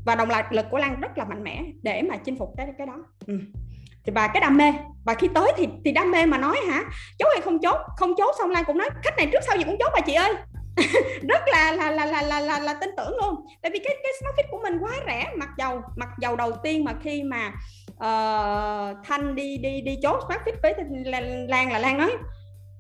và 0.05 0.15
động 0.15 0.29
lực 0.51 0.67
của 0.71 0.79
Lan 0.79 1.01
rất 1.01 1.19
là 1.19 1.25
mạnh 1.25 1.45
mẽ 1.45 1.63
để 1.83 2.03
mà 2.03 2.17
chinh 2.17 2.39
phục 2.39 2.49
cái 2.57 2.67
cái 2.79 2.87
đó. 2.87 2.97
Ừ. 3.27 3.39
và 4.07 4.29
cái 4.29 4.41
đam 4.41 4.57
mê 4.57 4.73
và 5.05 5.15
khi 5.15 5.29
tới 5.35 5.53
thì 5.57 5.69
thì 5.85 5.93
đam 5.93 6.11
mê 6.11 6.27
mà 6.27 6.39
nói 6.39 6.57
hả? 6.69 6.85
Chốt 7.19 7.29
hay 7.33 7.41
không 7.41 7.59
chốt? 7.59 7.77
Không 7.97 8.15
chốt 8.17 8.35
xong 8.39 8.51
Lan 8.51 8.65
cũng 8.67 8.79
nói 8.79 8.91
khách 9.03 9.17
này 9.17 9.29
trước 9.33 9.39
sau 9.47 9.57
gì 9.57 9.65
cũng 9.65 9.77
chốt 9.79 9.91
bà 9.95 10.01
chị 10.01 10.15
ơi. 10.15 10.35
Rất 11.29 11.43
là 11.47 11.73
là 11.73 11.91
là 11.91 12.07
là 12.07 12.23
là 12.23 12.41
là, 12.41 12.59
là 12.59 12.75
tin 12.75 12.91
tưởng 12.97 13.17
luôn. 13.17 13.35
Tại 13.63 13.71
vì 13.73 13.79
cái 13.79 13.97
cái 14.03 14.13
smart 14.21 14.37
fit 14.37 14.51
của 14.51 14.61
mình 14.63 14.79
quá 14.79 14.91
rẻ 15.07 15.33
mặc 15.37 15.49
dầu 15.59 15.83
mặc 15.97 16.09
dầu 16.21 16.37
đầu 16.37 16.53
tiên 16.53 16.85
mà 16.85 16.95
khi 17.03 17.23
mà 17.23 17.53
uh, 17.91 18.97
thanh 19.05 19.35
đi 19.35 19.59
đi 19.59 19.81
đi 19.81 19.97
chốt 20.03 20.21
smart 20.27 20.43
fit 20.43 20.55
với 20.63 20.75
lan 21.49 21.73
là 21.73 21.79
lan 21.79 21.99
nói 21.99 22.17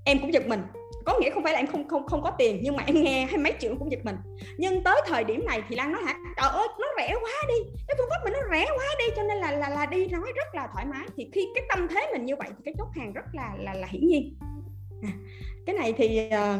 em 0.04 0.18
cũng 0.18 0.32
giật 0.32 0.46
mình 0.46 0.60
có 1.04 1.18
nghĩa 1.18 1.30
không 1.30 1.42
phải 1.42 1.52
là 1.52 1.58
em 1.58 1.66
không 1.66 1.88
không 1.88 2.06
không 2.06 2.22
có 2.22 2.30
tiền 2.30 2.60
nhưng 2.62 2.76
mà 2.76 2.82
em 2.86 3.02
nghe 3.02 3.26
hay 3.26 3.38
mấy 3.38 3.52
triệu 3.58 3.74
cũng 3.78 3.90
giật 3.90 4.00
mình. 4.04 4.16
Nhưng 4.58 4.82
tới 4.82 5.00
thời 5.06 5.24
điểm 5.24 5.46
này 5.46 5.62
thì 5.68 5.76
lan 5.76 5.92
nói 5.92 6.02
hả 6.06 6.14
trời 6.36 6.48
ơi 6.48 6.68
nó 6.78 6.86
rẻ 6.96 7.14
quá 7.22 7.30
đi 7.48 7.54
cái 7.88 7.94
phương 7.98 8.06
pháp 8.10 8.24
mình 8.24 8.32
nó 8.32 8.38
rẻ 8.50 8.66
quá 8.78 8.86
đi 8.98 9.04
cho 9.16 9.22
nên 9.22 9.38
là 9.38 9.50
là 9.50 9.68
là 9.68 9.86
đi 9.86 10.06
nói 10.06 10.32
rất 10.36 10.54
là 10.54 10.68
thoải 10.72 10.86
mái. 10.86 11.06
Thì 11.16 11.28
khi 11.32 11.46
cái 11.54 11.64
tâm 11.68 11.88
thế 11.88 12.08
mình 12.12 12.24
như 12.24 12.36
vậy 12.36 12.48
thì 12.48 12.62
cái 12.64 12.74
chốt 12.78 12.88
hàng 12.96 13.12
rất 13.12 13.24
là 13.32 13.50
là 13.58 13.74
là 13.74 13.86
hiển 13.90 14.06
nhiên. 14.06 14.36
À, 15.02 15.12
cái 15.66 15.76
này 15.76 15.92
thì 15.96 16.28
ờ, 16.28 16.54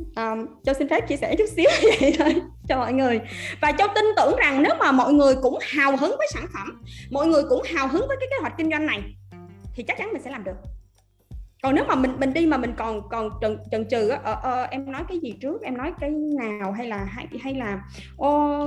uh, 0.00 0.16
um, 0.16 0.46
châu 0.64 0.74
xin 0.74 0.88
phép 0.88 1.08
chia 1.08 1.16
sẻ 1.16 1.34
chút 1.38 1.48
xíu 1.56 1.70
vậy 2.00 2.14
thôi 2.18 2.34
cho 2.68 2.76
mọi 2.76 2.92
người. 2.92 3.20
Và 3.60 3.72
châu 3.72 3.88
tin 3.94 4.04
tưởng 4.16 4.36
rằng 4.36 4.62
nếu 4.62 4.74
mà 4.78 4.92
mọi 4.92 5.12
người 5.12 5.34
cũng 5.42 5.58
hào 5.62 5.96
hứng 5.96 6.14
với 6.18 6.28
sản 6.34 6.46
phẩm 6.54 6.82
mọi 7.10 7.26
người 7.26 7.42
cũng 7.48 7.62
hào 7.74 7.88
hứng 7.88 8.08
với 8.08 8.16
cái 8.20 8.28
kế 8.30 8.36
hoạch 8.40 8.54
kinh 8.58 8.70
doanh 8.70 8.86
này 8.86 9.02
thì 9.74 9.82
chắc 9.82 9.98
chắn 9.98 10.12
mình 10.12 10.22
sẽ 10.22 10.30
làm 10.30 10.44
được 10.44 10.56
còn 11.64 11.74
nếu 11.74 11.84
mà 11.84 11.94
mình 11.94 12.16
mình 12.18 12.32
đi 12.32 12.46
mà 12.46 12.56
mình 12.56 12.74
còn 12.76 13.08
còn 13.08 13.30
chần 13.40 13.58
chần 13.70 13.88
chừ 13.88 14.08
á 14.08 14.20
ờ, 14.24 14.38
ờ, 14.42 14.62
em 14.70 14.92
nói 14.92 15.02
cái 15.08 15.18
gì 15.18 15.34
trước? 15.40 15.62
Em 15.62 15.76
nói 15.76 15.92
cái 16.00 16.10
nào? 16.10 16.72
Hay 16.72 16.86
là 16.86 17.04
hay 17.04 17.28
hay 17.42 17.54
là 17.54 17.82
ô, 18.16 18.58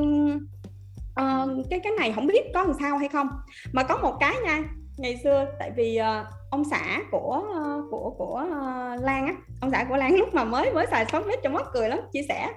ờ, 1.16 1.48
cái 1.70 1.80
cái 1.80 1.94
này 2.00 2.12
không 2.16 2.28
biết 2.28 2.42
có 2.54 2.64
làm 2.64 2.74
sao 2.80 2.98
hay 2.98 3.10
không? 3.10 3.28
Mà 3.72 3.84
có 3.84 3.98
một 3.98 4.18
cái 4.20 4.36
nha 4.44 4.64
ngày 4.98 5.20
xưa 5.24 5.46
tại 5.60 5.72
vì 5.76 6.00
uh, 6.02 6.28
ông 6.50 6.64
xã 6.72 7.02
của 7.12 7.44
uh, 7.44 7.92
của 7.92 8.14
của 8.18 8.46
uh, 8.46 9.04
Lan 9.04 9.28
á 9.28 9.34
ông 9.62 9.72
xã 9.72 9.86
của 9.90 9.98
Lan 9.98 10.16
lúc 10.16 10.34
mà 10.34 10.44
mới 10.44 10.74
mới 10.74 10.86
xài 10.92 11.06
sóng 11.12 11.24
hết 11.28 11.40
cho 11.44 11.50
mất 11.50 11.66
cười 11.74 11.90
lắm 11.90 12.00
chia 12.14 12.22
sẻ 12.30 12.50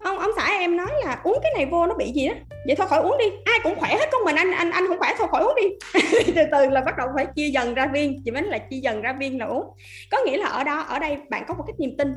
ông 0.00 0.18
ông 0.18 0.30
xã 0.36 0.46
em 0.46 0.76
nói 0.76 0.90
là 1.04 1.20
uống 1.24 1.38
cái 1.42 1.52
này 1.56 1.66
vô 1.66 1.86
nó 1.86 1.94
bị 1.94 2.12
gì 2.12 2.28
đó. 2.28 2.34
Vậy 2.66 2.76
thôi 2.76 2.86
khỏi 2.86 3.00
uống 3.00 3.18
đi. 3.18 3.24
Ai 3.44 3.58
cũng 3.62 3.74
khỏe 3.80 3.96
hết 3.96 4.08
con 4.12 4.24
mình 4.24 4.36
anh 4.36 4.50
anh 4.50 4.70
anh 4.70 4.86
không 4.88 4.98
khỏe 4.98 5.14
thôi 5.18 5.28
khỏi 5.30 5.42
uống 5.42 5.54
đi. 5.56 6.00
Từ 6.36 6.42
từ 6.52 6.70
là 6.70 6.80
bắt 6.80 6.96
đầu 6.98 7.08
phải 7.14 7.26
chia 7.36 7.48
dần 7.48 7.74
ra 7.74 7.86
viên. 7.86 8.22
Chị 8.24 8.30
mới 8.30 8.42
là 8.42 8.58
chia 8.58 8.76
dần 8.76 9.02
ra 9.02 9.12
viên 9.12 9.38
là 9.38 9.46
uống. 9.46 9.66
Có 10.10 10.18
nghĩa 10.26 10.36
là 10.36 10.48
ở 10.48 10.64
đó 10.64 10.80
ở 10.80 10.98
đây 10.98 11.18
bạn 11.30 11.44
có 11.48 11.54
một 11.54 11.64
cái 11.66 11.74
niềm 11.78 11.96
tin. 11.98 12.14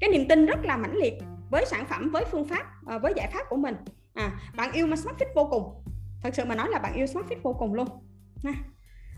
Cái 0.00 0.10
niềm 0.10 0.28
tin 0.28 0.46
rất 0.46 0.58
là 0.64 0.76
mãnh 0.76 0.96
liệt 0.96 1.14
với 1.50 1.66
sản 1.66 1.86
phẩm 1.90 2.10
với 2.10 2.24
phương 2.24 2.44
pháp 2.44 2.66
ờ, 2.86 2.98
với 2.98 3.12
giải 3.16 3.30
pháp 3.34 3.42
của 3.48 3.56
mình. 3.56 3.74
À 4.14 4.30
bạn 4.56 4.72
yêu 4.72 4.86
smart 4.86 5.16
fit 5.18 5.34
vô 5.34 5.48
cùng. 5.50 5.62
Thật 6.22 6.30
sự 6.34 6.44
mà 6.44 6.54
nói 6.54 6.68
là 6.70 6.78
bạn 6.78 6.94
yêu 6.94 7.06
smart 7.06 7.26
fit 7.26 7.36
vô 7.42 7.52
cùng 7.52 7.74
luôn. 7.74 7.88
Ha. 8.44 8.52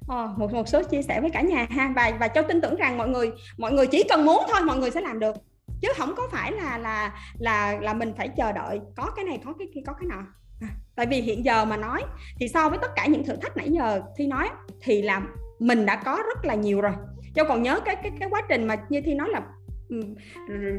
Ờ, 0.08 0.34
một 0.36 0.52
một 0.52 0.68
số 0.68 0.82
chia 0.82 1.02
sẻ 1.02 1.20
với 1.20 1.30
cả 1.30 1.40
nhà 1.40 1.66
ha. 1.70 1.92
Và 1.96 2.12
và 2.20 2.28
châu 2.28 2.44
tin 2.48 2.60
tưởng 2.60 2.76
rằng 2.76 2.98
mọi 2.98 3.08
người 3.08 3.30
mọi 3.58 3.72
người 3.72 3.86
chỉ 3.86 4.04
cần 4.08 4.24
muốn 4.24 4.42
thôi 4.48 4.60
mọi 4.64 4.78
người 4.78 4.90
sẽ 4.90 5.00
làm 5.00 5.18
được 5.18 5.34
chứ 5.82 5.88
không 5.96 6.14
có 6.16 6.28
phải 6.32 6.52
là 6.52 6.78
là 6.78 7.20
là 7.38 7.78
là 7.80 7.94
mình 7.94 8.12
phải 8.16 8.28
chờ 8.36 8.52
đợi 8.52 8.80
có 8.96 9.10
cái 9.16 9.24
này 9.24 9.40
có 9.44 9.52
cái 9.58 9.68
kia 9.74 9.80
có 9.86 9.92
cái 9.92 10.06
nọ. 10.06 10.22
À, 10.60 10.68
tại 10.96 11.06
vì 11.06 11.20
hiện 11.20 11.44
giờ 11.44 11.64
mà 11.64 11.76
nói 11.76 12.04
thì 12.40 12.48
so 12.48 12.68
với 12.68 12.78
tất 12.82 12.90
cả 12.96 13.06
những 13.06 13.24
thử 13.24 13.36
thách 13.36 13.56
nãy 13.56 13.68
giờ 13.70 14.02
thi 14.16 14.26
nói 14.26 14.48
thì 14.82 15.02
là 15.02 15.22
mình 15.58 15.86
đã 15.86 15.96
có 15.96 16.22
rất 16.26 16.44
là 16.44 16.54
nhiều 16.54 16.80
rồi. 16.80 16.92
Châu 17.34 17.44
còn 17.48 17.62
nhớ 17.62 17.80
cái 17.84 17.96
cái 17.96 18.12
cái 18.20 18.28
quá 18.30 18.42
trình 18.48 18.66
mà 18.66 18.76
như 18.88 19.00
thi 19.00 19.14
nói 19.14 19.28
là 19.30 19.40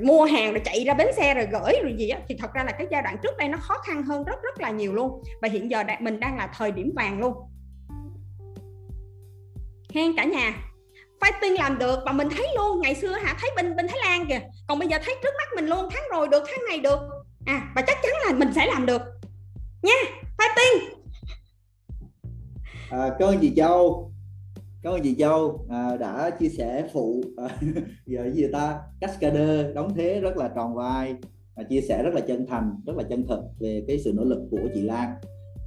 mua 0.03 0.25
hàng 0.25 0.51
rồi 0.51 0.61
chạy 0.65 0.83
ra 0.83 0.93
bến 0.93 1.07
xe 1.17 1.33
rồi 1.33 1.47
gửi 1.51 1.73
rồi 1.83 1.95
gì 1.97 2.09
á 2.09 2.19
thì 2.27 2.35
thật 2.39 2.53
ra 2.53 2.63
là 2.63 2.71
cái 2.71 2.87
giai 2.91 3.01
đoạn 3.01 3.17
trước 3.23 3.37
đây 3.37 3.49
nó 3.49 3.57
khó 3.57 3.77
khăn 3.77 4.03
hơn 4.03 4.23
rất 4.23 4.41
rất 4.43 4.61
là 4.61 4.69
nhiều 4.69 4.93
luôn. 4.93 5.23
Và 5.41 5.47
hiện 5.47 5.71
giờ 5.71 5.83
mình 5.99 6.19
đang 6.19 6.37
là 6.37 6.49
thời 6.57 6.71
điểm 6.71 6.91
vàng 6.95 7.19
luôn. 7.19 7.33
Hen 9.95 10.15
cả 10.17 10.23
nhà 10.23 10.53
fighting 11.21 11.57
làm 11.57 11.79
được 11.79 11.99
và 12.05 12.11
mình 12.11 12.27
thấy 12.29 12.47
luôn 12.55 12.81
ngày 12.81 12.95
xưa 12.95 13.11
hả 13.11 13.35
thấy 13.41 13.49
bên 13.55 13.75
bên 13.75 13.87
Thái 13.87 13.97
Lan 14.03 14.25
kìa. 14.29 14.41
Còn 14.67 14.79
bây 14.79 14.87
giờ 14.87 14.97
thấy 15.05 15.15
trước 15.23 15.33
mắt 15.37 15.55
mình 15.55 15.65
luôn 15.65 15.89
tháng 15.91 16.03
rồi 16.11 16.27
được 16.27 16.43
tháng 16.47 16.65
này 16.69 16.79
được. 16.79 16.99
À 17.45 17.71
và 17.75 17.81
chắc 17.81 17.97
chắn 18.03 18.11
là 18.25 18.33
mình 18.33 18.53
sẽ 18.55 18.65
làm 18.65 18.85
được. 18.85 19.01
Nha 19.81 19.93
fighting. 20.37 20.99
À, 22.89 23.09
cảm 23.19 23.29
ơn 23.29 23.39
chị 23.41 23.53
Châu? 23.55 24.11
Cảm 24.83 24.93
ơn 24.93 25.01
chị 25.03 25.15
Châu? 25.19 25.65
À, 25.69 25.97
đã 25.99 26.29
chia 26.29 26.49
sẻ 26.49 26.89
phụ 26.93 27.23
à, 27.37 27.57
giờ 28.05 28.29
gì 28.33 28.47
ta? 28.53 28.79
Cascader 29.01 29.75
đóng 29.75 29.93
thế 29.95 30.19
rất 30.19 30.37
là 30.37 30.49
tròn 30.55 30.75
vai 30.75 31.15
và 31.55 31.63
chia 31.63 31.81
sẻ 31.81 32.03
rất 32.03 32.13
là 32.13 32.21
chân 32.21 32.45
thành 32.47 32.75
rất 32.87 32.93
là 32.97 33.03
chân 33.09 33.27
thực 33.27 33.39
về 33.59 33.83
cái 33.87 33.99
sự 33.99 34.13
nỗ 34.15 34.23
lực 34.23 34.39
của 34.51 34.69
chị 34.73 34.81
Lan. 34.81 35.09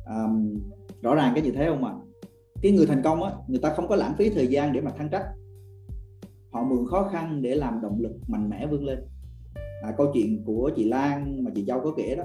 À, 0.07 0.17
rõ 1.03 1.15
ràng 1.15 1.33
cái 1.35 1.45
gì 1.45 1.51
thấy 1.51 1.67
không 1.67 1.85
ạ? 1.85 1.93
Cái 2.63 2.73
người 2.73 2.87
thành 2.87 3.03
công 3.03 3.23
á 3.23 3.31
người 3.49 3.61
ta 3.63 3.75
không 3.77 3.89
có 3.89 3.97
lãng 3.97 4.15
phí 4.19 4.31
thời 4.31 4.47
gian 4.47 4.73
để 4.73 4.81
mà 4.81 4.91
thăng 4.91 5.09
trách 5.09 5.25
họ 6.53 6.65
mượn 6.65 6.87
khó 6.91 7.09
khăn 7.13 7.43
để 7.43 7.55
làm 7.55 7.81
động 7.83 8.01
lực 8.01 8.13
mạnh 8.29 8.51
mẽ 8.51 8.67
vươn 8.67 8.85
lên. 8.85 8.99
À, 9.83 9.95
câu 9.99 10.11
chuyện 10.15 10.43
của 10.45 10.71
chị 10.77 10.85
Lan 10.85 11.45
mà 11.45 11.51
chị 11.55 11.65
Châu 11.67 11.81
có 11.81 11.93
kể 11.97 12.17
đó. 12.17 12.25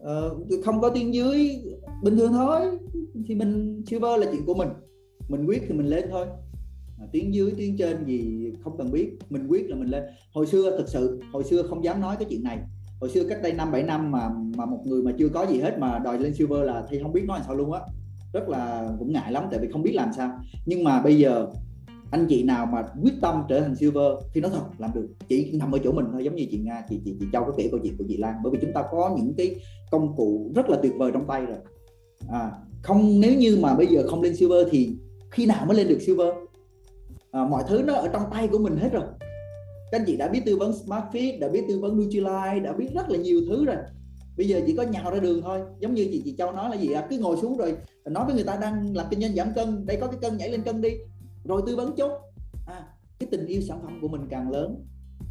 Uh, 0.00 0.64
không 0.64 0.80
có 0.80 0.90
tiếng 0.90 1.14
dưới 1.14 1.56
bình 2.02 2.16
thường 2.16 2.32
thôi. 2.32 2.60
Thì 3.26 3.34
mình 3.34 3.82
silver 3.86 4.20
là 4.20 4.26
chuyện 4.32 4.46
của 4.46 4.54
mình. 4.54 4.68
Mình 5.28 5.46
quyết 5.46 5.62
thì 5.68 5.74
mình 5.74 5.86
lên 5.86 6.04
thôi. 6.10 6.26
À, 7.00 7.06
tiếng 7.12 7.34
dưới 7.34 7.52
tiếng 7.56 7.76
trên 7.76 8.04
gì 8.04 8.52
không 8.64 8.78
cần 8.78 8.90
biết. 8.90 9.10
Mình 9.30 9.46
quyết 9.48 9.70
là 9.70 9.76
mình 9.76 9.88
lên. 9.88 10.02
Hồi 10.34 10.46
xưa 10.46 10.76
thực 10.78 10.88
sự 10.88 11.20
hồi 11.32 11.44
xưa 11.44 11.62
không 11.62 11.84
dám 11.84 12.00
nói 12.00 12.16
cái 12.18 12.26
chuyện 12.30 12.42
này. 12.42 12.58
Hồi 13.00 13.10
xưa 13.10 13.24
cách 13.28 13.38
đây 13.42 13.52
năm 13.52 13.72
bảy 13.72 13.82
năm 13.82 14.10
mà 14.10 14.28
mà 14.56 14.66
một 14.66 14.82
người 14.84 15.02
mà 15.02 15.12
chưa 15.18 15.28
có 15.28 15.46
gì 15.46 15.60
hết 15.60 15.78
mà 15.78 15.98
đòi 15.98 16.18
lên 16.18 16.34
silver 16.34 16.64
là 16.64 16.86
thì 16.90 16.98
không 17.02 17.12
biết 17.12 17.24
nói 17.26 17.38
làm 17.38 17.46
sao 17.46 17.56
luôn 17.56 17.72
á. 17.72 17.80
Rất 18.32 18.48
là 18.48 18.90
cũng 18.98 19.12
ngại 19.12 19.32
lắm 19.32 19.44
tại 19.50 19.60
vì 19.60 19.68
không 19.72 19.82
biết 19.82 19.92
làm 19.94 20.08
sao. 20.16 20.38
Nhưng 20.66 20.84
mà 20.84 21.02
bây 21.02 21.18
giờ 21.18 21.46
anh 22.10 22.26
chị 22.28 22.42
nào 22.42 22.66
mà 22.66 22.84
quyết 23.02 23.14
tâm 23.20 23.42
trở 23.48 23.60
thành 23.60 23.76
silver 23.76 24.12
thì 24.34 24.40
nói 24.40 24.50
thật 24.54 24.60
làm 24.78 24.90
được. 24.94 25.08
Chỉ 25.28 25.52
nằm 25.52 25.72
ở 25.72 25.78
chỗ 25.84 25.92
mình 25.92 26.06
thôi 26.12 26.24
giống 26.24 26.36
như 26.36 26.46
chị 26.50 26.58
nga 26.58 26.84
chị 26.88 27.00
chị 27.04 27.16
chị 27.20 27.26
châu 27.32 27.44
có 27.44 27.52
kể 27.56 27.68
câu 27.70 27.80
chuyện 27.82 27.96
của 27.98 28.04
chị 28.08 28.16
lan. 28.16 28.34
Bởi 28.42 28.52
vì 28.52 28.58
chúng 28.62 28.72
ta 28.72 28.84
có 28.90 29.16
những 29.16 29.34
cái 29.36 29.56
công 29.90 30.16
cụ 30.16 30.50
rất 30.54 30.68
là 30.68 30.78
tuyệt 30.82 30.92
vời 30.98 31.10
trong 31.14 31.26
tay 31.26 31.46
rồi. 31.46 31.56
À, 32.28 32.50
không 32.82 33.20
nếu 33.20 33.34
như 33.34 33.58
mà 33.62 33.74
bây 33.74 33.86
giờ 33.86 34.08
không 34.08 34.22
lên 34.22 34.36
silver 34.36 34.66
thì 34.70 34.96
khi 35.30 35.46
nào 35.46 35.66
mới 35.66 35.76
lên 35.76 35.88
được 35.88 35.98
silver? 36.00 36.28
À, 37.30 37.44
mọi 37.44 37.62
thứ 37.68 37.82
nó 37.86 37.94
ở 37.94 38.08
trong 38.08 38.22
tay 38.30 38.48
của 38.48 38.58
mình 38.58 38.76
hết 38.76 38.92
rồi. 38.92 39.04
Các 39.92 40.00
anh 40.00 40.04
chị 40.06 40.16
đã 40.16 40.28
biết 40.28 40.40
tư 40.46 40.56
vấn 40.56 40.72
smart 40.72 41.04
fit 41.12 41.40
đã 41.40 41.48
biết 41.48 41.64
tư 41.68 41.78
vấn 41.78 41.96
Nutrilite 41.96 42.60
đã 42.64 42.72
biết 42.72 42.88
rất 42.94 43.10
là 43.10 43.18
nhiều 43.18 43.40
thứ 43.48 43.64
rồi. 43.64 43.76
Bây 44.36 44.48
giờ 44.48 44.60
chỉ 44.66 44.74
có 44.76 44.82
nhào 44.82 45.10
ra 45.10 45.18
đường 45.18 45.42
thôi. 45.42 45.60
Giống 45.78 45.94
như 45.94 46.08
chị 46.12 46.22
chị 46.24 46.34
châu 46.38 46.52
nói 46.52 46.70
là 46.70 46.76
gì 46.76 46.92
à? 46.92 47.06
cứ 47.10 47.18
ngồi 47.18 47.36
xuống 47.36 47.56
rồi 47.56 47.76
nói 48.04 48.26
với 48.26 48.34
người 48.34 48.44
ta 48.44 48.56
đang 48.56 48.96
làm 48.96 49.06
kinh 49.10 49.20
doanh 49.20 49.34
giảm 49.34 49.48
cân. 49.54 49.86
Đây 49.86 49.96
có 50.00 50.06
cái 50.06 50.18
cân 50.20 50.36
nhảy 50.36 50.48
lên 50.48 50.62
cân 50.62 50.80
đi 50.80 50.90
rồi 51.44 51.62
tư 51.66 51.76
vấn 51.76 51.96
chút 51.96 52.10
à, 52.66 52.86
cái 53.18 53.28
tình 53.30 53.46
yêu 53.46 53.60
sản 53.60 53.78
phẩm 53.82 53.98
của 54.02 54.08
mình 54.08 54.20
càng 54.30 54.50
lớn 54.50 54.84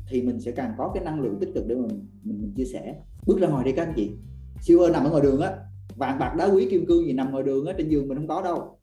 thì 0.10 0.22
mình 0.22 0.39
sẽ 0.39 0.52
càng 0.52 0.74
có 0.78 0.91
cái 0.93 1.04
năng 1.04 1.22
lượng 1.22 1.38
tích 1.39 1.50
cực 1.56 1.67
để 1.67 1.76
mình 1.76 2.08
mình, 2.24 2.41
mình 2.41 2.54
chia 2.56 2.65
sẻ. 2.65 2.95
Bước 3.26 3.39
ra 3.39 3.48
ngoài 3.48 3.65
đi 3.65 3.72
các 3.72 3.88
anh 3.88 3.93
chị. 3.95 4.12
Siêu 4.62 4.89
nằm 4.93 5.04
ở 5.04 5.10
ngoài 5.10 5.24
đường 5.24 5.41
á. 5.41 5.52
Vàng 5.95 6.19
bạc 6.19 6.36
đá 6.38 6.45
quý 6.45 6.67
kim 6.72 6.86
cương 6.86 7.06
gì 7.06 7.13
nằm 7.13 7.32
ngoài 7.32 7.43
đường 7.43 7.65
á 7.65 7.74
trên 7.78 7.89
giường 7.89 8.08
mình 8.08 8.17
không 8.17 8.28
có 8.28 8.41
đâu. 8.41 8.78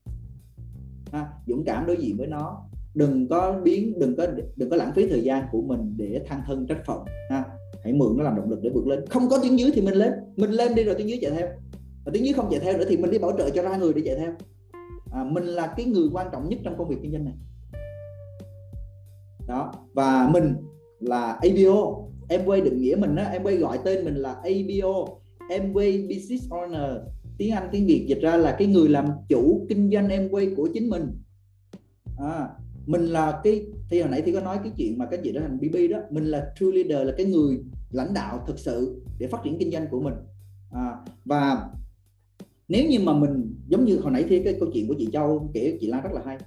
À, 1.13 1.29
dũng 1.47 1.65
cảm 1.65 1.87
đối 1.87 1.97
diện 1.97 2.17
với 2.17 2.27
nó. 2.27 2.63
Đừng 2.95 3.29
có 3.29 3.61
biến 3.65 3.99
đừng 3.99 4.17
có 4.17 4.27
đừng 4.57 4.71
có 4.71 4.77
lãng 4.77 4.93
phí 4.95 5.09
thời 5.09 5.23
gian 5.23 5.45
của 5.53 5.63
mình 5.63 5.95
để 5.97 6.23
thăng 6.27 6.43
thân 6.47 6.67
trách 6.67 6.87
phận 6.87 7.05
ha. 7.31 7.45
Hãy 7.85 7.93
mượn 7.93 8.17
nó 8.17 8.25
làm 8.25 8.37
động 8.37 8.51
lực 8.51 8.59
để 8.63 8.71
vượt 8.75 8.87
lên. 8.87 9.07
Không 9.07 9.29
có 9.29 9.39
tiếng 9.43 9.59
dưới 9.59 9.71
thì 9.75 9.81
mình 9.81 9.95
lên. 9.95 10.13
Mình 10.37 10.51
lên 10.51 10.75
đi 10.75 10.85
rồi 10.85 10.95
tiếng 10.99 11.09
dưới 11.09 11.19
chạy 11.21 11.31
theo. 11.31 11.49
Và 12.05 12.11
tiếng 12.15 12.25
dưới 12.25 12.33
không 12.33 12.49
chạy 12.51 12.61
theo 12.61 12.79
nữa 12.79 12.85
thì 12.89 12.97
mình 12.97 13.11
đi 13.11 13.19
bảo 13.19 13.33
trợ 13.39 13.51
cho 13.51 13.63
ra 13.63 13.77
người 13.77 13.95
để 13.95 14.03
chạy 14.05 14.17
theo 14.17 14.33
à, 15.13 15.25
mình 15.25 15.45
là 15.45 15.75
cái 15.77 15.87
người 15.87 16.09
quan 16.13 16.27
trọng 16.33 16.49
nhất 16.49 16.59
trong 16.65 16.79
công 16.79 16.89
việc 16.89 16.97
kinh 17.03 17.13
doanh 17.13 17.25
này. 17.25 17.35
Đó 19.47 19.73
và 19.95 20.29
mình 20.33 20.55
là 21.01 21.33
ABO 21.33 22.07
em 22.29 22.41
quay 22.47 22.61
định 22.61 22.83
nghĩa 22.83 22.97
mình 22.99 23.17
á 23.17 23.25
em 23.25 23.43
quay 23.43 23.57
gọi 23.57 23.79
tên 23.85 24.05
mình 24.05 24.15
là 24.15 24.33
ABO 24.33 25.07
em 25.51 25.73
quay 25.73 26.03
business 26.09 26.49
owner. 26.49 27.01
Tiếng 27.39 27.53
Anh 27.53 27.69
tiếng 27.73 27.87
Việt 27.87 28.05
dịch 28.09 28.19
ra 28.23 28.37
là 28.37 28.57
cái 28.59 28.69
người 28.69 28.89
làm 28.89 29.09
chủ 29.29 29.67
kinh 29.69 29.91
doanh 29.91 30.09
em 30.09 30.29
quay 30.31 30.51
của 30.57 30.69
chính 30.75 30.91
mình. 30.91 31.03
À, 32.19 32.49
mình 32.87 33.07
là 33.07 33.41
cái 33.45 33.67
thì 33.91 34.01
hồi 34.01 34.11
nãy 34.11 34.23
thì 34.27 34.33
có 34.33 34.41
nói 34.41 34.59
cái 34.63 34.73
chuyện 34.77 34.99
mà 34.99 35.07
cái 35.11 35.21
gì 35.23 35.33
đó 35.33 35.41
thành 35.41 35.59
BB 35.59 35.77
đó 35.91 35.99
mình 36.11 36.25
là 36.25 36.53
true 36.59 36.73
leader 36.75 37.07
là 37.07 37.15
cái 37.17 37.27
người 37.27 37.59
lãnh 37.91 38.15
đạo 38.15 38.45
thực 38.47 38.59
sự 38.59 39.03
để 39.19 39.27
phát 39.27 39.41
triển 39.45 39.59
kinh 39.59 39.71
doanh 39.71 39.87
của 39.91 40.01
mình. 40.01 40.15
À, 40.73 40.97
và 41.25 41.69
nếu 42.69 42.89
như 42.89 43.01
mà 43.01 43.13
mình 43.13 43.56
giống 43.69 43.85
như 43.85 43.99
hồi 43.99 44.13
nãy 44.13 44.25
thì 44.29 44.43
cái 44.45 44.57
câu 44.61 44.69
chuyện 44.75 44.89
của 44.89 44.95
chị 44.99 45.09
Châu 45.13 45.51
kể 45.55 45.79
chị 45.81 45.87
Lan 45.87 46.03
rất 46.03 46.13
là 46.13 46.21
hay. 46.25 46.39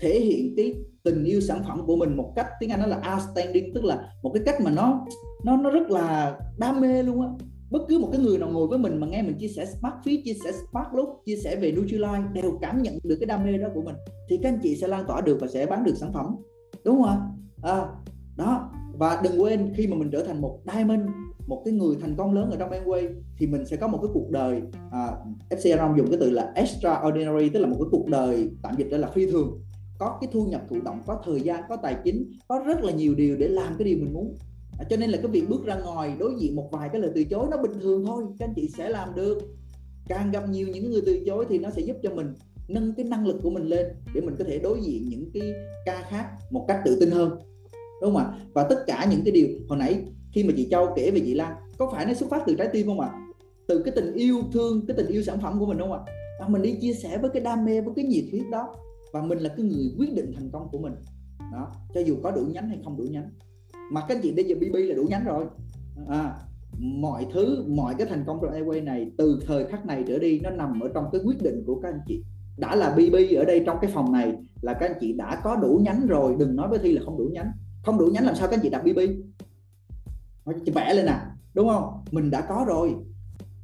Thể 0.00 0.20
hiện 0.20 0.54
cái 0.56 0.74
tình 1.02 1.24
yêu 1.24 1.40
sản 1.40 1.62
phẩm 1.68 1.86
của 1.86 1.96
mình 1.96 2.16
một 2.16 2.32
cách 2.36 2.46
tiếng 2.60 2.70
Anh 2.70 2.80
nó 2.80 2.86
là 2.86 3.14
outstanding 3.14 3.74
tức 3.74 3.84
là 3.84 4.10
một 4.22 4.30
cái 4.34 4.42
cách 4.46 4.60
mà 4.60 4.70
nó 4.70 5.04
nó 5.44 5.56
nó 5.56 5.70
rất 5.70 5.90
là 5.90 6.38
đam 6.58 6.80
mê 6.80 7.02
luôn 7.02 7.20
á. 7.20 7.28
Bất 7.70 7.82
cứ 7.88 7.98
một 7.98 8.08
cái 8.12 8.20
người 8.20 8.38
nào 8.38 8.48
ngồi 8.48 8.66
với 8.66 8.78
mình 8.78 9.00
mà 9.00 9.06
nghe 9.06 9.22
mình 9.22 9.38
chia 9.38 9.48
sẻ 9.48 9.66
Spark 9.66 9.94
fit 10.04 10.22
chia 10.24 10.34
sẻ 10.44 10.52
Spark 10.52 10.94
look 10.94 11.08
chia 11.24 11.36
sẻ 11.36 11.56
về 11.56 11.72
Nutrilite 11.72 12.24
đều 12.32 12.58
cảm 12.60 12.82
nhận 12.82 12.98
được 13.02 13.16
cái 13.20 13.26
đam 13.26 13.44
mê 13.44 13.58
đó 13.58 13.68
của 13.74 13.82
mình 13.82 13.94
thì 14.28 14.38
các 14.42 14.48
anh 14.48 14.58
chị 14.62 14.76
sẽ 14.76 14.88
lan 14.88 15.04
tỏa 15.08 15.20
được 15.20 15.38
và 15.40 15.46
sẽ 15.46 15.66
bán 15.66 15.84
được 15.84 15.94
sản 15.96 16.12
phẩm. 16.12 16.36
Đúng 16.84 16.96
không 16.96 17.04
ạ? 17.04 17.16
À, 17.62 17.88
đó. 18.36 18.70
Và 18.98 19.20
đừng 19.24 19.42
quên 19.42 19.72
khi 19.76 19.86
mà 19.86 19.96
mình 19.96 20.10
trở 20.12 20.24
thành 20.24 20.40
một 20.40 20.60
diamond 20.72 21.00
một 21.46 21.62
cái 21.64 21.74
người 21.74 21.96
thành 22.00 22.14
công 22.16 22.34
lớn 22.34 22.50
ở 22.50 22.56
trong 22.56 22.70
Amway 22.70 23.08
thì 23.38 23.46
mình 23.46 23.66
sẽ 23.66 23.76
có 23.76 23.86
một 23.88 23.98
cái 24.02 24.10
cuộc 24.14 24.30
đời 24.30 24.62
à, 24.90 25.08
FC 25.50 25.78
Aron 25.78 25.96
dùng 25.96 26.10
cái 26.10 26.18
từ 26.20 26.30
là 26.30 26.52
extraordinary 26.54 27.48
tức 27.48 27.60
là 27.60 27.66
một 27.66 27.76
cái 27.78 27.88
cuộc 27.90 28.06
đời 28.06 28.50
tạm 28.62 28.74
dịch 28.78 28.88
đó 28.90 28.96
là 28.98 29.08
phi 29.08 29.26
thường. 29.26 29.60
Có 29.98 30.18
cái 30.20 30.30
thu 30.32 30.46
nhập 30.46 30.62
thụ 30.68 30.76
động 30.84 31.02
có 31.06 31.20
thời 31.24 31.40
gian 31.40 31.62
có 31.68 31.76
tài 31.76 31.96
chính 32.04 32.32
có 32.48 32.62
rất 32.66 32.84
là 32.84 32.92
nhiều 32.92 33.14
điều 33.14 33.36
để 33.36 33.48
làm 33.48 33.74
cái 33.78 33.84
điều 33.84 33.98
mình 33.98 34.12
muốn. 34.12 34.34
À, 34.78 34.84
cho 34.90 34.96
nên 34.96 35.10
là 35.10 35.18
cái 35.22 35.30
việc 35.30 35.48
bước 35.48 35.64
ra 35.64 35.76
ngoài 35.76 36.16
đối 36.18 36.32
diện 36.38 36.56
một 36.56 36.68
vài 36.72 36.88
cái 36.88 37.00
lời 37.00 37.10
từ 37.14 37.24
chối 37.24 37.46
nó 37.50 37.56
bình 37.56 37.80
thường 37.80 38.06
thôi 38.06 38.24
các 38.38 38.48
anh 38.48 38.54
chị 38.56 38.68
sẽ 38.76 38.88
làm 38.88 39.14
được. 39.14 39.38
Càng 40.08 40.30
gặp 40.30 40.48
nhiều 40.48 40.68
những 40.68 40.90
người 40.90 41.02
từ 41.06 41.20
chối 41.26 41.46
thì 41.48 41.58
nó 41.58 41.70
sẽ 41.70 41.82
giúp 41.82 41.96
cho 42.02 42.10
mình 42.14 42.34
nâng 42.68 42.94
cái 42.94 43.06
năng 43.06 43.26
lực 43.26 43.36
của 43.42 43.50
mình 43.50 43.62
lên 43.62 43.86
để 44.14 44.20
mình 44.20 44.34
có 44.38 44.44
thể 44.44 44.58
đối 44.58 44.80
diện 44.80 45.08
những 45.08 45.30
cái 45.34 45.52
ca 45.86 46.02
khác 46.08 46.26
một 46.50 46.64
cách 46.68 46.80
tự 46.84 47.00
tin 47.00 47.10
hơn. 47.10 47.38
Đúng 48.02 48.14
không 48.14 48.16
ạ? 48.16 48.32
Và 48.54 48.62
tất 48.62 48.84
cả 48.86 49.06
những 49.10 49.20
cái 49.24 49.32
điều 49.32 49.48
hồi 49.68 49.78
nãy 49.78 50.04
khi 50.36 50.44
mà 50.44 50.52
chị 50.56 50.68
Châu 50.70 50.88
kể 50.96 51.10
về 51.10 51.20
chị 51.24 51.34
Lan 51.34 51.54
có 51.78 51.90
phải 51.92 52.06
nó 52.06 52.14
xuất 52.14 52.30
phát 52.30 52.42
từ 52.46 52.54
trái 52.54 52.68
tim 52.72 52.86
không 52.86 53.00
ạ? 53.00 53.10
Từ 53.68 53.82
cái 53.82 53.92
tình 53.96 54.12
yêu 54.14 54.42
thương 54.52 54.86
cái 54.88 54.96
tình 54.96 55.06
yêu 55.06 55.22
sản 55.22 55.40
phẩm 55.40 55.58
của 55.58 55.66
mình 55.66 55.78
không 55.78 55.92
ạ? 55.92 55.98
À, 56.40 56.48
mình 56.48 56.62
đi 56.62 56.78
chia 56.80 56.92
sẻ 56.92 57.18
với 57.18 57.30
cái 57.30 57.42
đam 57.42 57.64
mê 57.64 57.80
với 57.80 57.94
cái 57.96 58.04
nhiệt 58.04 58.24
huyết 58.30 58.42
đó 58.50 58.74
và 59.12 59.22
mình 59.22 59.38
là 59.38 59.48
cái 59.56 59.66
người 59.66 59.94
quyết 59.98 60.14
định 60.14 60.32
thành 60.34 60.50
công 60.52 60.68
của 60.72 60.78
mình. 60.78 60.92
Đó 61.52 61.72
cho 61.94 62.00
dù 62.00 62.16
có 62.22 62.30
đủ 62.30 62.40
nhánh 62.52 62.68
hay 62.68 62.78
không 62.84 62.96
đủ 62.96 63.04
nhánh. 63.04 63.30
Mà 63.92 64.02
các 64.08 64.18
chị 64.22 64.32
bây 64.32 64.44
giờ 64.44 64.56
BB 64.56 64.74
là 64.74 64.94
đủ 64.94 65.06
nhánh 65.08 65.24
rồi. 65.24 65.44
À, 66.08 66.34
mọi 66.80 67.26
thứ 67.32 67.64
mọi 67.66 67.94
cái 67.98 68.06
thành 68.06 68.24
công 68.26 68.38
trong 68.42 68.52
Airway 68.52 68.84
này 68.84 69.10
từ 69.18 69.40
thời 69.46 69.64
khắc 69.64 69.86
này 69.86 70.04
trở 70.08 70.18
đi 70.18 70.40
nó 70.40 70.50
nằm 70.50 70.80
ở 70.80 70.88
trong 70.94 71.04
cái 71.12 71.20
quyết 71.24 71.42
định 71.42 71.64
của 71.66 71.80
các 71.80 71.88
anh 71.88 72.00
chị. 72.06 72.22
Đã 72.58 72.76
là 72.76 72.90
BB 72.90 73.16
ở 73.36 73.44
đây 73.44 73.62
trong 73.66 73.78
cái 73.80 73.90
phòng 73.94 74.12
này 74.12 74.32
là 74.60 74.72
các 74.72 74.86
anh 74.86 74.98
chị 75.00 75.12
đã 75.12 75.40
có 75.44 75.56
đủ 75.56 75.80
nhánh 75.84 76.06
rồi 76.06 76.36
đừng 76.38 76.56
nói 76.56 76.68
với 76.68 76.78
thi 76.78 76.92
là 76.92 77.02
không 77.04 77.18
đủ 77.18 77.24
nhánh. 77.32 77.50
Không 77.84 77.98
đủ 77.98 78.06
nhánh 78.06 78.26
làm 78.26 78.34
sao 78.34 78.48
các 78.48 78.56
anh 78.56 78.62
chị 78.62 78.70
đặt 78.70 78.82
BB 78.84 78.98
nó 80.46 80.52
vẽ 80.74 80.94
lên 80.94 81.06
à 81.06 81.36
đúng 81.54 81.68
không? 81.68 82.04
Mình 82.10 82.30
đã 82.30 82.40
có 82.40 82.64
rồi. 82.68 82.94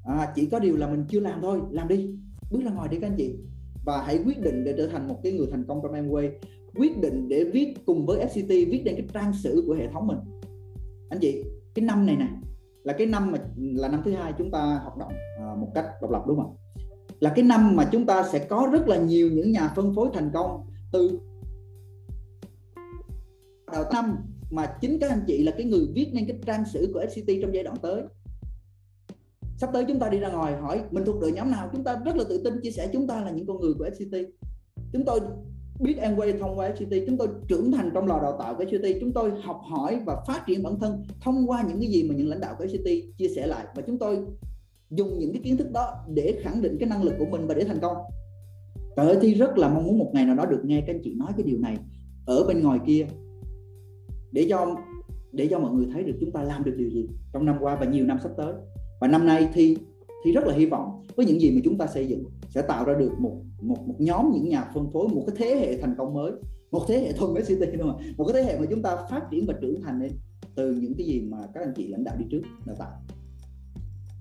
À, 0.05 0.33
chỉ 0.35 0.47
có 0.47 0.59
điều 0.59 0.77
là 0.77 0.89
mình 0.89 1.05
chưa 1.09 1.21
làm 1.21 1.41
thôi 1.43 1.61
làm 1.71 1.89
đi. 1.89 2.11
Bước 2.51 2.61
ra 2.65 2.71
ngoài 2.71 2.89
đi 2.89 2.99
các 3.01 3.07
anh 3.07 3.17
chị. 3.17 3.35
Và 3.85 4.03
hãy 4.03 4.23
quyết 4.25 4.41
định 4.41 4.65
để 4.65 4.75
trở 4.77 4.87
thành 4.87 5.09
một 5.09 5.21
cái 5.23 5.33
người 5.33 5.47
thành 5.51 5.65
công 5.69 5.81
trong 5.83 5.93
Amway. 5.93 6.31
Quyết 6.75 7.01
định 7.01 7.29
để 7.29 7.45
viết 7.45 7.75
cùng 7.87 8.07
với 8.07 8.27
FCT 8.27 8.71
viết 8.71 8.83
lên 8.85 8.95
cái 8.97 9.07
trang 9.15 9.33
sử 9.33 9.65
của 9.67 9.75
hệ 9.75 9.89
thống 9.89 10.07
mình. 10.07 10.19
Anh 11.11 11.19
chị 11.21 11.45
cái 11.75 11.85
năm 11.85 12.07
này 12.07 12.17
nè 12.17 12.29
là 12.85 12.93
cái 12.93 13.07
năm 13.07 13.33
mà 13.33 13.39
là 13.57 13.89
năm 13.89 14.03
thứ 14.05 14.13
hai 14.13 14.33
chúng 14.39 14.51
ta 14.51 14.81
hoạt 14.83 14.97
động 14.97 15.13
à, 15.39 15.55
một 15.59 15.69
cách 15.75 15.87
độc 16.03 16.11
lập 16.11 16.23
đúng 16.27 16.37
không 16.37 16.57
là 17.21 17.33
cái 17.37 17.45
năm 17.45 17.77
mà 17.77 17.89
chúng 17.93 18.07
ta 18.07 18.29
sẽ 18.33 18.39
có 18.39 18.69
rất 18.73 18.89
là 18.89 18.97
nhiều 18.97 19.31
những 19.33 19.53
nhà 19.53 19.73
phân 19.77 19.95
phối 19.95 20.09
thành 20.15 20.31
công 20.35 20.67
từ 20.93 21.21
đầu 23.73 23.85
năm 23.93 24.17
mà 24.53 24.67
chính 24.81 24.99
các 24.99 25.11
anh 25.11 25.25
chị 25.27 25.43
là 25.43 25.53
cái 25.53 25.67
người 25.67 25.87
viết 25.95 26.11
nên 26.13 26.27
cái 26.27 26.39
trang 26.47 26.65
sử 26.73 26.91
của 26.95 27.01
FCT 27.01 27.43
trong 27.43 27.55
giai 27.55 27.65
đoạn 27.65 27.77
tới. 27.83 28.03
Sắp 29.57 29.71
tới 29.73 29.85
chúng 29.89 29.99
ta 29.99 30.09
đi 30.09 30.19
ra 30.19 30.29
ngoài 30.29 30.57
hỏi 30.57 30.83
mình 30.91 31.05
thuộc 31.05 31.21
đội 31.21 31.33
nhóm 31.33 31.51
nào, 31.51 31.71
chúng 31.73 31.85
ta 31.85 32.01
rất 32.05 32.17
là 32.17 32.25
tự 32.29 32.41
tin 32.45 32.61
chia 32.63 32.71
sẻ 32.71 32.89
chúng 32.93 33.07
ta 33.07 33.21
là 33.21 33.31
những 33.31 33.47
con 33.47 33.61
người 33.61 33.75
của 33.75 33.85
FCT 33.85 34.27
chúng 34.93 35.05
tôi 35.05 35.21
biết 35.81 35.97
Amway 36.03 36.39
thông 36.39 36.59
qua 36.59 36.71
FCT 36.71 37.07
chúng 37.07 37.19
tôi 37.19 37.29
trưởng 37.49 37.73
thành 37.73 37.91
trong 37.95 38.07
lò 38.07 38.21
đào 38.23 38.37
tạo 38.39 38.55
của 38.55 38.65
FCT 38.65 39.01
chúng 39.01 39.13
tôi 39.13 39.31
học 39.43 39.61
hỏi 39.71 40.01
và 40.07 40.25
phát 40.27 40.43
triển 40.47 40.63
bản 40.63 40.79
thân 40.81 41.03
thông 41.21 41.51
qua 41.51 41.65
những 41.69 41.81
cái 41.81 41.91
gì 41.91 42.03
mà 42.03 42.15
những 42.15 42.29
lãnh 42.29 42.41
đạo 42.41 42.55
của 42.59 42.65
FCT 42.65 43.03
chia 43.19 43.29
sẻ 43.29 43.47
lại. 43.47 43.67
Và 43.75 43.83
chúng 43.87 43.99
tôi 43.99 44.19
dùng 44.91 45.19
những 45.19 45.33
cái 45.33 45.43
kiến 45.45 45.57
thức 45.57 45.73
đó 45.73 45.95
để 46.09 46.39
khẳng 46.43 46.63
định 46.63 46.77
cái 46.81 46.89
năng 46.89 47.03
lực 47.03 47.15
của 47.19 47.27
mình 47.31 47.47
và 47.47 47.55
để 47.55 47.65
thành 47.65 47.81
công. 47.81 47.97
Trời 48.97 49.07
ơi 49.07 49.17
thì 49.21 49.35
rất 49.35 49.59
là 49.59 49.69
mong 49.69 49.85
muốn 49.85 49.99
một 49.99 50.11
ngày 50.15 50.25
nào 50.25 50.37
đó 50.37 50.47
được 50.47 50.61
nghe 50.65 50.81
các 50.87 50.95
anh 50.95 51.01
chị 51.05 51.15
nói 51.15 51.33
cái 51.37 51.47
điều 51.47 51.59
này 51.59 51.77
ở 52.27 52.45
bên 52.49 52.63
ngoài 52.63 52.79
kia 52.87 53.07
để 54.33 54.47
cho 54.51 54.77
để 55.33 55.49
cho 55.51 55.59
mọi 55.59 55.73
người 55.73 55.87
thấy 55.93 56.03
được 56.03 56.17
chúng 56.21 56.31
ta 56.31 56.43
làm 56.43 56.65
được 56.65 56.75
điều 56.77 56.91
gì 56.91 57.09
trong 57.33 57.47
năm 57.47 57.57
qua 57.61 57.77
và 57.81 57.87
nhiều 57.87 58.07
năm 58.07 58.19
sắp 58.23 58.33
tới. 58.37 58.53
Và 59.01 59.09
năm 59.09 59.27
nay 59.27 59.49
thì 59.53 59.77
thì 60.25 60.33
rất 60.33 60.45
là 60.45 60.55
hy 60.55 60.67
vọng 60.67 61.03
với 61.17 61.27
những 61.27 61.41
gì 61.41 61.51
mà 61.51 61.61
chúng 61.65 61.79
ta 61.79 61.87
xây 61.87 62.07
dựng 62.07 62.25
sẽ 62.49 62.63
tạo 62.63 62.85
ra 62.85 62.95
được 62.95 63.13
một 63.19 63.43
một 63.61 63.89
một 63.89 63.95
nhóm 63.99 64.31
những 64.33 64.49
nhà 64.49 64.65
phân 64.75 64.93
phối 64.93 65.09
một 65.09 65.25
cái 65.27 65.37
thế 65.39 65.61
hệ 65.61 65.81
thành 65.81 65.95
công 65.99 66.15
mới 66.15 66.33
một 66.71 66.85
thế 66.89 66.99
hệ 66.99 67.13
thuần 67.13 67.45
city 67.47 67.67
đúng 67.79 67.89
không 67.89 68.01
một 68.17 68.25
cái 68.25 68.35
thế 68.43 68.53
hệ 68.53 68.59
mà 68.59 68.67
chúng 68.71 68.83
ta 68.83 68.97
phát 69.11 69.23
triển 69.31 69.47
và 69.47 69.55
trưởng 69.61 69.83
thành 69.83 70.01
lên 70.01 70.13
từ 70.55 70.75
những 70.75 70.95
cái 70.99 71.07
gì 71.07 71.21
mà 71.21 71.39
các 71.55 71.61
anh 71.61 71.73
chị 71.77 71.89
lãnh 71.89 72.05
đạo 72.05 72.17
đi 72.19 72.25
trước 72.31 72.43
đã 72.67 72.75
tạo. 72.79 72.91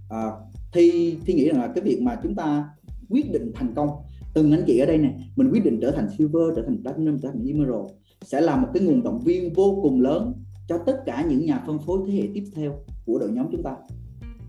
À, 0.10 0.32
thì 0.74 1.18
thì 1.26 1.34
nghĩ 1.34 1.50
rằng 1.50 1.62
là 1.62 1.72
cái 1.76 1.84
việc 1.84 2.02
mà 2.02 2.20
chúng 2.24 2.36
ta 2.36 2.70
quyết 3.10 3.32
định 3.32 3.52
thành 3.56 3.74
công 3.76 3.90
từng 4.34 4.52
anh 4.52 4.64
chị 4.68 4.80
ở 4.80 4.86
đây 4.86 4.98
này 4.98 5.14
mình 5.36 5.50
quyết 5.52 5.64
định 5.64 5.80
trở 5.82 5.92
thành 5.92 6.08
silver 6.18 6.44
trở 6.56 6.64
thành 6.64 6.82
platinum 6.84 7.20
trở 7.20 7.30
thành 7.30 7.46
emerald 7.48 7.86
sẽ 8.26 8.42
là 8.42 8.56
một 8.56 8.68
cái 8.74 8.84
nguồn 8.84 9.04
động 9.04 9.20
viên 9.20 9.54
vô 9.54 9.80
cùng 9.84 10.02
lớn 10.02 10.34
cho 10.68 10.78
tất 10.78 10.98
cả 11.06 11.26
những 11.30 11.46
nhà 11.46 11.64
phân 11.68 11.80
phối 11.80 12.00
thế 12.08 12.14
hệ 12.14 12.28
tiếp 12.34 12.44
theo 12.56 12.74
của 13.06 13.20
đội 13.20 13.32
nhóm 13.32 13.48
chúng 13.52 13.64
ta. 13.64 13.76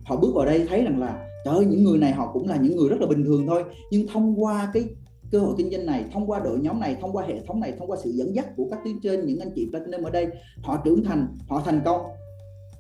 Họ 0.05 0.17
bước 0.17 0.33
vào 0.35 0.47
đây 0.47 0.67
thấy 0.69 0.85
rằng 0.85 1.01
là, 1.01 1.29
trời 1.45 1.55
ơi, 1.55 1.67
những 1.67 1.85
người 1.85 1.99
này 1.99 2.13
họ 2.13 2.31
cũng 2.33 2.49
là 2.49 2.57
những 2.57 2.77
người 2.77 2.89
rất 2.89 3.01
là 3.01 3.07
bình 3.07 3.25
thường 3.25 3.47
thôi. 3.47 3.65
Nhưng 3.91 4.07
thông 4.07 4.43
qua 4.43 4.71
cái 4.73 4.85
cơ 5.31 5.39
hội 5.39 5.55
kinh 5.59 5.71
doanh 5.71 5.87
này, 5.87 6.05
thông 6.13 6.27
qua 6.27 6.41
đội 6.45 6.59
nhóm 6.59 6.81
này, 6.81 6.97
thông 7.01 7.13
qua 7.13 7.25
hệ 7.27 7.41
thống 7.47 7.61
này, 7.61 7.73
thông 7.79 7.91
qua 7.91 7.97
sự 8.05 8.11
dẫn 8.11 8.35
dắt 8.35 8.47
của 8.57 8.69
các 8.71 8.79
tuyến 8.85 9.01
trên, 9.01 9.27
những 9.27 9.39
anh 9.39 9.51
chị 9.55 9.69
platinum 9.71 10.03
ở 10.03 10.11
đây, 10.11 10.27
họ 10.63 10.83
trưởng 10.85 11.05
thành, 11.05 11.37
họ 11.49 11.63
thành 11.65 11.81
công. 11.85 12.01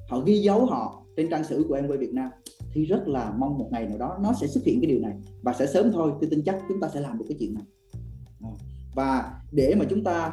Họ 0.08 0.20
ghi 0.20 0.38
dấu 0.38 0.66
họ 0.66 1.02
trên 1.16 1.30
trang 1.30 1.44
sử 1.44 1.64
của 1.68 1.76
Amway 1.76 1.98
Việt 1.98 2.12
Nam. 2.12 2.30
Thì 2.72 2.84
rất 2.84 3.08
là 3.08 3.34
mong 3.38 3.58
một 3.58 3.68
ngày 3.70 3.86
nào 3.86 3.98
đó 3.98 4.18
nó 4.22 4.32
sẽ 4.40 4.46
xuất 4.46 4.64
hiện 4.64 4.80
cái 4.80 4.90
điều 4.90 5.00
này. 5.00 5.12
Và 5.42 5.52
sẽ 5.52 5.66
sớm 5.66 5.92
thôi, 5.92 6.12
tôi 6.20 6.30
tin 6.30 6.42
chắc 6.44 6.58
chúng 6.68 6.80
ta 6.80 6.88
sẽ 6.94 7.00
làm 7.00 7.18
được 7.18 7.24
cái 7.28 7.36
chuyện 7.40 7.54
này. 7.54 7.64
Và 8.94 9.32
để 9.52 9.74
mà 9.78 9.84
chúng 9.90 10.04
ta 10.04 10.32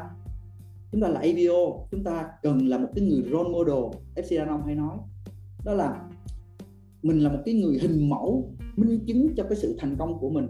chúng 0.91 1.02
ta 1.02 1.08
là 1.08 1.19
ABO 1.19 1.88
chúng 1.91 2.04
ta 2.04 2.30
cần 2.41 2.67
là 2.67 2.78
một 2.78 2.88
cái 2.95 3.06
người 3.06 3.23
role 3.32 3.49
model 3.49 4.02
FC 4.15 4.38
Danon 4.38 4.62
hay 4.65 4.75
nói. 4.75 4.97
Đó 5.65 5.73
là 5.73 6.10
mình 7.02 7.19
là 7.19 7.30
một 7.30 7.39
cái 7.45 7.54
người 7.54 7.80
hình 7.82 8.10
mẫu 8.10 8.52
minh 8.75 8.99
chứng 9.08 9.36
cho 9.36 9.43
cái 9.43 9.56
sự 9.56 9.75
thành 9.80 9.95
công 9.99 10.19
của 10.19 10.30
mình. 10.30 10.47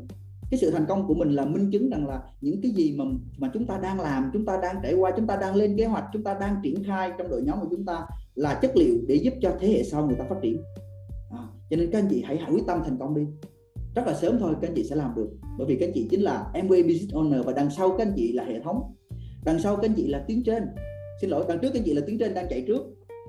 Cái 0.52 0.60
sự 0.60 0.71
thành 0.71 0.86
công 0.88 1.08
của 1.08 1.13
mình 1.13 1.30
là 1.30 1.45
minh 1.45 1.71
chứng 1.71 1.89
rằng 1.89 2.08
là 2.08 2.23
những 2.41 2.62
cái 2.62 2.71
gì 2.71 2.95
mà 2.97 3.06
mà 3.38 3.52
chúng 3.54 3.65
ta 3.65 3.80
đang 3.84 3.99
làm 3.99 4.30
chúng 4.34 4.45
ta 4.45 4.60
đang 4.62 4.75
trải 4.84 4.93
qua 4.93 5.12
chúng 5.17 5.28
ta 5.28 5.38
đang 5.41 5.56
lên 5.56 5.78
kế 5.78 5.86
hoạch 5.86 6.06
chúng 6.13 6.23
ta 6.23 6.34
đang 6.34 6.56
triển 6.63 6.84
khai 6.84 7.12
trong 7.17 7.30
đội 7.30 7.41
nhóm 7.41 7.60
của 7.62 7.67
chúng 7.71 7.86
ta 7.86 8.06
là 8.36 8.60
chất 8.62 8.71
liệu 8.75 8.95
để 9.08 9.15
giúp 9.15 9.34
cho 9.41 9.56
thế 9.60 9.67
hệ 9.67 9.84
sau 9.84 10.08
người 10.08 10.15
ta 10.19 10.25
phát 10.30 10.36
triển. 10.41 10.62
À, 11.32 11.47
cho 11.69 11.78
nên 11.78 11.91
các 11.91 11.99
anh 11.99 12.08
chị 12.10 12.23
hãy 12.25 12.38
hãy 12.38 12.52
quyết 12.52 12.63
tâm 12.67 12.82
thành 12.84 12.97
công 12.99 13.15
đi. 13.15 13.21
Rất 13.95 14.08
là 14.08 14.13
sớm 14.13 14.38
thôi 14.39 14.56
các 14.62 14.67
anh 14.67 14.75
chị 14.75 14.84
sẽ 14.84 14.95
làm 14.95 15.15
được. 15.15 15.30
Bởi 15.58 15.67
vì 15.67 15.75
các 15.75 15.86
anh 15.86 15.91
chị 15.93 16.08
chính 16.10 16.21
là 16.21 16.52
MBA 16.63 16.78
Business 16.88 17.13
Owner 17.13 17.43
và 17.43 17.54
đằng 17.54 17.69
sau 17.69 17.89
các 17.97 18.08
anh 18.08 18.13
chị 18.15 18.32
là 18.32 18.43
hệ 18.43 18.60
thống 18.60 18.95
đằng 19.45 19.60
sau 19.60 19.75
các 19.75 19.86
anh 19.86 19.93
chị 19.95 20.08
là 20.08 20.25
tuyến 20.28 20.43
trên. 20.43 20.63
Xin 21.21 21.30
lỗi 21.30 21.45
đằng 21.47 21.60
trước 21.62 21.69
các 21.73 21.80
anh 21.80 21.86
chị 21.86 21.93
là 21.93 22.02
tuyến 22.08 22.19
trên 22.19 22.34
đang 22.34 22.45
chạy 22.49 22.63
trước. 22.67 22.82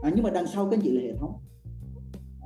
À, 0.03 0.13
nhưng 0.15 0.25
mà 0.25 0.31
đằng 0.31 0.47
sau 0.47 0.71
các 0.71 0.77
anh 0.77 0.81
chị 0.83 0.91
là 0.91 1.03
hệ 1.03 1.17
thống. 1.17 1.33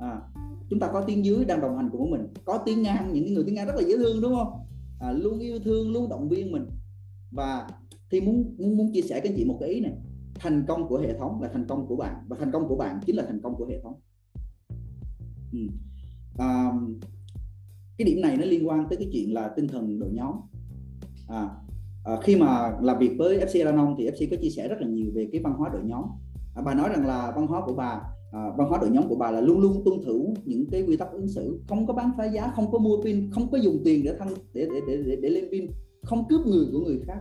À, 0.01 0.21
chúng 0.69 0.79
ta 0.79 0.89
có 0.93 1.01
tiếng 1.01 1.25
dưới 1.25 1.45
đang 1.45 1.61
đồng 1.61 1.77
hành 1.77 1.89
cùng 1.91 2.01
với 2.01 2.19
mình. 2.19 2.27
Có 2.45 2.57
tiếng 2.65 2.81
ngang 2.81 3.13
những 3.13 3.33
người 3.33 3.43
tiếng 3.43 3.55
ngang 3.55 3.67
rất 3.67 3.75
là 3.75 3.81
dễ 3.81 3.97
thương 3.97 4.21
đúng 4.21 4.35
không? 4.35 4.53
À, 4.99 5.11
luôn 5.11 5.39
yêu 5.39 5.59
thương 5.59 5.91
luôn 5.91 6.09
động 6.09 6.29
viên 6.29 6.51
mình. 6.51 6.65
Và 7.31 7.67
thì 8.11 8.21
muốn 8.21 8.55
muốn 8.57 8.77
muốn 8.77 8.91
chia 8.93 9.01
sẻ 9.01 9.19
các 9.19 9.29
anh 9.29 9.35
chị 9.37 9.45
một 9.45 9.57
cái 9.59 9.69
ý 9.69 9.79
này. 9.79 9.93
Thành 10.35 10.65
công 10.67 10.87
của 10.87 10.97
hệ 10.97 11.17
thống 11.17 11.41
là 11.41 11.49
thành 11.53 11.65
công 11.67 11.87
của 11.87 11.95
bạn. 11.95 12.15
Và 12.27 12.37
thành 12.39 12.51
công 12.51 12.67
của 12.67 12.75
bạn 12.75 12.99
chính 13.05 13.15
là 13.15 13.23
thành 13.27 13.41
công 13.41 13.55
của 13.55 13.65
hệ 13.65 13.79
thống. 13.83 13.93
Ừ. 15.53 15.59
à, 16.37 16.71
cái 17.97 18.05
điểm 18.05 18.21
này 18.21 18.37
nó 18.37 18.45
liên 18.45 18.67
quan 18.67 18.85
tới 18.89 18.97
cái 18.97 19.09
chuyện 19.13 19.33
là 19.33 19.51
tinh 19.55 19.67
thần 19.67 19.99
đội 19.99 20.09
nhóm. 20.13 20.35
À, 21.27 21.49
à, 22.05 22.17
khi 22.23 22.35
mà 22.35 22.73
làm 22.81 22.99
việc 22.99 23.11
với 23.17 23.37
FC 23.37 23.65
Danon 23.65 23.95
thì 23.97 24.09
FC 24.09 24.27
có 24.31 24.37
chia 24.41 24.49
sẻ 24.49 24.67
rất 24.67 24.75
là 24.79 24.87
nhiều 24.87 25.07
về 25.15 25.27
cái 25.31 25.41
văn 25.41 25.53
hóa 25.53 25.69
đội 25.73 25.81
nhóm. 25.85 26.03
À, 26.55 26.61
bà 26.65 26.73
nói 26.73 26.89
rằng 26.89 27.07
là 27.07 27.33
văn 27.35 27.47
hóa 27.47 27.61
của 27.65 27.73
bà 27.73 28.01
à, 28.31 28.41
văn 28.57 28.67
hóa 28.69 28.79
đội 28.81 28.89
nhóm 28.89 29.07
của 29.07 29.15
bà 29.15 29.31
là 29.31 29.41
luôn 29.41 29.59
luôn 29.59 29.81
tuân 29.85 30.03
thủ 30.05 30.33
những 30.45 30.65
cái 30.71 30.83
quy 30.87 30.97
tắc 30.97 31.11
ứng 31.11 31.27
xử. 31.27 31.59
Không 31.67 31.87
có 31.87 31.93
bán 31.93 32.11
phá 32.17 32.25
giá 32.25 32.51
không 32.55 32.71
có 32.71 32.77
mua 32.77 33.01
pin 33.03 33.31
không 33.31 33.51
có 33.51 33.57
dùng 33.57 33.81
tiền 33.85 34.03
để 34.03 34.15
thăng 34.19 34.29
để 34.53 34.67
để 34.73 34.81
để 34.87 35.03
để, 35.05 35.15
để 35.21 35.29
lên 35.29 35.45
pin 35.51 35.67
không 36.03 36.27
cướp 36.29 36.45
người 36.45 36.65
của 36.71 36.79
người 36.79 36.99
khác. 37.07 37.19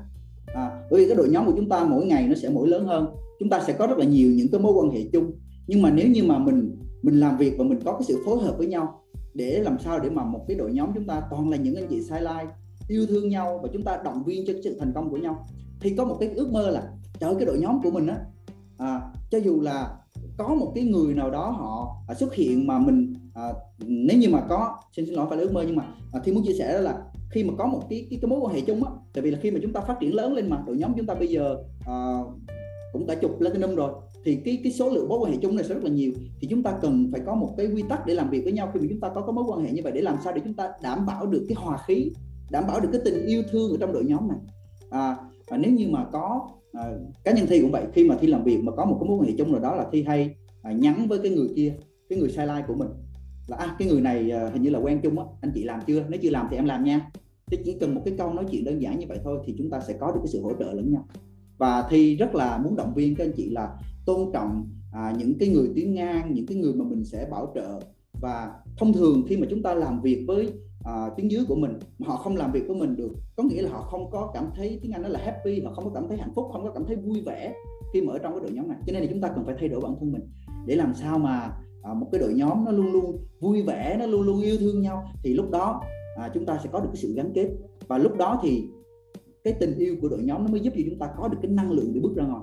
À, 0.55 0.87
bởi 0.91 1.01
vì 1.01 1.07
cái 1.07 1.17
đội 1.17 1.29
nhóm 1.29 1.47
của 1.47 1.53
chúng 1.57 1.69
ta 1.69 1.85
mỗi 1.85 2.07
ngày 2.07 2.29
nó 2.29 2.35
sẽ 2.35 2.49
mỗi 2.49 2.69
lớn 2.69 2.87
hơn. 2.87 3.07
Chúng 3.39 3.49
ta 3.49 3.61
sẽ 3.67 3.73
có 3.73 3.87
rất 3.87 3.99
là 3.99 4.05
nhiều 4.05 4.31
những 4.31 4.49
cái 4.53 4.61
mối 4.61 4.73
quan 4.73 4.91
hệ 4.91 5.09
chung. 5.13 5.33
Nhưng 5.67 5.83
mà 5.83 5.91
nếu 5.91 6.09
như 6.09 6.25
mà 6.25 6.39
mình 6.39 6.77
mình 7.03 7.21
làm 7.21 7.37
việc 7.37 7.55
và 7.59 7.65
mình 7.65 7.79
có 7.85 7.93
cái 7.93 8.03
sự 8.03 8.19
phối 8.25 8.39
hợp 8.43 8.55
với 8.59 8.67
nhau 8.67 9.01
để 9.35 9.59
làm 9.59 9.79
sao 9.79 10.01
để 10.01 10.11
mà 10.11 10.25
một 10.25 10.45
cái 10.49 10.57
đội 10.57 10.73
nhóm 10.73 10.91
chúng 10.95 11.07
ta 11.07 11.23
toàn 11.31 11.51
là 11.51 11.57
những 11.57 11.75
anh 11.75 11.87
chị 11.91 12.03
sai 12.03 12.21
like 12.21 12.53
yêu 12.89 13.07
thương 13.07 13.29
nhau 13.29 13.61
và 13.63 13.69
chúng 13.73 13.83
ta 13.83 14.01
động 14.05 14.25
viên 14.25 14.47
cho 14.47 14.53
sự 14.65 14.77
thành 14.81 14.93
công 14.95 15.11
của 15.11 15.17
nhau. 15.17 15.47
Thì 15.81 15.95
có 15.97 16.05
một 16.05 16.17
cái 16.21 16.29
ước 16.29 16.53
mơ 16.53 16.71
là 16.71 16.83
trở 17.19 17.35
cái 17.35 17.47
đội 17.47 17.59
nhóm 17.59 17.83
của 17.83 17.91
mình 17.91 18.07
á 18.07 18.19
à, 18.79 19.01
cho 19.31 19.39
dù 19.39 19.61
là 19.61 19.97
có 20.37 20.55
một 20.55 20.73
cái 20.75 20.85
người 20.85 21.15
nào 21.15 21.31
đó 21.31 21.51
họ 21.51 21.97
à, 22.09 22.15
xuất 22.15 22.35
hiện 22.35 22.67
mà 22.67 22.79
mình 22.79 23.15
à, 23.35 23.53
nếu 23.87 24.19
như 24.19 24.29
mà 24.29 24.41
có 24.49 24.77
xin 24.97 25.07
xin 25.07 25.15
lỗi 25.15 25.27
phải 25.29 25.39
là 25.39 25.45
ước 25.45 25.53
mơ 25.53 25.65
nhưng 25.67 25.77
mà 25.77 25.85
à, 26.13 26.21
thì 26.25 26.33
muốn 26.33 26.45
chia 26.47 26.55
sẻ 26.59 26.73
đó 26.73 26.81
là 26.81 27.03
khi 27.31 27.45
mà 27.45 27.55
có 27.59 27.67
một 27.67 27.83
cái 27.91 28.07
cái, 28.11 28.19
cái 28.23 28.29
mối 28.29 28.39
quan 28.41 28.55
hệ 28.55 28.61
chung 28.61 28.85
á 28.85 28.91
tại 29.15 29.23
vì 29.23 29.31
là 29.31 29.39
khi 29.43 29.51
mà 29.51 29.59
chúng 29.63 29.73
ta 29.73 29.81
phát 29.81 29.97
triển 30.01 30.15
lớn 30.15 30.35
lên 30.35 30.51
mà 30.51 30.63
đội 30.67 30.77
nhóm 30.77 30.93
chúng 30.97 31.07
ta 31.07 31.15
bây 31.15 31.29
giờ 31.29 31.57
à, 31.87 32.19
cũng 32.93 33.07
đã 33.07 33.15
chục 33.15 33.37
platinum 33.39 33.75
rồi 33.75 33.93
thì 34.25 34.37
cái 34.45 34.61
cái 34.65 34.73
số 34.73 34.91
lượng 34.91 35.09
mối 35.09 35.19
quan 35.19 35.33
hệ 35.33 35.39
chung 35.43 35.57
này 35.57 35.65
sẽ 35.65 35.75
rất 35.75 35.85
là 35.85 35.91
nhiều. 35.91 36.13
Thì 36.41 36.49
chúng 36.51 36.63
ta 36.63 36.79
cần 36.83 37.09
phải 37.13 37.21
có 37.27 37.35
một 37.35 37.55
cái 37.57 37.67
quy 37.67 37.83
tắc 37.89 38.07
để 38.07 38.15
làm 38.15 38.31
việc 38.31 38.41
với 38.45 38.53
nhau. 38.53 38.71
Khi 38.75 38.81
mà 38.81 38.87
chúng 38.91 39.01
ta 39.01 39.09
có 39.15 39.21
cái 39.21 39.33
mối 39.33 39.45
quan 39.49 39.65
hệ 39.65 39.71
như 39.73 39.81
vậy 39.85 39.93
để 39.93 40.01
làm 40.01 40.17
sao 40.25 40.33
để 40.33 40.41
chúng 40.45 40.55
ta 40.55 40.73
đảm 40.83 41.07
bảo 41.07 41.27
được 41.27 41.45
cái 41.49 41.57
hòa 41.61 41.79
khí 41.87 42.13
đảm 42.51 42.65
bảo 42.67 42.81
được 42.81 42.89
cái 42.93 43.01
tình 43.05 43.27
yêu 43.27 43.43
thương 43.51 43.71
ở 43.71 43.77
trong 43.81 43.93
đội 43.93 44.05
nhóm 44.05 44.29
này. 44.29 44.39
À, 44.91 45.17
và 45.49 45.57
nếu 45.57 45.73
như 45.73 45.89
mà 45.89 46.07
có 46.13 46.49
à, 46.73 46.95
cá 47.25 47.33
nhân 47.33 47.47
thi 47.47 47.61
cũng 47.61 47.71
vậy 47.71 47.85
khi 47.93 48.09
mà 48.09 48.17
thi 48.21 48.27
làm 48.27 48.45
việc 48.45 48.59
mà 48.63 48.73
có 48.73 48.85
một 48.85 48.97
cái 49.01 49.09
mối 49.09 49.19
quan 49.19 49.29
hệ 49.29 49.35
chung 49.39 49.53
rồi 49.53 49.61
đó 49.61 49.75
là 49.75 49.87
thi 49.93 50.03
hay 50.03 50.35
à, 50.63 50.73
nhắn 50.73 51.09
với 51.09 51.19
cái 51.19 51.31
người 51.31 51.49
kia 51.57 51.75
cái 52.09 52.19
người 52.19 52.31
sai 52.31 52.47
like 52.47 52.65
của 52.69 52.75
mình 52.75 52.89
là 53.47 53.57
à, 53.57 53.77
cái 53.79 53.89
người 53.89 54.01
này 54.01 54.31
à, 54.31 54.51
hình 54.53 54.63
như 54.63 54.71
là 54.71 54.79
quen 54.79 55.01
chung 55.03 55.19
á 55.19 55.25
anh 55.41 55.53
chị 55.55 55.65
làm 55.65 55.81
chưa? 55.87 56.05
Nếu 56.09 56.21
chưa 56.23 56.31
làm 56.31 56.47
thì 56.51 56.57
em 56.57 56.65
làm 56.65 56.85
nha. 56.85 57.11
Thì 57.47 57.59
chỉ 57.65 57.73
cần 57.81 57.95
một 57.95 58.03
cái 58.05 58.15
câu 58.19 58.33
nói 58.33 58.45
chuyện 58.51 58.65
đơn 58.65 58.83
giản 58.83 58.99
như 58.99 59.07
vậy 59.09 59.19
thôi 59.25 59.39
thì 59.47 59.55
chúng 59.59 59.71
ta 59.71 59.81
sẽ 59.81 59.93
có 60.01 60.13
được 60.13 60.21
cái 60.23 60.29
sự 60.29 60.43
hỗ 60.43 60.53
trợ 60.59 60.73
lẫn 60.73 60.93
nhau. 60.93 61.07
Và 61.59 61.87
thi 61.91 62.17
rất 62.17 62.35
là 62.35 62.59
muốn 62.59 62.77
động 62.77 62.95
viên 62.95 63.15
các 63.15 63.25
anh 63.25 63.33
chị 63.37 63.51
là 63.51 63.77
tôn 64.07 64.33
trọng 64.33 64.69
à, 64.93 65.15
những 65.19 65.39
cái 65.39 65.49
người 65.49 65.71
tiếng 65.75 65.95
ngang 65.95 66.35
những 66.35 66.47
cái 66.47 66.57
người 66.57 66.75
mà 66.75 66.85
mình 66.85 67.05
sẽ 67.05 67.29
bảo 67.31 67.53
trợ. 67.55 67.81
Và 68.21 68.53
thông 68.77 68.93
thường 68.93 69.25
khi 69.29 69.37
mà 69.37 69.47
chúng 69.51 69.63
ta 69.63 69.75
làm 69.75 70.01
việc 70.03 70.25
với 70.27 70.53
uh, 70.89 71.13
tiếng 71.17 71.31
dưới 71.31 71.45
của 71.49 71.55
mình 71.55 71.79
mà 71.99 72.07
họ 72.09 72.17
không 72.17 72.37
làm 72.37 72.53
việc 72.53 72.65
với 72.69 72.77
mình 72.77 72.97
được. 72.97 73.13
Có 73.37 73.43
nghĩa 73.43 73.63
là 73.63 73.71
họ 73.71 73.83
không 73.83 74.11
có 74.11 74.31
cảm 74.35 74.51
thấy 74.57 74.79
tiếng 74.83 74.93
Anh 74.93 75.03
nó 75.03 75.09
là 75.09 75.21
happy 75.25 75.61
họ 75.61 75.73
không 75.73 75.85
có 75.85 75.91
cảm 75.95 76.09
thấy 76.09 76.19
hạnh 76.19 76.33
phúc 76.35 76.49
không 76.53 76.65
có 76.65 76.71
cảm 76.71 76.85
thấy 76.87 76.97
vui 76.97 77.23
vẻ 77.27 77.55
khi 77.93 78.03
mà 78.03 78.13
ở 78.13 78.19
trong 78.19 78.33
cái 78.33 78.41
đội 78.41 78.53
nhóm 78.53 78.69
này. 78.69 78.79
Cho 78.87 78.93
nên 78.93 79.03
là 79.03 79.09
chúng 79.11 79.21
ta 79.21 79.29
cần 79.29 79.45
phải 79.47 79.55
thay 79.59 79.69
đổi 79.69 79.81
bản 79.81 79.95
thân 80.01 80.13
mình 80.13 80.23
để 80.67 80.77
làm 80.77 80.95
sao 80.95 81.19
mà 81.19 81.57
uh, 81.91 81.97
một 81.97 82.09
cái 82.13 82.21
đội 82.21 82.35
nhóm 82.35 82.65
nó 82.65 82.71
luôn 82.71 82.93
luôn 82.93 83.19
vui 83.41 83.63
vẻ 83.63 83.97
nó 84.01 84.07
luôn 84.07 84.23
luôn 84.23 84.41
yêu 84.41 84.57
thương 84.59 84.83
nhau. 84.83 85.05
Thì 85.23 85.35
lúc 85.35 85.51
đó 85.51 85.83
uh, 86.27 86.33
chúng 86.35 86.47
ta 86.47 86.59
sẽ 86.63 86.71
có 86.73 86.81
được 86.81 86.89
cái 86.93 87.03
sự 87.03 87.15
gắn 87.15 87.33
kết. 87.35 87.49
Và 87.89 87.99
lúc 87.99 88.17
đó 88.17 88.41
thì 88.43 88.69
cái 89.45 89.55
tình 89.61 89.77
yêu 89.79 89.97
của 90.03 90.09
đội 90.09 90.23
nhóm 90.23 90.45
nó 90.45 90.51
mới 90.51 90.61
giúp 90.61 90.73
cho 90.77 90.83
chúng 90.91 90.99
ta 90.99 91.11
có 91.17 91.29
được 91.29 91.39
cái 91.43 91.51
năng 91.51 91.71
lượng 91.71 91.91
để 91.95 92.01
bước 92.01 92.17
ra 92.17 92.25
ngoài. 92.25 92.43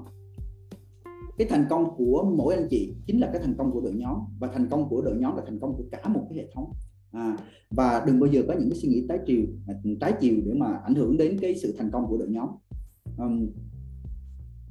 Cái 1.38 1.48
thành 1.50 1.66
công 1.70 1.96
của 1.98 2.32
mỗi 2.38 2.56
anh 2.56 2.68
chị 2.70 2.96
chính 3.08 3.20
là 3.20 3.30
cái 3.34 3.42
thành 3.42 3.56
công 3.58 3.72
của 3.72 3.82
đội 3.82 3.94
nhóm. 3.94 4.18
Và 4.39 4.48
thành 4.48 4.68
công 4.70 4.89
của 4.89 5.02
đội 5.02 5.16
nhóm 5.16 5.36
là 5.36 5.44
thành 5.46 5.60
công 5.60 5.74
của 5.78 5.84
cả 5.92 6.08
một 6.08 6.22
cái 6.30 6.38
hệ 6.38 6.48
thống 6.56 6.72
à, 7.12 7.38
và 7.72 8.03
đừng 8.07 8.20
bao 8.20 8.28
giờ 8.28 8.43
có 8.47 8.53
những 8.53 8.70
cái 8.70 8.80
suy 8.80 8.89
nghĩ 8.89 9.05
trái 9.09 9.20
chiều 9.26 9.41
à, 9.68 9.74
trái 10.01 10.14
chiều 10.22 10.36
để 10.45 10.53
mà 10.53 10.80
ảnh 10.84 10.95
hưởng 10.95 11.18
đến 11.18 11.38
cái 11.41 11.55
sự 11.55 11.76
thành 11.78 11.89
công 11.91 12.07
của 12.07 12.18
đội 12.18 12.28
nhóm. 12.28 12.47
Um, 13.18 13.49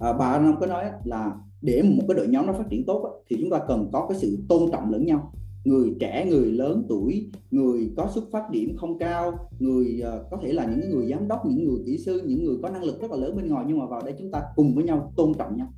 à, 0.00 0.12
bà 0.12 0.26
Anh 0.26 0.56
có 0.60 0.66
nói 0.66 0.84
là 1.04 1.36
để 1.62 1.82
một 1.82 2.04
cái 2.08 2.16
đội 2.16 2.28
nhóm 2.28 2.46
nó 2.46 2.52
phát 2.52 2.68
triển 2.70 2.86
tốt 2.86 3.22
thì 3.28 3.36
chúng 3.40 3.50
ta 3.50 3.60
cần 3.68 3.88
có 3.92 4.06
cái 4.08 4.18
sự 4.18 4.38
tôn 4.48 4.70
trọng 4.72 4.90
lẫn 4.90 5.06
nhau. 5.06 5.32
Người 5.64 5.94
trẻ 6.00 6.26
người 6.26 6.52
lớn 6.52 6.84
tuổi 6.88 7.30
người 7.50 7.90
có 7.96 8.08
xuất 8.14 8.24
phát 8.32 8.50
điểm 8.50 8.76
không 8.76 8.98
cao 8.98 9.48
người 9.58 10.02
uh, 10.02 10.30
có 10.30 10.38
thể 10.42 10.52
là 10.52 10.64
những 10.64 10.90
người 10.90 11.06
giám 11.10 11.28
đốc 11.28 11.46
những 11.46 11.64
người 11.64 11.78
kỹ 11.86 11.98
sư 11.98 12.22
những 12.26 12.44
người 12.44 12.56
có 12.62 12.68
năng 12.68 12.84
lực 12.84 13.00
rất 13.00 13.10
là 13.10 13.16
lớn 13.16 13.36
bên 13.36 13.48
ngoài 13.48 13.64
nhưng 13.68 13.78
mà 13.78 13.86
vào 13.86 14.02
đây 14.04 14.14
chúng 14.18 14.30
ta 14.30 14.42
cùng 14.56 14.74
với 14.74 14.84
nhau 14.84 15.12
tôn 15.16 15.34
trọng 15.34 15.56
nhau. 15.56 15.72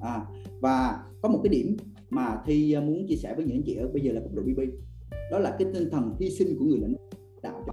À, 0.00 0.26
và 0.60 1.04
có 1.22 1.28
một 1.28 1.40
cái 1.42 1.50
điểm 1.50 1.76
mà 2.10 2.42
thi 2.46 2.72
à, 2.72 2.80
muốn 2.80 3.06
chia 3.08 3.16
sẻ 3.16 3.34
với 3.34 3.44
những 3.44 3.56
anh 3.56 3.62
chị 3.62 3.74
ở 3.74 3.88
bây 3.92 4.02
giờ 4.02 4.12
là 4.12 4.20
cấp 4.20 4.30
độ 4.34 4.42
BB 4.42 4.60
đó 5.30 5.38
là 5.38 5.56
cái 5.58 5.68
tinh 5.74 5.90
thần 5.90 6.14
hy 6.20 6.30
sinh 6.30 6.58
của 6.58 6.64
người 6.64 6.78
lãnh 6.78 6.94
đạo. 7.42 7.64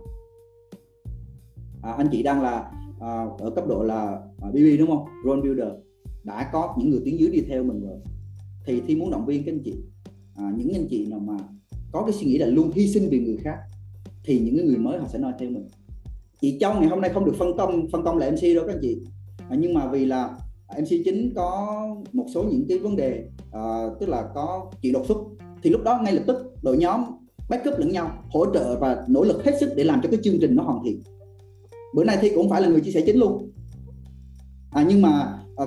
À, 1.82 1.92
anh 1.98 2.08
chị 2.12 2.24
đang 2.24 2.42
là 2.42 2.72
à, 3.00 3.26
ở 3.40 3.50
cấp 3.56 3.68
độ 3.68 3.84
là 3.84 4.22
à, 4.42 4.50
BB 4.50 4.80
đúng 4.80 4.88
không? 4.88 5.06
Role 5.26 5.42
builder. 5.42 5.68
Đã 6.24 6.50
có 6.54 6.76
những 6.78 6.90
người 6.90 7.02
tuyến 7.06 7.18
dưới 7.18 7.30
đi 7.30 7.42
theo 7.48 7.64
mình 7.64 7.82
rồi. 7.82 7.98
Thì 8.66 8.82
thi 8.88 8.96
muốn 8.96 9.12
động 9.12 9.26
viên 9.26 9.44
các 9.46 9.52
anh 9.52 9.62
chị. 9.66 9.74
À, 10.36 10.54
những 10.58 10.74
anh 10.74 10.88
chị 10.90 11.06
nào 11.06 11.20
mà 11.20 11.38
có 11.92 12.02
cái 12.02 12.14
suy 12.14 12.26
nghĩ 12.26 12.38
là 12.38 12.46
luôn 12.46 12.72
hy 12.76 12.88
sinh 12.88 13.10
vì 13.10 13.20
người 13.20 13.38
khác 13.38 13.58
thì 14.24 14.40
những 14.40 14.68
người 14.68 14.78
mới 14.78 15.00
họ 15.00 15.08
sẽ 15.08 15.20
nói 15.20 15.34
theo 15.40 15.50
mình. 15.50 15.68
Chị 16.42 16.58
Châu 16.60 16.74
ngày 16.74 16.90
hôm 16.90 17.02
nay 17.02 17.12
không 17.14 17.26
được 17.26 17.36
phân 17.38 17.58
công 17.58 17.88
phân 17.92 18.04
công 18.04 18.18
là 18.18 18.32
MC 18.32 18.42
đâu 18.56 18.64
các 18.68 18.74
anh 18.74 18.80
chị. 18.82 19.02
À, 19.50 19.56
nhưng 19.60 19.74
mà 19.74 19.88
vì 19.88 20.06
là 20.06 20.38
MC 20.78 20.88
chính 21.06 21.34
có 21.36 21.80
một 22.14 22.26
số 22.34 22.44
những 22.44 22.66
cái 22.70 22.80
vấn 22.80 22.96
đề 22.96 23.30
à, 23.52 23.88
tức 24.00 24.10
là 24.10 24.30
có 24.36 24.72
chuyện 24.82 24.94
đột 24.94 25.06
xuất 25.08 25.18
thì 25.64 25.70
lúc 25.70 25.84
đó 25.84 26.00
ngay 26.04 26.14
lập 26.14 26.24
tức 26.28 26.54
đội 26.64 26.78
nhóm 26.78 27.04
backup 27.50 27.80
lẫn 27.80 27.92
nhau 27.92 28.24
hỗ 28.30 28.54
trợ 28.54 28.80
và 28.80 29.06
nỗ 29.08 29.24
lực 29.24 29.46
hết 29.46 29.52
sức 29.60 29.74
để 29.76 29.84
làm 29.84 30.02
cho 30.04 30.10
cái 30.10 30.20
chương 30.24 30.40
trình 30.42 30.56
nó 30.56 30.64
hoàn 30.64 30.80
thiện. 30.86 31.02
Bữa 31.96 32.04
nay 32.04 32.18
thi 32.22 32.32
cũng 32.36 32.50
phải 32.50 32.62
là 32.62 32.68
người 32.68 32.82
chia 32.82 32.92
sẻ 32.92 33.02
chính 33.06 33.20
luôn. 33.20 33.52
À, 34.72 34.86
nhưng 34.90 35.02
mà 35.02 35.40
à, 35.56 35.66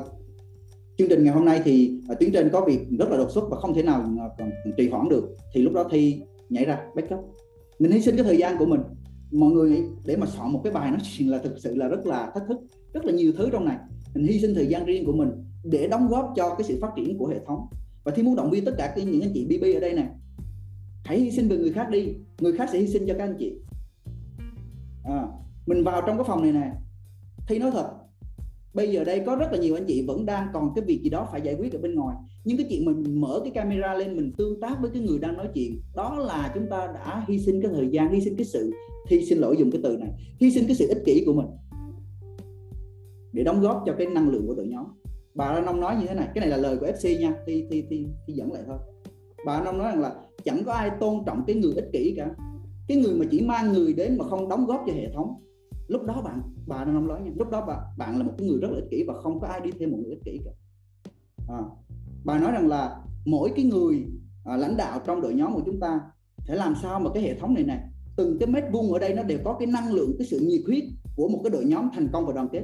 chương 0.99 1.09
trình 1.09 1.25
ngày 1.25 1.35
hôm 1.35 1.45
nay 1.45 1.61
thì 1.65 1.93
à, 2.09 2.15
tuyến 2.15 2.33
trên 2.33 2.51
có 2.53 2.65
việc 2.65 2.81
rất 2.99 3.11
là 3.11 3.17
đột 3.17 3.31
xuất 3.31 3.45
và 3.51 3.57
không 3.57 3.75
thể 3.75 3.83
nào 3.83 4.01
à, 4.19 4.25
còn 4.39 4.51
trì 4.77 4.89
hoãn 4.89 5.09
được. 5.09 5.37
Thì 5.55 5.63
lúc 5.63 5.73
đó 5.73 5.85
thi 5.91 6.21
nhảy 6.49 6.65
ra 6.65 6.79
backup. 6.97 7.35
Mình 7.79 7.93
hy 7.93 8.03
sinh 8.03 8.17
cái 8.17 8.25
thời 8.25 8.39
gian 8.39 8.59
của 8.59 8.67
mình. 8.67 8.81
Mọi 9.31 9.51
người 9.51 9.83
để 10.05 10.17
mà 10.17 10.27
soạn 10.27 10.53
một 10.53 10.61
cái 10.65 10.73
bài 10.73 10.91
nó 10.91 10.97
là 11.31 11.39
thực 11.39 11.59
sự 11.59 11.75
là 11.75 11.89
rất 11.89 12.07
là 12.07 12.31
thách 12.35 12.45
thức 12.49 12.59
rất 12.93 13.05
là 13.05 13.13
nhiều 13.13 13.33
thứ 13.37 13.49
trong 13.53 13.65
này. 13.65 13.77
Mình 14.15 14.27
hy 14.27 14.41
sinh 14.41 14.55
thời 14.55 14.67
gian 14.67 14.85
riêng 14.85 15.07
của 15.07 15.13
mình 15.13 15.29
để 15.65 15.89
đóng 15.89 16.09
góp 16.09 16.33
cho 16.37 16.55
cái 16.55 16.65
sự 16.65 16.79
phát 16.81 16.91
triển 16.97 17.19
của 17.19 17.27
hệ 17.27 17.37
thống. 17.47 17.67
Và 18.05 18.13
thi 18.17 18.23
muốn 18.23 18.37
động 18.37 18.51
viên 18.51 18.65
tất 18.65 18.75
cả 18.79 18.95
những 18.97 19.21
anh 19.21 19.31
chị 19.35 19.47
BB 19.47 19.65
ở 19.77 19.81
đây 19.81 19.93
này 19.93 20.09
hãy 21.09 21.21
hy 21.21 21.31
sinh 21.31 21.49
vì 21.49 21.57
người 21.57 21.73
khác 21.73 21.91
đi 21.91 22.15
người 22.41 22.53
khác 22.53 22.69
sẽ 22.73 22.79
hy 22.79 22.87
sinh 22.87 23.07
cho 23.09 23.15
các 23.19 23.25
anh 23.25 23.37
chị. 23.39 23.55
À, 25.05 25.27
mình 25.67 25.85
vào 25.85 26.03
trong 26.07 26.17
cái 26.17 26.25
phòng 26.29 26.43
này 26.43 26.53
nè. 26.53 26.73
Thì 27.49 27.59
nói 27.59 27.71
thật 27.71 27.91
bây 28.75 28.91
giờ 28.91 29.05
đây 29.05 29.23
có 29.27 29.37
rất 29.37 29.53
là 29.53 29.59
nhiều 29.59 29.75
anh 29.75 29.85
chị 29.87 30.05
vẫn 30.07 30.27
đang 30.27 30.49
còn 30.53 30.75
cái 30.75 30.85
việc 30.85 31.01
gì 31.03 31.11
đó 31.11 31.29
phải 31.33 31.41
giải 31.41 31.55
quyết 31.55 31.73
ở 31.73 31.79
bên 31.79 31.95
ngoài. 31.95 32.17
Nhưng 32.45 32.57
cái 32.57 32.67
chuyện 32.71 32.85
mình 32.85 33.21
mở 33.21 33.41
cái 33.45 33.51
camera 33.51 33.95
lên 33.95 34.17
mình 34.17 34.33
tương 34.39 34.61
tác 34.61 34.81
với 34.81 34.91
cái 34.91 35.03
người 35.03 35.19
đang 35.19 35.37
nói 35.37 35.49
chuyện 35.55 35.81
đó 35.95 36.17
là 36.17 36.53
chúng 36.55 36.67
ta 36.71 36.87
đã 36.95 37.25
hy 37.29 37.39
sinh 37.39 37.63
cái 37.63 37.71
thời 37.75 37.89
gian 37.91 38.13
hy 38.13 38.21
sinh 38.21 38.37
cái 38.37 38.45
sự 38.45 38.73
hy 39.11 39.27
xin 39.27 39.39
lỗi 39.39 39.57
dùng 39.59 39.71
cái 39.71 39.81
từ 39.85 39.97
này 39.97 40.11
hy 40.41 40.51
sinh 40.51 40.67
cái 40.67 40.77
sự 40.77 40.89
ích 40.89 41.03
kỷ 41.07 41.23
của 41.27 41.33
mình. 41.33 41.47
Để 43.33 43.45
đóng 43.45 43.61
góp 43.61 43.83
cho 43.87 43.95
cái 43.99 44.07
năng 44.07 44.31
lượng 44.31 44.47
của 44.47 44.55
đội 44.55 44.67
nhóm 44.67 44.85
bà 45.35 45.53
Lan 45.53 45.65
nông 45.67 45.81
nói 45.81 45.97
như 46.01 46.07
thế 46.07 46.15
này 46.15 46.29
cái 46.35 46.41
này 46.41 46.49
là 46.49 46.57
lời 46.57 46.77
của 46.77 46.87
FC 46.87 47.21
nha 47.21 47.35
thì 47.47 47.67
thì 47.71 47.85
thì, 47.91 48.07
thì 48.27 48.35
dẫn 48.35 48.53
lại 48.53 48.63
thôi. 48.67 48.79
Bà 49.47 49.61
Lan 49.61 49.79
nói 49.79 49.93
rằng 49.93 50.01
là 50.01 50.15
chẳng 50.45 50.65
có 50.65 50.73
ai 50.73 50.91
tôn 51.01 51.25
trọng 51.27 51.45
cái 51.47 51.57
người 51.57 51.75
ích 51.75 51.89
kỷ 51.93 52.15
cả. 52.17 52.31
Cái 52.89 52.97
người 52.97 53.15
mà 53.15 53.25
chỉ 53.31 53.41
mang 53.41 53.73
người 53.73 53.93
đến 53.93 54.19
mà 54.19 54.25
không 54.29 54.49
đóng 54.49 54.67
góp 54.67 54.85
cho 54.87 54.93
hệ 54.93 55.13
thống. 55.15 55.35
Lúc 55.89 56.03
đó 56.03 56.23
bạn 56.23 56.43
bà 56.67 56.85
đang 56.85 57.09
nói 57.09 57.21
nha. 57.21 57.31
Lúc 57.37 57.51
đó 57.51 57.67
bạn 57.67 57.79
bạn 57.99 58.19
là 58.19 58.25
một 58.25 58.33
cái 58.39 58.49
người 58.49 58.59
rất 58.61 58.69
là 58.71 58.77
ích 58.77 58.91
kỷ 58.91 59.05
và 59.09 59.15
không 59.23 59.41
có 59.41 59.47
ai 59.47 59.61
đi 59.61 59.71
theo 59.79 59.89
một 59.89 59.99
người 60.03 60.11
ích 60.11 60.25
kỷ 60.25 60.39
cả. 60.45 60.51
À, 61.49 61.61
bà 62.25 62.39
nói 62.39 62.53
rằng 62.53 62.69
là 62.69 63.01
mỗi 63.27 63.53
cái 63.57 63.65
người 63.65 64.07
à, 64.45 64.57
lãnh 64.57 64.77
đạo 64.77 65.01
trong 65.07 65.21
đội 65.21 65.35
nhóm 65.35 65.55
của 65.55 65.63
chúng 65.67 65.81
ta 65.81 66.01
phải 66.47 66.57
làm 66.57 66.75
sao 66.83 67.01
mà 67.01 67.11
cái 67.15 67.23
hệ 67.23 67.35
thống 67.35 67.55
này 67.55 67.65
này 67.65 67.81
từng 68.17 68.39
cái 68.39 68.49
mét 68.49 68.65
vuông 68.73 68.93
ở 68.93 68.99
đây 68.99 69.15
nó 69.15 69.23
đều 69.23 69.39
có 69.45 69.57
cái 69.59 69.67
năng 69.67 69.93
lượng 69.93 70.15
cái 70.19 70.27
sự 70.27 70.39
nhiệt 70.41 70.61
huyết 70.67 70.85
của 71.17 71.29
một 71.29 71.41
cái 71.45 71.51
đội 71.51 71.65
nhóm 71.65 71.89
thành 71.95 72.09
công 72.13 72.27
và 72.27 72.33
đoàn 72.33 72.49
kết. 72.53 72.63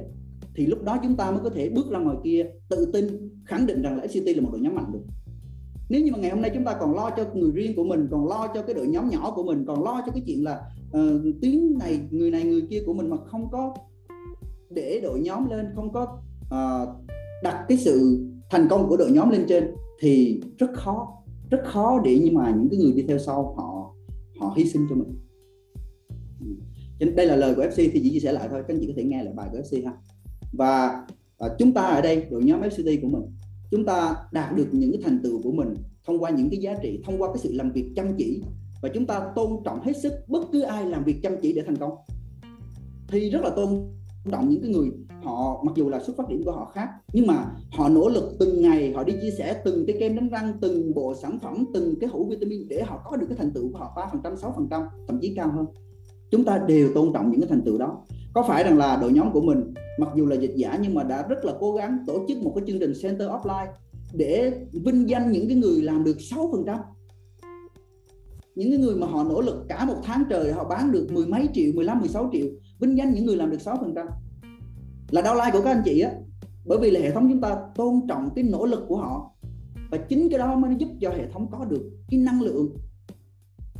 Thì 0.55 0.65
lúc 0.65 0.83
đó 0.83 0.99
chúng 1.03 1.15
ta 1.15 1.31
mới 1.31 1.39
có 1.43 1.49
thể 1.49 1.69
bước 1.69 1.85
ra 1.91 1.99
ngoài 1.99 2.17
kia 2.23 2.45
tự 2.69 2.91
tin 2.93 3.05
khẳng 3.45 3.67
định 3.67 3.81
rằng 3.81 3.97
là 3.97 4.05
FCT 4.05 4.35
là 4.35 4.41
một 4.41 4.49
đội 4.51 4.61
nhóm 4.61 4.75
mạnh 4.75 4.91
được 4.93 5.03
nếu 5.89 6.01
như 6.01 6.11
mà 6.11 6.17
ngày 6.17 6.31
hôm 6.31 6.41
nay 6.41 6.51
chúng 6.53 6.63
ta 6.63 6.77
còn 6.79 6.95
lo 6.95 7.09
cho 7.17 7.25
người 7.33 7.51
riêng 7.51 7.75
của 7.75 7.83
mình 7.83 8.07
còn 8.11 8.27
lo 8.27 8.47
cho 8.53 8.61
cái 8.61 8.75
đội 8.75 8.87
nhóm 8.87 9.09
nhỏ 9.09 9.33
của 9.35 9.43
mình 9.43 9.65
còn 9.65 9.83
lo 9.83 10.01
cho 10.05 10.11
cái 10.11 10.23
chuyện 10.25 10.43
là 10.43 10.61
ờ, 10.91 11.15
uh, 11.15 11.35
tiếng 11.41 11.77
này 11.79 11.99
người 12.11 12.31
này 12.31 12.43
người 12.43 12.61
kia 12.69 12.83
của 12.85 12.93
mình 12.93 13.09
mà 13.09 13.17
không 13.17 13.49
có 13.51 13.75
để 14.69 14.99
đội 15.03 15.19
nhóm 15.19 15.49
lên 15.49 15.65
không 15.75 15.93
có 15.93 16.17
uh, 16.45 16.89
đặt 17.43 17.65
cái 17.69 17.77
sự 17.77 18.25
thành 18.49 18.67
công 18.69 18.89
của 18.89 18.97
đội 18.97 19.11
nhóm 19.11 19.29
lên 19.29 19.45
trên 19.49 19.75
thì 19.99 20.41
rất 20.57 20.69
khó 20.73 21.23
rất 21.49 21.61
khó 21.65 22.01
để 22.05 22.19
nhưng 22.23 22.33
mà 22.33 22.53
những 22.57 22.69
cái 22.69 22.79
người 22.79 22.91
đi 22.91 23.03
theo 23.07 23.17
sau 23.17 23.53
họ 23.57 23.93
họ 24.39 24.53
hy 24.57 24.69
sinh 24.69 24.87
cho 24.89 24.95
mình. 24.95 25.17
Ừ. 26.99 27.11
Đây 27.15 27.25
là 27.27 27.35
lời 27.35 27.55
của 27.55 27.61
FC 27.61 27.75
thì 27.75 27.99
chỉ 28.03 28.09
chia 28.09 28.19
sẻ 28.19 28.31
lại 28.31 28.47
thôi 28.51 28.63
các 28.67 28.73
anh 28.73 28.79
chị 28.79 28.87
có 28.87 28.93
thể 28.97 29.03
nghe 29.03 29.23
lại 29.23 29.33
bài 29.33 29.49
của 29.51 29.57
FC 29.57 29.85
ha. 29.85 29.93
Và 30.53 31.05
và 31.37 31.55
chúng 31.59 31.73
ta 31.73 31.81
ở 31.81 32.01
đây 32.01 32.25
đội 32.29 32.43
nhóm 32.43 32.61
FCT 32.61 33.01
của 33.01 33.07
mình 33.07 33.21
chúng 33.71 33.85
ta 33.85 34.15
đạt 34.31 34.55
được 34.55 34.67
những 34.71 34.91
cái 34.91 35.01
thành 35.03 35.19
tựu 35.23 35.41
của 35.43 35.51
mình 35.51 35.75
thông 36.07 36.19
qua 36.19 36.29
những 36.29 36.49
cái 36.49 36.59
giá 36.59 36.75
trị, 36.81 37.01
thông 37.05 37.21
qua 37.21 37.27
cái 37.33 37.37
sự 37.37 37.53
làm 37.53 37.71
việc 37.71 37.85
chăm 37.95 38.15
chỉ. 38.17 38.41
Và 38.81 38.89
chúng 38.93 39.05
ta 39.05 39.31
tôn 39.35 39.63
trọng 39.65 39.81
hết 39.81 39.93
sức 40.03 40.13
bất 40.27 40.45
cứ 40.51 40.61
ai 40.61 40.85
làm 40.85 41.03
việc 41.03 41.19
chăm 41.23 41.33
chỉ 41.41 41.53
để 41.53 41.61
thành 41.65 41.77
công. 41.77 41.91
Thì 43.07 43.29
rất 43.29 43.41
là 43.43 43.49
tôn 43.49 43.69
trọng 44.31 44.49
những 44.49 44.61
cái 44.61 44.71
người 44.71 44.91
họ, 45.23 45.63
mặc 45.65 45.71
dù 45.75 45.89
là 45.89 45.99
xuất 46.03 46.17
phát 46.17 46.29
điểm 46.29 46.43
của 46.43 46.51
họ 46.51 46.71
khác, 46.73 46.89
nhưng 47.13 47.27
mà 47.27 47.45
họ 47.71 47.89
nỗ 47.89 48.09
lực 48.09 48.35
từng 48.39 48.61
ngày, 48.61 48.93
họ 48.93 49.03
đi 49.03 49.13
chia 49.21 49.31
sẻ 49.37 49.61
từng 49.65 49.85
cái 49.87 49.95
kem 49.99 50.15
đánh 50.15 50.29
răng, 50.29 50.53
từng 50.61 50.93
bộ 50.93 51.13
sản 51.21 51.39
phẩm, 51.39 51.65
từng 51.73 51.95
cái 51.99 52.09
hũ 52.09 52.27
vitamin 52.29 52.67
để 52.67 52.83
họ 52.83 53.01
có 53.05 53.17
được 53.17 53.25
cái 53.29 53.37
thành 53.37 53.51
tựu 53.51 53.71
của 53.71 53.77
họ 53.77 53.93
ba 53.95 54.07
phần 54.11 54.21
trăm, 54.23 54.37
sáu 54.37 54.53
phần 54.55 54.67
trăm, 54.71 54.83
thậm 55.07 55.19
chí 55.21 55.33
cao 55.35 55.51
hơn 55.51 55.65
chúng 56.35 56.45
ta 56.45 56.57
đều 56.67 56.93
tôn 56.93 57.13
trọng 57.13 57.31
những 57.31 57.41
cái 57.41 57.49
thành 57.49 57.61
tựu 57.61 57.77
đó. 57.77 58.03
Có 58.33 58.43
phải 58.47 58.63
rằng 58.63 58.77
là 58.77 58.97
đội 59.01 59.13
nhóm 59.13 59.31
của 59.31 59.41
mình, 59.41 59.73
mặc 59.99 60.09
dù 60.15 60.25
là 60.25 60.35
dịch 60.35 60.53
giả 60.55 60.79
nhưng 60.81 60.93
mà 60.93 61.03
đã 61.03 61.27
rất 61.27 61.45
là 61.45 61.53
cố 61.59 61.73
gắng 61.73 61.97
tổ 62.07 62.25
chức 62.27 62.37
một 62.37 62.51
cái 62.55 62.63
chương 62.67 62.79
trình 62.79 62.93
center 63.01 63.29
offline 63.29 63.67
để 64.13 64.53
vinh 64.85 65.09
danh 65.09 65.31
những 65.31 65.47
cái 65.47 65.57
người 65.57 65.81
làm 65.81 66.03
được 66.03 66.21
6 66.21 66.49
phần 66.51 66.63
trăm. 66.65 66.77
Những 68.55 68.69
cái 68.69 68.77
người 68.77 68.95
mà 68.95 69.07
họ 69.07 69.23
nỗ 69.23 69.41
lực 69.41 69.65
cả 69.69 69.85
một 69.85 69.97
tháng 70.03 70.23
trời 70.29 70.53
họ 70.53 70.63
bán 70.63 70.91
được 70.91 71.07
mười 71.11 71.25
mấy 71.25 71.49
triệu 71.53 71.71
15 71.75 71.99
16 71.99 72.29
triệu, 72.33 72.47
vinh 72.79 72.97
danh 72.97 73.13
những 73.13 73.25
người 73.25 73.35
làm 73.35 73.51
được 73.51 73.61
6 73.61 73.77
phần 73.81 73.93
trăm. 73.95 74.07
Là 75.09 75.21
đau 75.21 75.35
like 75.35 75.51
của 75.51 75.61
các 75.61 75.71
anh 75.71 75.81
chị 75.85 75.99
á, 75.99 76.11
bởi 76.65 76.77
vì 76.81 76.91
là 76.91 76.99
hệ 76.99 77.11
thống 77.11 77.29
chúng 77.29 77.41
ta 77.41 77.57
tôn 77.75 78.01
trọng 78.09 78.29
cái 78.35 78.43
nỗ 78.43 78.65
lực 78.65 78.85
của 78.87 78.97
họ 78.97 79.31
và 79.91 79.97
chính 79.97 80.29
cái 80.29 80.39
đó 80.39 80.55
mới 80.55 80.75
giúp 80.77 80.89
cho 81.01 81.09
hệ 81.09 81.27
thống 81.33 81.47
có 81.51 81.65
được 81.65 81.91
cái 82.09 82.19
năng 82.19 82.41
lượng 82.41 82.69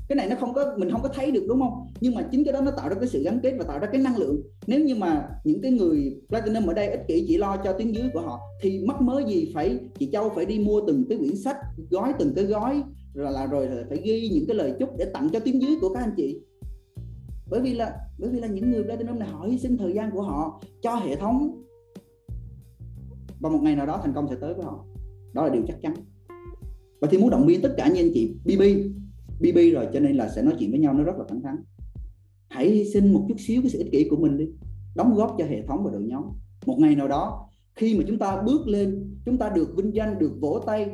cái 0.08 0.16
này 0.16 0.28
nó 0.30 0.36
không 0.40 0.54
có, 0.54 0.76
mình 0.78 0.92
không 0.92 1.02
có 1.02 1.10
thấy 1.10 1.32
được, 1.32 1.46
đúng 1.48 1.60
không? 1.60 1.88
Nhưng 2.02 2.16
mà 2.16 2.28
chính 2.32 2.44
cái 2.44 2.54
đó 2.54 2.62
nó 2.62 2.72
tạo 2.72 2.90
ra 2.90 2.96
cái 2.96 3.08
sự 3.08 3.24
gắn 3.24 3.40
kết 3.44 3.54
và 3.58 3.64
tạo 3.64 3.80
ra 3.80 3.88
cái 3.92 4.02
năng 4.02 4.18
lượng. 4.18 4.42
Nếu 4.68 4.80
như 4.80 4.96
mà 4.96 5.30
những 5.44 5.62
cái 5.62 5.72
người 5.72 6.16
platinum 6.30 6.66
ở 6.66 6.74
đây 6.74 6.88
ích 6.88 7.02
kỷ 7.08 7.26
chỉ 7.28 7.38
lo 7.38 7.58
cho 7.64 7.74
tiếng 7.74 7.96
dưới 7.96 8.10
của 8.14 8.22
họ, 8.22 8.40
thì 8.62 8.86
mắc 8.88 9.02
mới 9.02 9.24
gì 9.28 9.52
phải, 9.54 9.80
chị 10.00 10.10
châu 10.12 10.30
phải 10.30 10.46
đi 10.46 10.60
mua 10.60 10.82
từng 10.88 11.04
cái 11.10 11.18
quyển 11.18 11.36
sách, 11.36 11.58
gói 11.90 12.14
từng 12.20 12.34
cái 12.36 12.46
gói, 12.46 12.84
rồi 13.14 13.32
là 13.32 13.46
rồi 13.46 13.70
phải 13.90 14.02
ghi 14.04 14.30
những 14.34 14.48
cái 14.48 14.56
lời 14.56 14.74
chúc 14.80 14.90
để 14.98 15.06
tặng 15.14 15.30
cho 15.34 15.40
tiếng 15.40 15.62
dưới 15.62 15.72
của 15.82 15.94
các 15.94 16.00
anh 16.00 16.14
chị. 16.18 16.40
Bởi 17.50 17.62
vì 17.62 17.74
là, 17.74 17.94
bởi 18.20 18.30
vì 18.30 18.40
là 18.40 18.48
những 18.48 18.72
người 18.72 18.84
platinum 18.84 19.20
này 19.20 19.28
họ 19.28 19.46
hy 19.46 19.58
sinh 19.58 19.78
thời 19.78 19.94
gian 19.94 20.12
của 20.12 20.22
họ 20.22 20.62
cho 20.82 20.96
hệ 20.96 21.16
thống. 21.16 21.62
Và 23.40 23.50
một 23.50 23.60
ngày 23.62 23.76
nào 23.76 23.86
đó 23.86 24.00
thành 24.04 24.14
công 24.14 24.28
sẽ 24.30 24.36
tới 24.42 24.54
với 24.54 24.66
họ. 24.66 24.86
Đó 25.34 25.44
là 25.44 25.50
điều 25.50 25.64
chắc 25.68 25.78
chắn. 25.82 25.94
Và 27.02 27.08
thì 27.12 27.18
muốn 27.18 27.30
động 27.30 27.46
viên 27.48 27.62
tất 27.62 27.74
cả 27.78 27.88
những 27.88 28.06
anh 28.06 28.12
chị 28.14 28.36
BB 28.46 28.62
BB 29.40 29.74
rồi, 29.74 29.88
cho 29.94 30.00
nên 30.00 30.16
là 30.16 30.30
sẽ 30.30 30.42
nói 30.42 30.56
chuyện 30.60 30.72
với 30.72 30.80
nhau, 30.80 30.94
nó 30.94 31.04
rất 31.04 31.18
là 31.18 31.26
thẳng 31.30 31.42
thắn. 31.42 31.56
Hãy 32.50 32.70
hy 32.70 32.86
sinh 32.94 33.14
một 33.14 33.26
chút 33.30 33.36
xíu 33.40 33.62
cái 33.62 33.70
sự 33.70 33.80
ích 33.80 33.92
kỷ 33.92 34.08
của 34.10 34.18
mình 34.18 34.38
đi, 34.38 34.46
đóng 34.96 35.16
góp 35.16 35.36
cho 35.38 35.46
hệ 35.46 35.62
thống 35.68 35.84
và 35.84 35.92
đội 35.92 36.04
nhóm. 36.04 36.24
Một 36.66 36.76
ngày 36.80 36.96
nào 36.96 37.08
đó, 37.08 37.50
khi 37.76 37.98
mà 37.98 38.04
chúng 38.08 38.18
ta 38.18 38.42
bước 38.42 38.68
lên, 38.68 39.16
chúng 39.26 39.38
ta 39.38 39.50
được 39.50 39.76
vinh 39.78 39.96
danh, 39.96 40.20
được 40.20 40.32
vỗ 40.42 40.60
tay, 40.66 40.90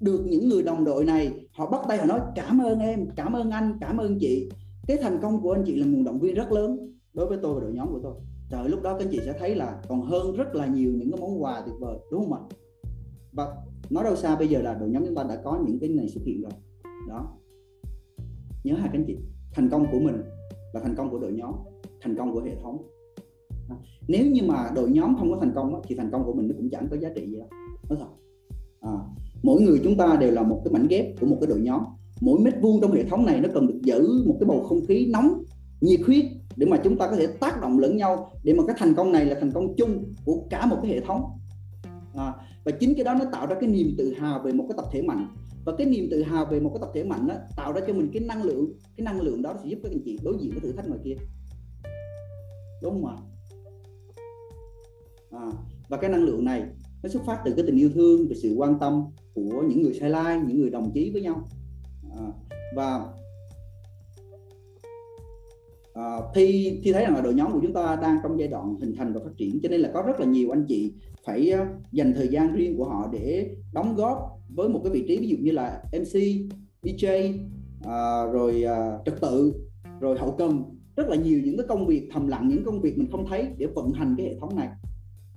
được 0.00 0.24
những 0.26 0.48
người 0.48 0.62
đồng 0.62 0.84
đội 0.84 1.04
này, 1.04 1.32
họ 1.52 1.70
bắt 1.70 1.80
tay, 1.88 1.98
họ 1.98 2.04
nói, 2.04 2.20
cảm 2.34 2.58
ơn 2.58 2.78
em, 2.78 3.06
cảm 3.16 3.32
ơn 3.32 3.50
anh, 3.50 3.78
cảm 3.80 3.96
ơn 3.96 4.18
chị. 4.20 4.50
Cái 4.86 4.96
thành 5.02 5.18
công 5.22 5.42
của 5.42 5.52
anh 5.52 5.62
chị 5.66 5.76
là 5.76 5.86
nguồn 5.86 6.04
động 6.04 6.20
viên 6.20 6.34
rất 6.34 6.52
lớn 6.52 6.94
đối 7.12 7.26
với 7.26 7.38
tôi 7.42 7.54
và 7.54 7.60
đội 7.60 7.72
nhóm 7.72 7.88
của 7.92 8.00
tôi. 8.02 8.14
Trời, 8.50 8.68
lúc 8.68 8.82
đó 8.82 8.98
các 8.98 9.04
anh 9.04 9.10
chị 9.12 9.20
sẽ 9.24 9.34
thấy 9.38 9.54
là 9.54 9.80
còn 9.88 10.02
hơn 10.02 10.36
rất 10.36 10.54
là 10.54 10.66
nhiều 10.66 10.92
những 10.92 11.10
cái 11.10 11.20
món 11.20 11.42
quà 11.42 11.62
tuyệt 11.66 11.74
vời, 11.80 11.98
đúng 12.10 12.20
không 12.20 12.32
ạ? 12.32 12.40
Và 13.32 13.46
nói 13.90 14.04
đâu 14.04 14.16
xa 14.16 14.36
bây 14.36 14.48
giờ 14.48 14.62
là 14.62 14.74
đội 14.74 14.88
nhóm 14.88 15.04
chúng 15.06 15.14
ta 15.14 15.22
đã 15.22 15.40
có 15.44 15.62
những 15.66 15.78
cái 15.80 15.88
này 15.88 16.08
xuất 16.08 16.20
hiện 16.26 16.42
rồi. 16.42 16.52
Đó 17.08 17.36
nhớ 18.64 18.74
hai 18.74 18.90
cánh 18.92 19.04
chị. 19.06 19.16
Thành 19.52 19.70
công 19.70 19.86
của 19.92 19.98
mình 19.98 20.22
là 20.72 20.80
thành 20.80 20.94
công 20.96 21.10
của 21.10 21.18
đội 21.18 21.32
nhóm 21.32 21.54
thành 22.00 22.16
công 22.16 22.32
của 22.32 22.40
hệ 22.40 22.56
thống. 22.62 22.82
Nếu 24.08 24.26
như 24.26 24.42
mà 24.42 24.70
đội 24.74 24.90
nhóm 24.90 25.16
không 25.18 25.30
có 25.30 25.38
thành 25.40 25.52
công 25.54 25.80
thì 25.88 25.94
thành 25.94 26.10
công 26.10 26.24
của 26.24 26.32
mình 26.32 26.48
nó 26.48 26.54
cũng 26.58 26.70
chẳng 26.70 26.88
có 26.90 26.96
giá 26.96 27.08
trị 27.14 27.26
gì 27.26 27.36
đâu. 27.36 27.48
Nói 27.88 27.98
thật 28.00 28.06
à, 28.80 28.92
mỗi 29.42 29.62
người 29.62 29.80
chúng 29.84 29.96
ta 29.96 30.16
đều 30.20 30.30
là 30.30 30.42
một 30.42 30.60
cái 30.64 30.72
mảnh 30.72 30.86
ghép 30.88 31.20
của 31.20 31.26
một 31.26 31.36
cái 31.40 31.46
đội 31.46 31.60
nhóm. 31.60 31.80
Mỗi 32.20 32.40
mét 32.40 32.54
vuông 32.60 32.80
trong 32.80 32.92
hệ 32.92 33.04
thống 33.04 33.26
này 33.26 33.40
nó 33.40 33.48
cần 33.54 33.66
được 33.66 33.80
giữ 33.82 34.24
một 34.26 34.36
cái 34.40 34.46
bầu 34.46 34.64
không 34.68 34.86
khí 34.88 35.06
nóng 35.12 35.42
nhiệt 35.80 36.00
huyết 36.06 36.24
để 36.56 36.66
mà 36.66 36.80
chúng 36.84 36.98
ta 36.98 37.06
có 37.10 37.16
thể 37.16 37.26
tác 37.26 37.60
động 37.60 37.78
lẫn 37.78 37.96
nhau. 37.96 38.30
Để 38.44 38.54
mà 38.54 38.62
cái 38.66 38.76
thành 38.78 38.94
công 38.94 39.12
này 39.12 39.26
là 39.26 39.36
thành 39.40 39.52
công 39.52 39.74
chung 39.76 40.04
của 40.24 40.36
cả 40.50 40.66
một 40.66 40.76
cái 40.82 40.90
hệ 40.90 41.00
thống. 41.00 41.22
À, 42.14 42.34
và 42.64 42.72
chính 42.72 42.94
cái 42.94 43.04
đó 43.04 43.14
nó 43.14 43.24
tạo 43.32 43.46
ra 43.46 43.56
cái 43.60 43.70
niềm 43.70 43.94
tự 43.98 44.12
hào 44.12 44.42
về 44.44 44.52
một 44.52 44.64
cái 44.68 44.74
tập 44.76 44.86
thể 44.92 45.02
mạnh 45.02 45.28
và 45.70 45.76
cái 45.76 45.86
niềm 45.86 46.08
tự 46.10 46.22
hào 46.22 46.44
về 46.44 46.60
một 46.60 46.70
cái 46.70 46.78
tập 46.80 46.90
thể 46.94 47.04
mạnh 47.04 47.26
đó 47.26 47.34
tạo 47.56 47.72
ra 47.72 47.80
cho 47.86 47.92
mình 47.92 48.10
cái 48.12 48.22
năng 48.22 48.42
lượng 48.42 48.72
cái 48.96 49.04
năng 49.04 49.20
lượng 49.20 49.42
đó 49.42 49.54
sẽ 49.62 49.68
giúp 49.68 49.78
các 49.82 49.92
anh 49.92 50.00
chị 50.04 50.18
đối 50.22 50.36
diện 50.40 50.50
với 50.50 50.60
thử 50.60 50.72
thách 50.72 50.88
ngoài 50.88 51.00
kia. 51.04 51.16
Đúng 52.82 52.92
không 52.92 53.06
ạ? 53.06 53.16
À, 55.30 55.46
và 55.88 55.96
cái 55.96 56.10
năng 56.10 56.24
lượng 56.24 56.44
này 56.44 56.62
nó 57.02 57.08
xuất 57.08 57.22
phát 57.26 57.42
từ 57.44 57.52
cái 57.56 57.66
tình 57.66 57.76
yêu 57.76 57.90
thương 57.94 58.26
và 58.28 58.34
sự 58.42 58.54
quan 58.56 58.78
tâm 58.78 59.04
của 59.34 59.62
những 59.68 59.82
người 59.82 59.94
sai 59.94 60.10
lai 60.10 60.40
những 60.46 60.60
người 60.60 60.70
đồng 60.70 60.90
chí 60.94 61.10
với 61.10 61.22
nhau. 61.22 61.48
À, 62.16 62.26
và 62.76 63.06
à, 65.94 66.18
thi 66.34 66.80
thi 66.84 66.92
thấy 66.92 67.02
rằng 67.02 67.14
là 67.14 67.20
đội 67.20 67.34
nhóm 67.34 67.52
của 67.52 67.60
chúng 67.62 67.72
ta 67.72 67.96
đang 68.02 68.18
trong 68.22 68.38
giai 68.38 68.48
đoạn 68.48 68.76
hình 68.80 68.94
thành 68.96 69.12
và 69.12 69.20
phát 69.24 69.32
triển 69.36 69.58
cho 69.62 69.68
nên 69.68 69.80
là 69.80 69.90
có 69.94 70.02
rất 70.02 70.20
là 70.20 70.26
nhiều 70.26 70.50
anh 70.50 70.64
chị 70.68 70.92
phải 71.30 71.50
ờ, 71.50 71.66
dành 71.92 72.14
thời 72.14 72.28
gian 72.28 72.52
riêng 72.52 72.76
của 72.76 72.84
họ 72.84 73.08
để 73.12 73.50
đóng 73.72 73.94
góp 73.96 74.40
với 74.54 74.68
một 74.68 74.80
cái 74.84 74.92
vị 74.92 75.04
trí 75.08 75.18
ví 75.18 75.28
dụ 75.28 75.36
như 75.40 75.52
là 75.52 75.82
MC, 75.92 76.20
DJ, 76.82 77.06
à, 77.06 77.92
ờ, 77.92 78.32
rồi 78.32 78.62
à, 78.62 78.98
trật 79.04 79.20
tự, 79.20 79.54
rồi 80.00 80.18
hậu 80.18 80.34
cần. 80.38 80.64
Rất 80.96 81.08
là 81.08 81.16
nhiều 81.16 81.40
những 81.44 81.56
cái 81.56 81.66
công 81.68 81.86
việc 81.86 82.08
thầm 82.12 82.28
lặng 82.28 82.48
những 82.48 82.64
công 82.64 82.80
việc 82.80 82.98
mình 82.98 83.10
không 83.10 83.26
thấy 83.26 83.46
để 83.58 83.66
vận 83.66 83.92
hành 83.92 84.14
cái 84.18 84.26
hệ 84.26 84.34
thống 84.40 84.56
này. 84.56 84.68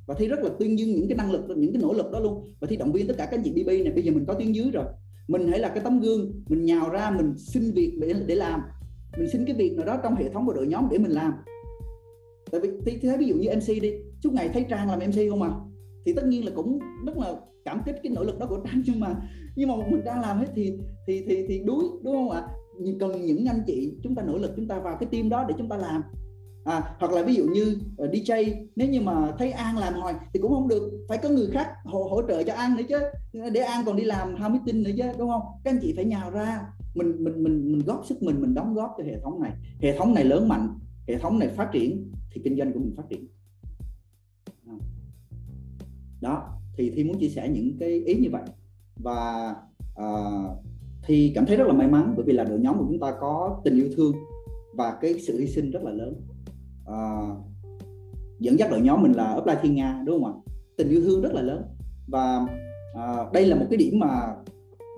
Và 0.06 0.16
thi 0.18 0.28
rất 0.28 0.40
là 0.40 0.50
tuyên 0.60 0.80
dương 0.80 0.92
những 0.92 1.08
cái 1.08 1.18
năng 1.18 1.32
lực 1.32 1.42
những 1.58 1.74
cái 1.74 1.82
nỗ 1.82 1.94
lực 1.94 2.12
đó 2.12 2.20
luôn. 2.20 2.54
Và 2.60 2.68
thi 2.68 2.78
động 2.78 2.92
viên 2.92 3.08
tất 3.08 3.14
cả 3.18 3.26
các 3.26 3.38
anh 3.38 3.44
chị 3.44 3.52
BB 3.52 3.68
này 3.68 3.94
bây 3.94 4.04
giờ 4.04 4.12
mình 4.12 4.26
có 4.28 4.34
tiếng 4.34 4.56
dưới 4.56 4.72
rồi. 4.72 4.86
Mình 5.28 5.48
hãy 5.48 5.60
là 5.60 5.70
cái 5.70 5.84
tấm 5.84 6.00
gương 6.00 6.44
mình 6.50 6.66
nhào 6.66 6.90
ra 6.90 7.12
mình 7.12 7.34
xin 7.38 7.72
việc 7.72 7.98
để 8.02 8.14
để 8.28 8.36
làm. 8.36 8.62
Mình 9.18 9.30
xin 9.32 9.46
cái 9.46 9.56
việc 9.56 9.76
nào 9.78 9.86
đó 9.86 9.98
trong 10.04 10.16
hệ 10.16 10.30
thống 10.30 10.46
của 10.46 10.54
đội 10.54 10.68
nhóm 10.68 10.88
để 10.92 10.98
mình 10.98 11.12
làm. 11.12 11.34
Tại 12.52 12.62
vì 12.62 12.70
thế 12.86 13.00
thấy 13.02 13.18
ví 13.18 13.26
dụ 13.26 13.36
như 13.36 13.50
MC 13.50 13.82
đi 13.82 13.94
suốt 14.24 14.34
ngày 14.34 14.50
thấy 14.54 14.66
trang 14.70 14.90
làm 14.90 15.00
MC 15.00 15.30
không 15.30 15.42
à? 15.42 15.52
Thì 16.06 16.14
tất 16.14 16.26
nhiên 16.28 16.46
là 16.46 16.52
cũng 16.56 16.80
rất 17.06 17.18
là 17.18 17.36
cảm 17.66 17.82
kích 17.86 17.96
cái 18.04 18.12
nỗ 18.16 18.24
lực 18.24 18.40
đó 18.40 18.46
của 18.50 18.60
trang 18.66 18.82
nhưng 18.86 19.00
mà 19.00 19.16
nhưng 19.56 19.70
mà 19.70 19.76
mình 19.92 20.04
đang 20.04 20.22
làm 20.22 20.38
hết 20.38 20.48
thì 20.56 20.74
thì 21.08 21.24
thì 21.28 21.46
thì 21.48 21.62
đuối 21.66 21.84
đúng 22.04 22.14
không 22.14 22.30
ạ? 22.30 22.48
Cần 23.00 23.26
những 23.26 23.46
anh 23.46 23.64
chị 23.68 23.94
chúng 24.04 24.16
ta 24.16 24.24
nỗ 24.24 24.38
lực 24.38 24.52
chúng 24.56 24.68
ta 24.68 24.80
vào 24.80 24.98
cái 25.00 25.10
team 25.12 25.30
đó 25.30 25.46
để 25.48 25.56
chúng 25.58 25.70
ta 25.70 25.78
làm. 25.78 26.02
À, 26.64 26.96
hoặc 27.00 27.12
là 27.12 27.24
ví 27.24 27.36
dụ 27.36 27.44
như 27.44 27.78
ờ, 27.98 28.08
DJ 28.08 28.54
nếu 28.76 28.90
như 28.90 29.02
mà 29.02 29.32
thấy 29.38 29.52
An 29.52 29.78
làm 29.78 29.94
hoài 29.94 30.14
thì 30.34 30.40
cũng 30.40 30.52
không 30.52 30.68
được 30.68 31.06
phải 31.10 31.18
có 31.18 31.30
người 31.30 31.48
khác 31.52 31.68
hỗ, 31.86 32.04
hỗ 32.04 32.22
trợ 32.28 32.44
cho 32.44 32.54
An 32.54 32.76
nữa 32.78 32.84
chứ. 32.90 33.00
Để 33.50 33.62
An 33.62 33.86
còn 33.86 33.96
đi 33.96 34.04
làm 34.04 34.36
how 34.36 34.52
meeting 34.52 34.84
nữa 34.84 34.92
chứ 34.98 35.04
đúng 35.18 35.30
không? 35.30 35.42
Các 35.64 35.72
anh 35.72 35.80
chị 35.82 35.94
phải 35.96 36.06
nhào 36.06 36.32
ra 36.32 36.62
mình 36.96 37.24
mình 37.24 37.44
mình 37.44 37.72
mình 37.72 37.82
góp 37.86 38.06
sức 38.06 38.24
mình 38.24 38.42
mình 38.42 38.54
đóng 38.54 38.74
góp 38.74 38.96
cho 38.98 39.04
hệ 39.04 39.20
thống 39.24 39.42
này. 39.42 39.52
Hệ 39.82 39.98
thống 39.98 40.14
này 40.14 40.24
lớn 40.24 40.48
mạnh 40.48 40.80
hệ 41.08 41.18
thống 41.18 41.40
này 41.40 41.50
phát 41.50 41.70
triển 41.74 42.12
thì 42.34 42.42
kinh 42.44 42.58
doanh 42.58 42.74
của 42.74 42.80
mình 42.80 42.94
phát 42.98 43.04
triển 43.10 43.28
đó 46.24 46.50
thì 46.78 46.90
thi 46.90 47.04
muốn 47.04 47.20
chia 47.20 47.30
sẻ 47.30 47.50
những 47.50 47.78
cái 47.80 47.90
ý 47.90 48.16
như 48.16 48.30
vậy. 48.32 48.42
Và 48.96 49.54
ờ, 49.96 50.06
uh, 50.06 50.66
thì 51.06 51.32
cảm 51.36 51.46
thấy 51.46 51.58
rất 51.58 51.68
là 51.68 51.74
may 51.74 51.88
mắn 51.88 52.14
bởi 52.16 52.26
vì 52.26 52.34
là 52.34 52.44
đội 52.44 52.60
nhóm 52.60 52.78
của 52.78 52.86
chúng 52.90 53.00
ta 53.00 53.14
có 53.20 53.62
tình 53.64 53.76
yêu 53.76 53.90
thương 53.98 54.14
và 54.74 54.98
cái 55.02 55.20
sự 55.20 55.40
hy 55.40 55.48
sinh 55.48 55.72
rất 55.72 55.84
là 55.84 55.92
lớn. 55.92 56.14
Uh, 56.90 57.38
dẫn 58.40 58.60
dắt 58.60 58.72
đội 58.72 58.82
nhóm 58.82 59.02
mình 59.02 59.14
là 59.14 59.36
Upline 59.36 59.60
Thiên 59.62 59.76
Nga 59.76 60.02
đúng 60.06 60.24
không 60.24 60.34
ạ? 60.34 60.54
Tình 60.78 60.90
yêu 60.90 61.02
thương 61.02 61.22
rất 61.22 61.34
là 61.34 61.42
lớn. 61.42 61.64
Và 62.08 62.48
uh, 62.94 63.32
đây 63.34 63.46
là 63.46 63.56
một 63.56 63.66
cái 63.70 63.78
điểm 63.78 64.00
mà 64.00 64.36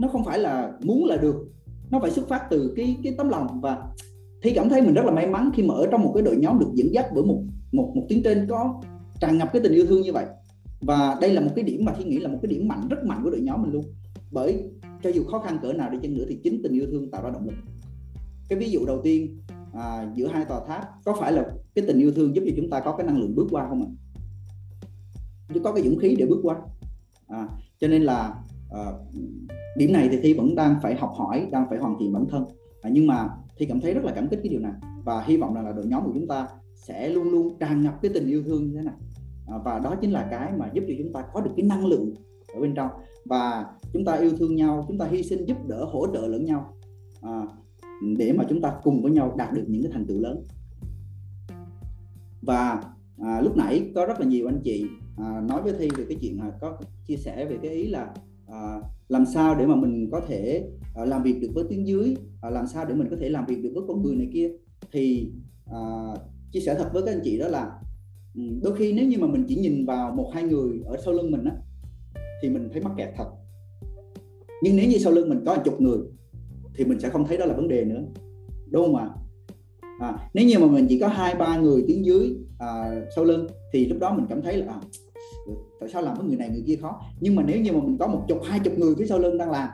nó 0.02 0.08
không 0.08 0.24
phải 0.24 0.40
là 0.40 0.72
muốn 0.84 1.06
là 1.06 1.18
được. 1.18 1.48
Nó 1.92 2.00
phải 2.00 2.12
xuất 2.12 2.28
phát 2.28 2.48
từ 2.50 2.74
cái 2.76 2.98
cái 3.04 3.14
tấm 3.18 3.30
lòng. 3.30 3.62
Và 3.62 3.88
thi 4.42 4.52
cảm 4.56 4.70
thấy 4.70 4.82
mình 4.82 4.94
rất 4.94 5.06
là 5.06 5.12
may 5.12 5.28
mắn 5.28 5.52
khi 5.54 5.64
mà 5.64 5.74
ở 5.74 5.88
trong 5.92 6.04
một 6.04 6.12
cái 6.14 6.24
đội 6.24 6.36
nhóm 6.36 6.60
được 6.60 6.70
dẫn 6.74 6.94
dắt 6.94 7.06
bởi 7.14 7.24
một 7.24 7.42
một 7.72 7.92
một 7.96 8.06
tiếng 8.10 8.24
trên 8.24 8.48
có 8.50 8.82
tràn 9.20 9.38
ngập 9.38 9.54
cái 9.54 9.62
tình 9.62 9.74
yêu 9.74 9.86
thương 9.86 10.02
như 10.02 10.14
vậy 10.14 10.26
và 10.82 11.18
đây 11.22 11.34
là 11.34 11.42
một 11.42 11.52
cái 11.56 11.66
điểm 11.66 11.86
mà 11.86 11.94
thi 11.98 12.04
nghĩ 12.04 12.18
là 12.18 12.30
một 12.30 12.40
cái 12.42 12.52
điểm 12.52 12.68
mạnh 12.68 12.88
rất 12.90 13.04
mạnh 13.04 13.24
của 13.24 13.30
đội 13.30 13.42
nhóm 13.42 13.62
mình 13.62 13.72
luôn. 13.72 13.86
Bởi 14.32 14.64
cho 15.04 15.10
dù 15.10 15.24
khó 15.24 15.40
khăn 15.40 15.60
cỡ 15.62 15.74
nào 15.74 15.90
đi 15.90 15.98
chăng 16.02 16.14
nữa 16.14 16.26
thì 16.30 16.40
chính 16.44 16.62
tình 16.64 16.74
yêu 16.74 16.86
thương 16.92 17.12
tạo 17.12 17.24
ra 17.24 17.30
động 17.30 17.46
lực. 17.46 17.56
Cái 18.50 18.60
ví 18.60 18.70
dụ 18.72 18.86
đầu 18.86 19.02
tiên 19.04 19.38
à, 19.74 20.12
giữa 20.16 20.28
hai 20.28 20.46
tòa 20.46 20.66
tháp 20.68 20.90
có 21.06 21.18
phải 21.20 21.32
là 21.32 21.46
cái 21.76 21.86
tình 21.88 22.00
yêu 22.00 22.12
thương 22.12 22.36
giúp 22.36 22.44
cho 22.46 22.54
chúng 22.56 22.70
ta 22.70 22.80
có 22.80 22.96
cái 22.98 23.08
năng 23.08 23.20
lượng 23.20 23.36
bước 23.36 23.48
qua 23.52 23.68
không 23.70 23.82
ạ? 23.82 23.90
Chứ 25.54 25.60
có 25.60 25.72
cái 25.72 25.84
dũng 25.84 26.00
khí 26.00 26.16
để 26.20 26.26
bước 26.26 26.40
qua. 26.44 26.56
À, 27.28 27.48
cho 27.80 27.88
nên 27.88 28.04
là 28.04 28.36
à, 28.72 28.84
điểm 29.78 29.94
này 29.94 30.10
thì 30.12 30.20
thi 30.24 30.34
vẫn 30.34 30.56
đang 30.56 30.76
phải 30.82 30.96
học 30.96 31.14
hỏi 31.16 31.48
đang 31.52 31.66
phải 31.70 31.80
hoàn 31.80 31.96
thiện 32.00 32.14
bản 32.14 32.26
thân. 32.30 32.46
À, 32.82 32.90
nhưng 32.94 33.08
mà 33.08 33.30
thi 33.58 33.66
cảm 33.66 33.82
thấy 33.82 33.94
rất 33.94 34.04
là 34.04 34.12
cảm 34.16 34.28
kích 34.28 34.40
cái 34.44 34.50
điều 34.50 34.60
này. 34.60 34.74
Và 35.04 35.22
hy 35.22 35.38
vọng 35.38 35.54
rằng 35.54 35.66
là 35.66 35.72
đội 35.72 35.86
nhóm 35.86 36.04
của 36.06 36.12
chúng 36.14 36.28
ta 36.28 36.48
sẽ 36.76 37.10
luôn 37.10 37.32
luôn 37.32 37.58
tràn 37.60 37.84
ngập 37.84 38.02
cái 38.02 38.12
tình 38.14 38.28
yêu 38.28 38.44
thương 38.44 38.68
như 38.68 38.78
thế 38.78 38.82
này. 38.82 38.96
À, 39.48 39.58
và 39.58 39.80
đó 39.80 39.96
chính 40.02 40.12
là 40.12 40.28
cái 40.32 40.52
mà 40.58 40.70
giúp 40.74 40.84
cho 40.88 40.94
chúng 40.98 41.14
ta 41.14 41.24
có 41.34 41.42
được 41.42 41.52
cái 41.58 41.66
năng 41.66 41.86
lượng 41.86 42.14
ở 42.54 42.62
bên 42.62 42.74
trong. 42.76 42.90
Và 43.26 43.66
chúng 43.94 44.06
ta 44.06 44.14
yêu 44.14 44.32
thương 44.38 44.56
nhau 44.56 44.86
chúng 44.88 44.98
ta 44.98 45.08
hy 45.08 45.24
sinh 45.24 45.46
giúp 45.46 45.58
đỡ 45.68 45.86
hỗ 45.86 46.08
trợ 46.14 46.28
lẫn 46.28 46.46
nhau. 46.46 46.74
À, 47.22 47.42
để 48.18 48.34
mà 48.34 48.44
chúng 48.50 48.62
ta 48.62 48.74
cùng 48.84 49.02
với 49.04 49.12
nhau 49.12 49.36
đạt 49.38 49.54
được 49.54 49.66
những 49.68 49.84
cái 49.84 49.92
thành 49.92 50.06
tựu 50.06 50.20
lớn. 50.20 50.44
Và 52.42 52.84
à, 53.18 53.42
lúc 53.42 53.58
nãy 53.58 53.92
có 53.96 54.06
rất 54.06 54.20
là 54.20 54.26
nhiều 54.26 54.48
anh 54.48 54.62
chị 54.64 54.86
à, 55.18 55.42
nói 55.50 55.62
với 55.62 55.74
thi 55.80 55.90
về 55.98 56.06
cái 56.10 56.18
chuyện 56.22 56.40
à, 56.40 56.52
có 56.62 56.78
chia 57.08 57.18
sẻ 57.18 57.46
về 57.46 57.58
cái 57.62 57.72
ý 57.72 57.88
là 57.88 58.14
à, 58.48 58.82
làm 59.08 59.26
sao 59.26 59.56
để 59.56 59.66
mà 59.66 59.76
mình 59.76 60.10
có 60.12 60.22
thể 60.28 60.70
à, 60.96 61.06
làm 61.06 61.24
việc 61.24 61.40
được 61.42 61.50
với 61.54 61.66
tiếng 61.70 61.88
dưới 61.88 62.16
à, 62.42 62.50
làm 62.50 62.68
sao 62.68 62.86
để 62.86 62.94
mình 62.94 63.08
có 63.10 63.16
thể 63.20 63.30
làm 63.30 63.46
việc 63.46 63.64
được 63.64 63.72
với 63.74 63.84
con 63.88 64.04
người 64.04 64.16
này 64.16 64.30
kia. 64.34 64.52
Thì 64.92 65.32
à, 65.72 65.80
chia 66.52 66.60
sẻ 66.60 66.76
thật 66.80 66.90
với 66.94 67.04
các 67.06 67.12
anh 67.12 67.22
chị 67.24 67.40
đó 67.40 67.48
là 67.48 67.80
Ừ, 68.38 68.44
đôi 68.62 68.76
khi 68.76 68.94
nếu 68.94 69.08
như 69.08 69.18
mà 69.20 69.28
mình 69.28 69.46
chỉ 69.48 69.56
nhìn 69.56 69.86
vào 69.86 70.12
một 70.12 70.32
hai 70.34 70.44
người 70.44 70.82
ở 70.86 70.98
sau 71.06 71.14
lưng 71.14 71.32
mình 71.32 71.44
á 71.44 71.52
thì 72.42 72.50
mình 72.50 72.70
thấy 72.74 72.82
mắc 72.82 72.92
kẹt 72.98 73.10
thật. 73.16 73.30
Nhưng 74.64 74.76
nếu 74.76 74.90
như 74.90 74.98
sau 74.98 75.14
lưng 75.14 75.30
mình 75.30 75.44
có 75.46 75.54
hàng 75.54 75.64
chục 75.66 75.82
người 75.82 76.00
thì 76.76 76.86
mình 76.86 77.00
sẽ 77.00 77.10
không 77.10 77.28
thấy 77.28 77.38
đó 77.38 77.46
là 77.46 77.54
vấn 77.54 77.68
đề 77.68 77.86
nữa. 77.86 78.02
Đúng 78.72 78.86
không 78.86 78.96
ạ? 78.96 79.10
À, 80.00 80.30
nếu 80.34 80.46
như 80.46 80.60
mà 80.60 80.68
mình 80.68 80.86
chỉ 80.90 81.00
có 81.00 81.08
hai 81.08 81.36
ba 81.36 81.58
người 81.58 81.84
tiếng 81.88 82.06
dưới 82.06 82.36
à, 82.60 83.02
sau 83.16 83.26
lưng 83.26 83.48
thì 83.74 83.86
lúc 83.86 84.00
đó 84.00 84.14
mình 84.16 84.26
cảm 84.30 84.42
thấy 84.42 84.58
là 84.58 84.66
à, 84.74 84.82
tại 85.80 85.90
sao 85.90 86.02
làm 86.02 86.18
với 86.18 86.28
người 86.28 86.38
này 86.38 86.50
người 86.50 86.64
kia 86.68 86.76
khó? 86.76 87.02
Nhưng 87.20 87.36
mà 87.36 87.44
nếu 87.48 87.62
như 87.62 87.72
mà 87.72 87.80
mình 87.80 87.98
có 87.98 88.08
một 88.08 88.26
chục 88.28 88.40
hai 88.44 88.60
chục 88.60 88.78
người 88.78 88.96
phía 88.98 89.06
sau 89.06 89.20
lưng 89.20 89.38
đang 89.38 89.52
làm 89.52 89.70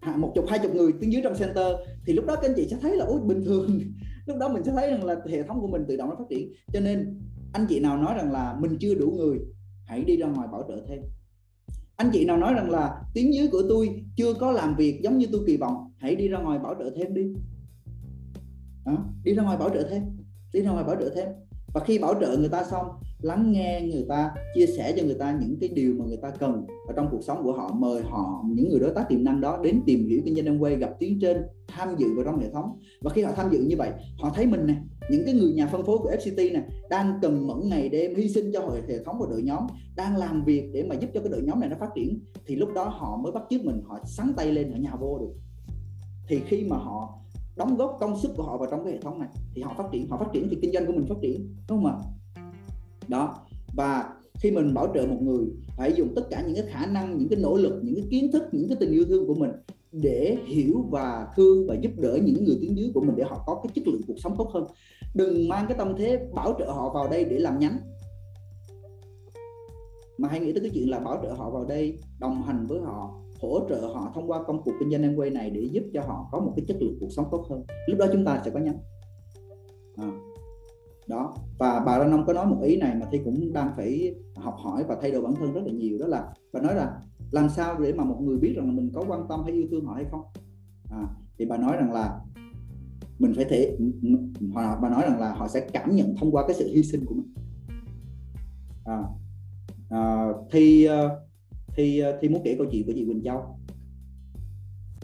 à, 0.00 0.16
một 0.16 0.32
chục 0.34 0.44
hai 0.48 0.58
chục 0.58 0.74
người 0.74 0.92
tiếng 1.00 1.12
dưới 1.12 1.22
trong 1.22 1.34
center 1.38 1.66
thì 2.06 2.12
lúc 2.12 2.26
đó 2.26 2.34
các 2.34 2.48
anh 2.48 2.54
chị 2.56 2.68
sẽ 2.70 2.76
thấy 2.80 2.96
là 2.96 3.04
ôi 3.04 3.20
bình 3.24 3.44
thường. 3.44 3.80
Lúc 4.26 4.36
đó 4.38 4.48
mình 4.48 4.64
sẽ 4.64 4.72
thấy 4.72 4.90
rằng 4.90 5.04
là 5.04 5.16
hệ 5.30 5.42
thống 5.42 5.60
của 5.60 5.66
mình 5.66 5.84
tự 5.88 5.96
động 5.96 6.08
nó 6.08 6.16
phát 6.18 6.24
triển. 6.30 6.52
Cho 6.72 6.80
nên 6.80 7.20
anh 7.52 7.66
chị 7.68 7.80
nào 7.80 7.96
nói 7.96 8.14
rằng 8.14 8.32
là 8.32 8.56
mình 8.60 8.76
chưa 8.80 8.94
đủ 8.94 9.10
người 9.10 9.38
hãy 9.84 10.04
đi 10.04 10.16
ra 10.16 10.26
ngoài 10.26 10.48
bảo 10.52 10.64
trợ 10.68 10.82
thêm. 10.88 10.98
Anh 11.96 12.10
chị 12.12 12.24
nào 12.24 12.36
nói 12.36 12.54
rằng 12.54 12.70
là 12.70 13.02
tiếng 13.14 13.34
dưới 13.34 13.48
của 13.48 13.62
tôi 13.68 14.04
chưa 14.16 14.34
có 14.34 14.52
làm 14.52 14.76
việc 14.76 15.00
giống 15.02 15.18
như 15.18 15.26
tôi 15.32 15.40
kỳ 15.46 15.56
vọng 15.56 15.92
hãy 15.96 16.16
đi 16.16 16.28
ra 16.28 16.38
ngoài 16.38 16.58
bảo 16.58 16.74
trợ 16.78 16.90
thêm 16.96 17.14
đi. 17.14 17.22
Đó, 18.84 19.04
đi 19.24 19.34
ra 19.34 19.42
ngoài 19.42 19.56
bảo 19.56 19.70
trợ 19.70 19.86
thêm 19.90 20.02
đi 20.52 20.60
ra 20.60 20.70
ngoài 20.70 20.84
bảo 20.84 20.96
trợ 21.00 21.12
thêm. 21.14 21.28
Và 21.74 21.80
khi 21.84 21.98
bảo 21.98 22.14
trợ 22.20 22.36
người 22.36 22.48
ta 22.48 22.64
xong 22.64 22.86
lắng 23.20 23.52
nghe 23.52 23.88
người 23.92 24.04
ta 24.08 24.34
chia 24.54 24.66
sẻ 24.66 24.94
cho 24.96 25.04
người 25.04 25.14
ta 25.14 25.38
những 25.40 25.56
cái 25.60 25.68
điều 25.68 25.94
mà 25.98 26.04
người 26.04 26.16
ta 26.16 26.30
cần. 26.30 26.66
Ở 26.88 26.94
trong 26.96 27.08
cuộc 27.10 27.20
sống 27.22 27.42
của 27.42 27.52
họ 27.52 27.74
mời 27.74 28.02
họ 28.02 28.44
những 28.46 28.68
người 28.68 28.80
đối 28.80 28.90
tác 28.94 29.08
tiềm 29.08 29.24
năng 29.24 29.40
đó 29.40 29.60
đến 29.64 29.80
tìm 29.86 30.08
hiểu 30.08 30.22
kinh 30.24 30.34
doanh 30.34 30.46
em 30.46 30.58
quay 30.58 30.76
gặp 30.76 30.90
tiếng 30.98 31.20
trên 31.20 31.42
tham 31.66 31.88
dự 31.98 32.06
vào 32.16 32.24
trong 32.24 32.40
hệ 32.40 32.50
thống. 32.50 32.78
Và 33.00 33.10
khi 33.10 33.22
họ 33.22 33.32
tham 33.36 33.50
dự 33.52 33.60
như 33.62 33.76
vậy 33.76 33.90
họ 34.18 34.30
thấy 34.34 34.46
mình 34.46 34.66
nè 34.66 34.74
những 35.10 35.22
cái 35.24 35.34
người 35.34 35.52
nhà 35.52 35.66
phân 35.66 35.84
phối 35.84 35.98
của 35.98 36.10
FCT 36.10 36.52
này 36.52 36.62
đang 36.90 37.18
cần 37.22 37.46
mẫn 37.46 37.68
ngày 37.68 37.88
đêm 37.88 38.14
hy 38.14 38.28
sinh 38.28 38.52
cho 38.52 38.70
hệ 38.88 39.04
thống 39.04 39.16
và 39.20 39.26
đội 39.30 39.42
nhóm, 39.42 39.66
đang 39.96 40.16
làm 40.16 40.44
việc 40.44 40.70
để 40.72 40.82
mà 40.82 40.94
giúp 40.94 41.10
cho 41.14 41.20
cái 41.20 41.28
đội 41.28 41.42
nhóm 41.42 41.60
này 41.60 41.68
nó 41.68 41.76
phát 41.80 41.90
triển, 41.94 42.20
thì 42.46 42.56
lúc 42.56 42.68
đó 42.74 42.84
họ 42.84 43.16
mới 43.16 43.32
bắt 43.32 43.42
chước 43.50 43.64
mình, 43.64 43.80
họ 43.86 43.98
sắn 44.04 44.32
tay 44.36 44.52
lên 44.52 44.72
ở 44.72 44.78
nhà 44.78 44.94
vô 45.00 45.18
được. 45.18 45.34
Thì 46.28 46.40
khi 46.46 46.64
mà 46.64 46.76
họ 46.76 47.18
đóng 47.56 47.76
góp 47.76 47.96
công 48.00 48.20
sức 48.20 48.30
của 48.36 48.42
họ 48.42 48.56
vào 48.56 48.68
trong 48.70 48.84
cái 48.84 48.92
hệ 48.92 48.98
thống 49.00 49.18
này, 49.18 49.28
thì 49.54 49.62
họ 49.62 49.74
phát 49.78 49.84
triển, 49.92 50.08
họ 50.08 50.16
phát 50.16 50.28
triển 50.32 50.48
thì 50.50 50.56
kinh 50.62 50.72
doanh 50.72 50.86
của 50.86 50.92
mình 50.92 51.06
phát 51.08 51.18
triển, 51.22 51.56
đúng 51.68 51.82
không 51.82 51.86
ạ? 51.86 51.96
Đó, 53.08 53.34
và 53.74 54.14
khi 54.40 54.50
mình 54.50 54.74
bảo 54.74 54.88
trợ 54.94 55.06
một 55.06 55.18
người, 55.20 55.46
phải 55.76 55.92
dùng 55.96 56.14
tất 56.14 56.22
cả 56.30 56.42
những 56.46 56.54
cái 56.54 56.64
khả 56.72 56.86
năng, 56.86 57.18
những 57.18 57.28
cái 57.28 57.38
nỗ 57.40 57.56
lực, 57.56 57.80
những 57.82 57.94
cái 57.94 58.04
kiến 58.10 58.32
thức, 58.32 58.42
những 58.52 58.68
cái 58.68 58.76
tình 58.80 58.90
yêu 58.90 59.04
thương 59.04 59.26
của 59.26 59.34
mình 59.34 59.50
để 59.92 60.36
hiểu 60.46 60.86
và 60.90 61.26
thương 61.36 61.66
và 61.68 61.74
giúp 61.82 61.90
đỡ 61.96 62.18
những 62.24 62.44
người 62.44 62.58
tuyến 62.60 62.74
dưới 62.74 62.90
của 62.94 63.00
mình 63.00 63.16
để 63.16 63.24
họ 63.24 63.42
có 63.46 63.60
cái 63.62 63.72
chất 63.74 63.88
lượng 63.88 64.00
cuộc 64.06 64.18
sống 64.18 64.34
tốt 64.38 64.50
hơn 64.54 64.66
đừng 65.14 65.48
mang 65.48 65.66
cái 65.68 65.78
tâm 65.78 65.94
thế 65.98 66.28
bảo 66.34 66.54
trợ 66.58 66.70
họ 66.70 66.92
vào 66.94 67.08
đây 67.08 67.24
để 67.24 67.38
làm 67.38 67.58
nhánh. 67.58 67.78
Mà 70.18 70.28
hãy 70.28 70.40
nghĩ 70.40 70.52
tới 70.52 70.60
cái 70.60 70.70
chuyện 70.74 70.90
là 70.90 71.00
bảo 71.00 71.20
trợ 71.22 71.32
họ 71.32 71.50
vào 71.50 71.64
đây 71.64 71.98
đồng 72.18 72.42
hành 72.42 72.66
với 72.66 72.80
họ 72.80 73.14
hỗ 73.42 73.60
trợ 73.68 73.80
họ 73.94 74.12
thông 74.14 74.30
qua 74.30 74.42
công 74.46 74.62
cuộc 74.62 74.72
kinh 74.80 74.90
doanh 74.90 75.02
em 75.02 75.16
quay 75.16 75.30
này 75.30 75.50
để 75.50 75.60
giúp 75.72 75.82
cho 75.94 76.02
họ 76.02 76.28
có 76.32 76.40
một 76.40 76.52
cái 76.56 76.64
chất 76.68 76.76
lượng 76.80 76.96
cuộc 77.00 77.08
sống 77.10 77.26
tốt 77.30 77.46
hơn. 77.50 77.64
Lúc 77.86 77.98
đó 77.98 78.06
chúng 78.12 78.24
ta 78.24 78.42
sẽ 78.44 78.50
có 78.50 78.60
nhánh. 78.60 78.78
À, 79.96 80.10
đó. 81.06 81.34
Và 81.58 81.82
bà 81.86 81.98
Lan 81.98 82.10
Nông 82.10 82.26
có 82.26 82.32
nói 82.32 82.46
một 82.46 82.58
ý 82.62 82.76
này 82.76 82.94
mà 82.94 83.06
thi 83.12 83.20
cũng 83.24 83.52
đang 83.52 83.72
phải 83.76 84.14
học 84.36 84.54
hỏi 84.58 84.84
và 84.88 84.96
thay 85.00 85.10
đổi 85.10 85.22
bản 85.22 85.34
thân 85.34 85.52
rất 85.52 85.60
là 85.64 85.72
nhiều 85.72 85.98
đó 85.98 86.06
là 86.06 86.32
bà 86.52 86.60
nói 86.60 86.74
là 86.74 87.00
làm 87.30 87.48
sao 87.48 87.78
để 87.78 87.92
mà 87.92 88.04
một 88.04 88.16
người 88.20 88.38
biết 88.38 88.52
rằng 88.56 88.66
là 88.66 88.72
mình 88.72 88.90
có 88.94 89.04
quan 89.08 89.26
tâm 89.28 89.42
hay 89.44 89.52
yêu 89.52 89.64
thương 89.70 89.84
họ 89.84 89.94
hay 89.94 90.04
không? 90.10 90.22
À, 90.90 91.06
thì 91.38 91.44
bà 91.44 91.56
nói 91.56 91.76
rằng 91.76 91.92
là 91.92 92.20
mình 93.18 93.32
phải 93.36 93.44
thể 93.44 93.76
họ 94.54 94.78
bà 94.82 94.88
nói 94.88 95.02
rằng 95.02 95.20
là 95.20 95.32
họ 95.32 95.48
sẽ 95.48 95.60
cảm 95.72 95.96
nhận 95.96 96.16
thông 96.16 96.30
qua 96.30 96.46
cái 96.46 96.56
sự 96.56 96.68
hy 96.74 96.82
sinh 96.82 97.04
của 97.06 97.14
mình. 97.14 97.34
À, 98.84 99.02
à, 99.90 100.28
thì 100.52 100.84
à, 100.84 101.08
thì 101.76 101.98
à, 101.98 102.12
thì 102.20 102.28
muốn 102.28 102.42
kể 102.44 102.54
câu 102.58 102.66
chuyện 102.72 102.86
của 102.86 102.92
chị 102.94 103.04
Quỳnh 103.06 103.22
Châu. 103.22 103.58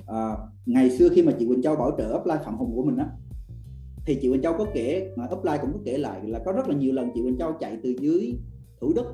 À, 0.06 0.36
ngày 0.66 0.90
xưa 0.90 1.08
khi 1.08 1.22
mà 1.22 1.32
chị 1.38 1.46
Quỳnh 1.46 1.62
Châu 1.62 1.76
bảo 1.76 1.90
trợ 1.98 2.18
upline 2.20 2.42
Phạm 2.44 2.56
Hùng 2.56 2.72
của 2.76 2.84
mình 2.84 2.96
á 2.96 3.08
thì 4.06 4.18
chị 4.22 4.28
Quỳnh 4.28 4.42
Châu 4.42 4.54
có 4.58 4.66
kể 4.74 5.12
mà 5.16 5.28
upline 5.32 5.58
cũng 5.58 5.72
có 5.72 5.78
kể 5.84 5.98
lại 5.98 6.20
là 6.24 6.38
có 6.44 6.52
rất 6.52 6.68
là 6.68 6.74
nhiều 6.74 6.92
lần 6.92 7.10
chị 7.14 7.22
Quỳnh 7.22 7.38
Châu 7.38 7.52
chạy 7.60 7.78
từ 7.82 7.94
dưới 8.00 8.34
Thủ 8.80 8.92
Đức 8.96 9.04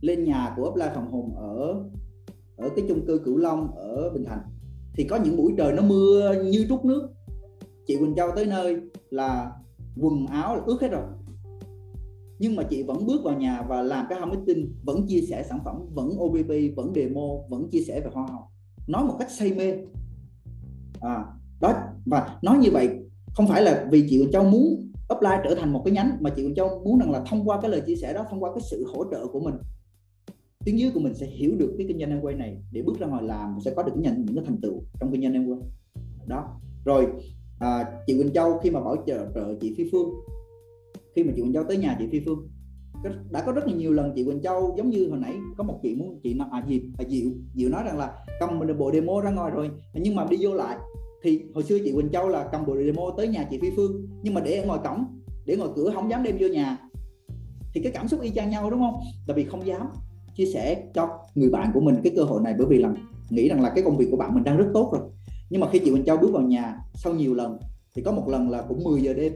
lên 0.00 0.24
nhà 0.24 0.54
của 0.56 0.68
upline 0.70 0.92
Phạm 0.94 1.06
Hùng 1.06 1.36
ở 1.36 1.84
ở 2.56 2.68
cái 2.76 2.84
chung 2.88 3.06
cư 3.06 3.18
Cửu 3.18 3.36
Long 3.36 3.74
ở 3.76 4.10
Bình 4.10 4.24
Thạnh. 4.24 4.40
Thì 4.94 5.04
có 5.04 5.16
những 5.16 5.36
buổi 5.36 5.54
trời 5.58 5.72
nó 5.72 5.82
mưa 5.82 6.42
như 6.44 6.66
trút 6.68 6.84
nước 6.84 7.08
chị 7.86 7.96
Quỳnh 7.96 8.14
Châu 8.14 8.30
tới 8.36 8.46
nơi 8.46 8.76
là 9.10 9.52
quần 9.96 10.26
áo 10.26 10.56
là 10.56 10.62
ướt 10.66 10.80
hết 10.80 10.88
rồi. 10.88 11.02
Nhưng 12.38 12.56
mà 12.56 12.62
chị 12.70 12.82
vẫn 12.82 13.06
bước 13.06 13.20
vào 13.24 13.38
nhà 13.38 13.62
và 13.68 13.82
làm 13.82 14.06
cái 14.08 14.20
marketing 14.20 14.74
vẫn 14.84 15.06
chia 15.06 15.20
sẻ 15.20 15.44
sản 15.48 15.58
phẩm 15.64 15.86
vẫn 15.94 16.10
OBP 16.18 16.76
vẫn 16.76 16.92
demo 16.94 17.28
vẫn 17.50 17.68
chia 17.70 17.80
sẻ 17.80 18.00
về 18.00 18.10
hoa 18.12 18.26
hồng. 18.26 18.42
Nói 18.86 19.04
một 19.04 19.16
cách 19.18 19.30
say 19.30 19.52
mê. 19.52 19.72
À, 21.00 21.24
đó 21.60 21.74
và 22.06 22.38
nói 22.42 22.58
như 22.58 22.70
vậy 22.72 22.88
không 23.34 23.46
phải 23.48 23.62
là 23.62 23.88
vì 23.90 24.06
chị 24.08 24.18
Quỳnh 24.18 24.32
Châu 24.32 24.44
muốn 24.44 24.92
upline 25.14 25.40
trở 25.44 25.54
thành 25.54 25.72
một 25.72 25.82
cái 25.84 25.94
nhánh 25.94 26.16
mà 26.20 26.30
chị 26.30 26.42
Quỳnh 26.42 26.54
Châu 26.54 26.82
muốn 26.84 26.98
rằng 26.98 27.10
là 27.10 27.24
thông 27.30 27.48
qua 27.48 27.60
cái 27.60 27.70
lời 27.70 27.82
chia 27.86 27.96
sẻ 27.96 28.12
đó 28.12 28.26
thông 28.30 28.42
qua 28.42 28.50
cái 28.54 28.62
sự 28.70 28.86
hỗ 28.94 29.04
trợ 29.10 29.26
của 29.26 29.40
mình 29.40 29.54
tiếng 30.64 30.78
dưới 30.78 30.90
của 30.94 31.00
mình 31.00 31.14
sẽ 31.14 31.26
hiểu 31.26 31.54
được 31.58 31.74
cái 31.78 31.86
kinh 31.88 31.98
doanh 31.98 32.10
em 32.10 32.20
quay 32.20 32.34
này 32.34 32.56
để 32.72 32.82
bước 32.82 32.98
ra 32.98 33.06
ngoài 33.06 33.22
làm 33.22 33.58
sẽ 33.64 33.72
có 33.76 33.82
được 33.82 33.92
nhận 33.96 34.24
những 34.24 34.34
cái 34.34 34.44
thành 34.46 34.60
tựu 34.60 34.82
trong 35.00 35.12
kinh 35.12 35.22
doanh 35.22 35.32
em 35.32 35.46
quay. 35.46 35.60
Đó 36.26 36.60
rồi 36.84 37.06
à, 37.58 37.84
chị 38.06 38.18
Quỳnh 38.18 38.32
Châu 38.32 38.58
khi 38.58 38.70
mà 38.70 38.80
bảo 38.80 38.96
trợ 39.06 39.26
trợ 39.34 39.54
chị 39.60 39.74
Phi 39.76 39.88
Phương 39.92 40.10
khi 41.16 41.24
mà 41.24 41.32
chị 41.36 41.42
Quỳnh 41.42 41.52
Châu 41.52 41.64
tới 41.64 41.76
nhà 41.76 41.96
chị 41.98 42.08
Phi 42.12 42.20
Phương 42.26 42.48
đã 43.30 43.42
có 43.46 43.52
rất 43.52 43.66
là 43.66 43.72
nhiều 43.72 43.92
lần 43.92 44.12
chị 44.14 44.24
Quỳnh 44.24 44.42
Châu 44.42 44.74
giống 44.76 44.90
như 44.90 45.08
hồi 45.08 45.18
nãy 45.18 45.34
có 45.56 45.64
một 45.64 45.80
chị 45.82 45.94
muốn 45.94 46.20
chị 46.22 46.34
nói 46.34 46.48
à 46.52 46.64
gì 46.68 46.82
à, 46.98 47.04
Diệu 47.08 47.30
Diệu 47.54 47.70
nói 47.70 47.82
rằng 47.84 47.98
là 47.98 48.12
cầm 48.40 48.78
bộ 48.78 48.92
demo 48.92 49.20
ra 49.20 49.30
ngoài 49.30 49.50
rồi 49.50 49.70
nhưng 49.94 50.14
mà 50.14 50.26
đi 50.30 50.36
vô 50.40 50.54
lại. 50.54 50.76
Thì 51.22 51.42
hồi 51.54 51.64
xưa 51.64 51.78
chị 51.84 51.92
Quỳnh 51.92 52.08
Châu 52.08 52.28
là 52.28 52.48
cầm 52.52 52.66
bộ 52.66 52.76
demo 52.76 53.02
tới 53.16 53.28
nhà 53.28 53.46
chị 53.50 53.58
Phi 53.62 53.70
Phương 53.76 54.06
nhưng 54.22 54.34
mà 54.34 54.40
để 54.40 54.56
ở 54.56 54.66
ngoài 54.66 54.80
cổng 54.84 55.04
để 55.46 55.56
ngoài 55.56 55.70
cửa 55.76 55.92
không 55.94 56.10
dám 56.10 56.22
đem 56.22 56.36
vô 56.40 56.46
nhà. 56.48 56.78
Thì 57.74 57.80
cái 57.82 57.92
cảm 57.92 58.08
xúc 58.08 58.20
y 58.20 58.30
chang 58.30 58.50
nhau 58.50 58.70
đúng 58.70 58.80
không? 58.80 59.00
Tại 59.26 59.36
vì 59.36 59.44
không 59.44 59.66
dám 59.66 59.86
chia 60.36 60.46
sẻ 60.46 60.82
cho 60.94 61.18
người 61.34 61.50
bạn 61.50 61.70
của 61.74 61.80
mình 61.80 61.96
cái 62.04 62.12
cơ 62.16 62.24
hội 62.24 62.40
này 62.42 62.54
bởi 62.58 62.66
vì 62.66 62.78
là 62.78 62.94
nghĩ 63.30 63.48
rằng 63.48 63.62
là 63.62 63.72
cái 63.74 63.84
công 63.84 63.96
việc 63.96 64.08
của 64.10 64.16
bạn 64.16 64.34
mình 64.34 64.44
đang 64.44 64.56
rất 64.56 64.66
tốt 64.74 64.90
rồi 64.92 65.02
nhưng 65.50 65.60
mà 65.60 65.68
khi 65.72 65.78
chị 65.78 65.90
Quỳnh 65.90 66.04
Châu 66.04 66.16
bước 66.16 66.30
vào 66.32 66.42
nhà 66.42 66.78
sau 66.94 67.14
nhiều 67.14 67.34
lần 67.34 67.58
thì 67.94 68.02
có 68.02 68.12
một 68.12 68.28
lần 68.28 68.50
là 68.50 68.62
cũng 68.62 68.84
10 68.84 69.02
giờ 69.02 69.14
đêm. 69.14 69.32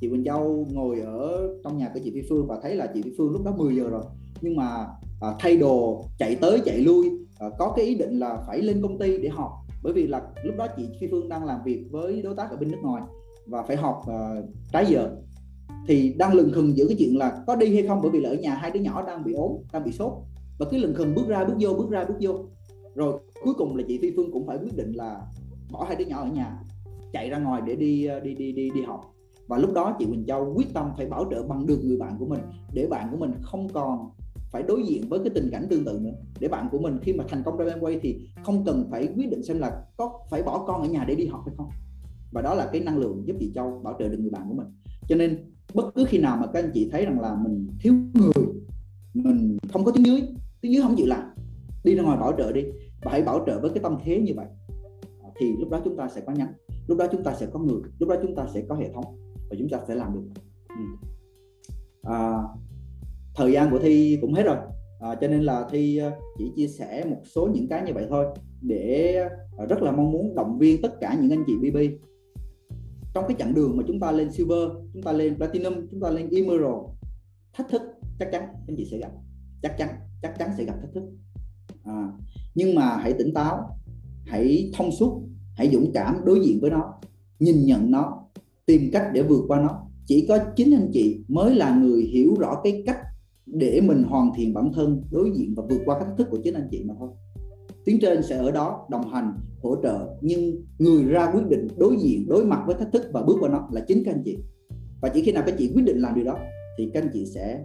Chị 0.00 0.08
Quỳnh 0.08 0.24
Châu 0.24 0.66
ngồi 0.72 1.00
ở 1.00 1.48
trong 1.64 1.78
nhà 1.78 1.90
của 1.94 2.00
chị 2.04 2.10
Phi 2.14 2.22
Phương 2.28 2.46
và 2.46 2.58
thấy 2.62 2.76
là 2.76 2.86
chị 2.94 3.02
Phi 3.02 3.10
Phương 3.18 3.32
lúc 3.32 3.44
đó 3.44 3.52
10 3.56 3.76
giờ 3.76 3.88
rồi. 3.88 4.02
Nhưng 4.40 4.56
mà 4.56 4.86
à, 5.20 5.28
thay 5.38 5.56
đồ 5.56 6.04
chạy 6.18 6.36
tới 6.36 6.60
chạy 6.64 6.78
lui 6.78 7.10
à, 7.38 7.46
có 7.58 7.72
cái 7.76 7.84
ý 7.84 7.94
định 7.94 8.18
là 8.18 8.44
phải 8.46 8.62
lên 8.62 8.82
công 8.82 8.98
ty 8.98 9.18
để 9.18 9.28
họp. 9.28 9.50
Bởi 9.82 9.92
vì 9.92 10.06
là 10.06 10.22
lúc 10.44 10.56
đó 10.56 10.66
chị 10.76 10.88
Phi 11.00 11.06
Phương 11.10 11.28
đang 11.28 11.44
làm 11.44 11.60
việc 11.64 11.84
với 11.90 12.22
đối 12.22 12.34
tác 12.34 12.50
ở 12.50 12.56
bên 12.56 12.70
nước 12.70 12.78
ngoài 12.82 13.02
và 13.46 13.62
phải 13.62 13.76
họp 13.76 14.08
à, 14.08 14.42
trái 14.72 14.86
giờ. 14.88 15.10
Thì 15.86 16.14
đang 16.18 16.34
lừng 16.34 16.52
khừng 16.52 16.76
giữa 16.76 16.86
cái 16.88 16.96
chuyện 16.98 17.18
là 17.18 17.42
có 17.46 17.56
đi 17.56 17.74
hay 17.74 17.86
không 17.88 18.00
bởi 18.02 18.10
vì 18.10 18.20
là 18.20 18.28
ở 18.28 18.34
nhà 18.34 18.54
hai 18.54 18.70
đứa 18.70 18.80
nhỏ 18.80 19.04
đang 19.06 19.24
bị 19.24 19.32
ốm 19.32 19.52
đang 19.72 19.84
bị 19.84 19.92
sốt. 19.92 20.12
Và 20.58 20.66
cứ 20.70 20.76
lừng 20.76 20.94
khừng 20.94 21.14
bước 21.14 21.28
ra 21.28 21.44
bước 21.44 21.54
vô 21.60 21.74
bước 21.74 21.90
ra 21.90 22.04
bước 22.04 22.16
vô. 22.20 22.32
Rồi 22.94 23.20
cuối 23.44 23.54
cùng 23.54 23.76
là 23.76 23.84
chị 23.88 23.98
Phi 24.02 24.12
Phương 24.16 24.32
cũng 24.32 24.46
phải 24.46 24.58
quyết 24.58 24.76
định 24.76 24.92
là 24.92 25.26
bỏ 25.72 25.84
hai 25.84 25.96
đứa 25.96 26.04
nhỏ 26.04 26.22
ở 26.22 26.28
nhà, 26.28 26.58
chạy 27.12 27.30
ra 27.30 27.38
ngoài 27.38 27.62
để 27.66 27.76
đi 27.76 28.04
ờ, 28.04 28.20
đi 28.20 28.34
đi 28.34 28.52
đi 28.52 28.70
đi 28.70 28.82
học. 28.82 29.14
Và 29.46 29.58
lúc 29.58 29.72
đó 29.72 29.96
chị 29.98 30.06
Quỳnh 30.06 30.24
Châu 30.26 30.54
quyết 30.56 30.74
tâm 30.74 30.90
phải 30.96 31.06
bảo 31.06 31.26
trợ 31.30 31.42
bằng 31.42 31.66
được 31.66 31.80
người 31.84 31.96
bạn 31.98 32.16
của 32.18 32.26
mình, 32.26 32.40
để 32.72 32.86
bạn 32.86 33.08
của 33.10 33.16
mình 33.16 33.32
không 33.42 33.68
còn 33.68 34.10
phải 34.52 34.62
đối 34.62 34.82
diện 34.82 35.08
với 35.08 35.18
cái 35.18 35.30
tình 35.34 35.48
cảnh 35.52 35.66
tương 35.70 35.84
tự 35.84 35.98
nữa. 36.02 36.12
Để 36.40 36.48
bạn 36.48 36.68
của 36.72 36.78
mình 36.78 36.98
khi 37.02 37.12
mà 37.12 37.24
thành 37.28 37.42
công 37.44 37.58
trong 37.58 37.84
quay 37.84 37.98
thì 38.02 38.28
không 38.44 38.64
cần 38.64 38.88
phải 38.90 39.08
quyết 39.16 39.30
định 39.30 39.42
xem 39.42 39.58
là 39.58 39.84
có 39.96 40.12
phải 40.30 40.42
bỏ 40.42 40.64
con 40.66 40.82
ở 40.82 40.88
nhà 40.88 41.04
để 41.08 41.14
đi 41.14 41.26
học 41.26 41.42
hay 41.46 41.54
không. 41.56 41.68
Và 42.32 42.42
đó 42.42 42.54
là 42.54 42.68
cái 42.72 42.80
năng 42.80 42.98
lượng 42.98 43.22
giúp 43.26 43.36
chị 43.40 43.52
Châu 43.54 43.80
bảo 43.84 43.96
trợ 43.98 44.08
được 44.08 44.18
người 44.20 44.30
bạn 44.30 44.42
của 44.48 44.54
mình. 44.54 44.66
Cho 45.08 45.16
nên 45.16 45.52
bất 45.74 45.94
cứ 45.94 46.04
khi 46.08 46.18
nào 46.18 46.36
mà 46.40 46.46
các 46.46 46.64
anh 46.64 46.70
chị 46.74 46.88
thấy 46.92 47.04
rằng 47.04 47.20
là 47.20 47.36
mình 47.44 47.68
thiếu 47.80 47.94
người, 48.14 48.46
mình 49.14 49.58
không 49.72 49.84
có 49.84 49.92
tiếng 49.92 50.06
dưới 50.06 50.22
tiếng 50.60 50.72
dưới 50.72 50.82
không 50.82 50.96
chịu 50.96 51.06
làm, 51.06 51.22
đi 51.84 51.94
ra 51.94 52.02
ngoài 52.02 52.18
bảo 52.18 52.32
trợ 52.38 52.52
đi 52.52 52.62
và 53.02 53.12
hãy 53.12 53.22
bảo 53.22 53.44
trợ 53.46 53.60
với 53.60 53.70
cái 53.70 53.82
tâm 53.82 53.98
thế 54.04 54.20
như 54.20 54.32
vậy 54.36 54.46
à, 55.22 55.28
thì 55.40 55.52
lúc 55.58 55.70
đó 55.70 55.80
chúng 55.84 55.96
ta 55.96 56.08
sẽ 56.08 56.20
có 56.20 56.32
nhánh 56.32 56.52
lúc 56.86 56.98
đó 56.98 57.06
chúng 57.12 57.24
ta 57.24 57.34
sẽ 57.34 57.46
có 57.46 57.58
người 57.58 57.80
lúc 57.98 58.08
đó 58.08 58.16
chúng 58.22 58.34
ta 58.34 58.46
sẽ 58.54 58.62
có 58.68 58.74
hệ 58.74 58.92
thống 58.92 59.04
và 59.50 59.56
chúng 59.58 59.68
ta 59.68 59.78
sẽ 59.88 59.94
làm 59.94 60.14
được. 60.14 60.42
Ừ. 60.68 61.08
à, 62.02 62.42
thời 63.34 63.52
gian 63.52 63.70
của 63.70 63.78
thi 63.78 64.18
cũng 64.20 64.34
hết 64.34 64.42
rồi 64.42 64.56
à, 65.00 65.14
cho 65.20 65.28
nên 65.28 65.42
là 65.42 65.68
thi 65.70 65.96
à, 65.98 66.10
chỉ 66.38 66.52
chia 66.56 66.68
sẻ 66.68 67.04
một 67.04 67.20
số 67.34 67.48
những 67.54 67.68
cái 67.68 67.82
như 67.86 67.92
vậy 67.94 68.06
thôi 68.10 68.26
để 68.60 69.14
à, 69.58 69.66
rất 69.66 69.82
là 69.82 69.92
mong 69.92 70.12
muốn 70.12 70.34
động 70.34 70.58
viên 70.58 70.82
tất 70.82 71.00
cả 71.00 71.16
những 71.20 71.30
anh 71.30 71.44
chị 71.46 71.56
BB 71.56 71.76
trong 73.14 73.24
cái 73.28 73.36
chặng 73.38 73.54
đường 73.54 73.76
mà 73.76 73.82
chúng 73.86 74.00
ta 74.00 74.12
lên 74.12 74.32
silver 74.32 74.68
chúng 74.92 75.02
ta 75.02 75.12
lên 75.12 75.36
platinum 75.36 75.86
chúng 75.90 76.00
ta 76.00 76.10
lên 76.10 76.28
emerald 76.30 76.84
thách 77.52 77.68
thức 77.68 77.82
chắc 78.18 78.28
chắn 78.32 78.42
anh 78.68 78.76
chị 78.76 78.84
sẽ 78.90 78.98
gặp 78.98 79.10
chắc 79.62 79.78
chắn 79.78 79.88
chắc 80.22 80.38
chắn 80.38 80.50
sẽ 80.58 80.64
gặp 80.64 80.74
thách 80.80 80.92
thức. 80.94 81.02
À, 81.84 82.12
nhưng 82.54 82.74
mà 82.74 82.96
hãy 82.96 83.12
tỉnh 83.12 83.34
táo 83.34 83.78
hãy 84.26 84.70
thông 84.74 84.92
suốt 84.92 85.22
hãy 85.56 85.70
dũng 85.72 85.90
cảm 85.94 86.24
đối 86.24 86.40
diện 86.40 86.58
với 86.60 86.70
nó 86.70 86.94
nhìn 87.38 87.66
nhận 87.66 87.90
nó 87.90 88.22
tìm 88.66 88.90
cách 88.92 89.06
để 89.12 89.22
vượt 89.22 89.44
qua 89.48 89.60
nó. 89.60 89.86
Chỉ 90.06 90.26
có 90.28 90.38
chính 90.56 90.74
anh 90.74 90.90
chị 90.92 91.24
mới 91.28 91.54
là 91.54 91.76
người 91.76 92.02
hiểu 92.02 92.34
rõ 92.38 92.60
cái 92.64 92.82
cách 92.86 92.98
để 93.46 93.80
mình 93.80 94.02
hoàn 94.02 94.30
thiện 94.36 94.54
bản 94.54 94.72
thân 94.74 95.02
đối 95.10 95.30
diện 95.30 95.54
và 95.56 95.62
vượt 95.70 95.80
qua 95.84 95.98
các 95.98 96.04
thách 96.04 96.18
thức 96.18 96.28
của 96.30 96.38
chính 96.44 96.54
anh 96.54 96.68
chị 96.70 96.84
mà 96.84 96.94
thôi. 96.98 97.08
Tuyến 97.86 98.00
trên 98.00 98.22
sẽ 98.22 98.36
ở 98.36 98.50
đó 98.50 98.86
đồng 98.90 99.10
hành 99.10 99.38
hỗ 99.62 99.76
trợ 99.82 100.16
nhưng 100.20 100.64
người 100.78 101.04
ra 101.04 101.32
quyết 101.32 101.46
định 101.48 101.68
đối 101.76 101.96
diện 101.96 102.28
đối 102.28 102.44
mặt 102.44 102.62
với 102.66 102.74
thách 102.74 102.92
thức 102.92 103.02
và 103.12 103.22
bước 103.22 103.36
qua 103.40 103.48
nó 103.48 103.68
là 103.72 103.80
chính 103.88 104.04
các 104.04 104.14
anh 104.14 104.22
chị. 104.24 104.38
Và 105.02 105.08
chỉ 105.08 105.22
khi 105.22 105.32
nào 105.32 105.42
các 105.46 105.54
chị 105.58 105.72
quyết 105.74 105.84
định 105.84 105.98
làm 105.98 106.14
điều 106.14 106.24
đó 106.24 106.38
thì 106.78 106.90
các 106.94 107.02
anh 107.02 107.10
chị 107.12 107.26
sẽ 107.26 107.64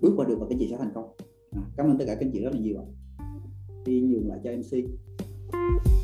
bước 0.00 0.12
qua 0.16 0.26
được 0.28 0.36
và 0.40 0.46
các 0.48 0.54
anh 0.54 0.58
chị 0.58 0.68
sẽ 0.70 0.76
thành 0.76 0.92
công. 0.94 1.04
À, 1.50 1.62
cảm 1.76 1.86
ơn 1.86 1.98
tất 1.98 2.04
cả 2.06 2.14
các 2.14 2.26
anh 2.26 2.30
chị 2.32 2.40
rất 2.40 2.54
là 2.54 2.60
nhiều 2.60 2.76
ạ 2.78 2.86
đi 3.84 4.00
nhường 4.00 4.28
lại 4.28 4.38
cho 4.44 4.50
MC 4.50 6.01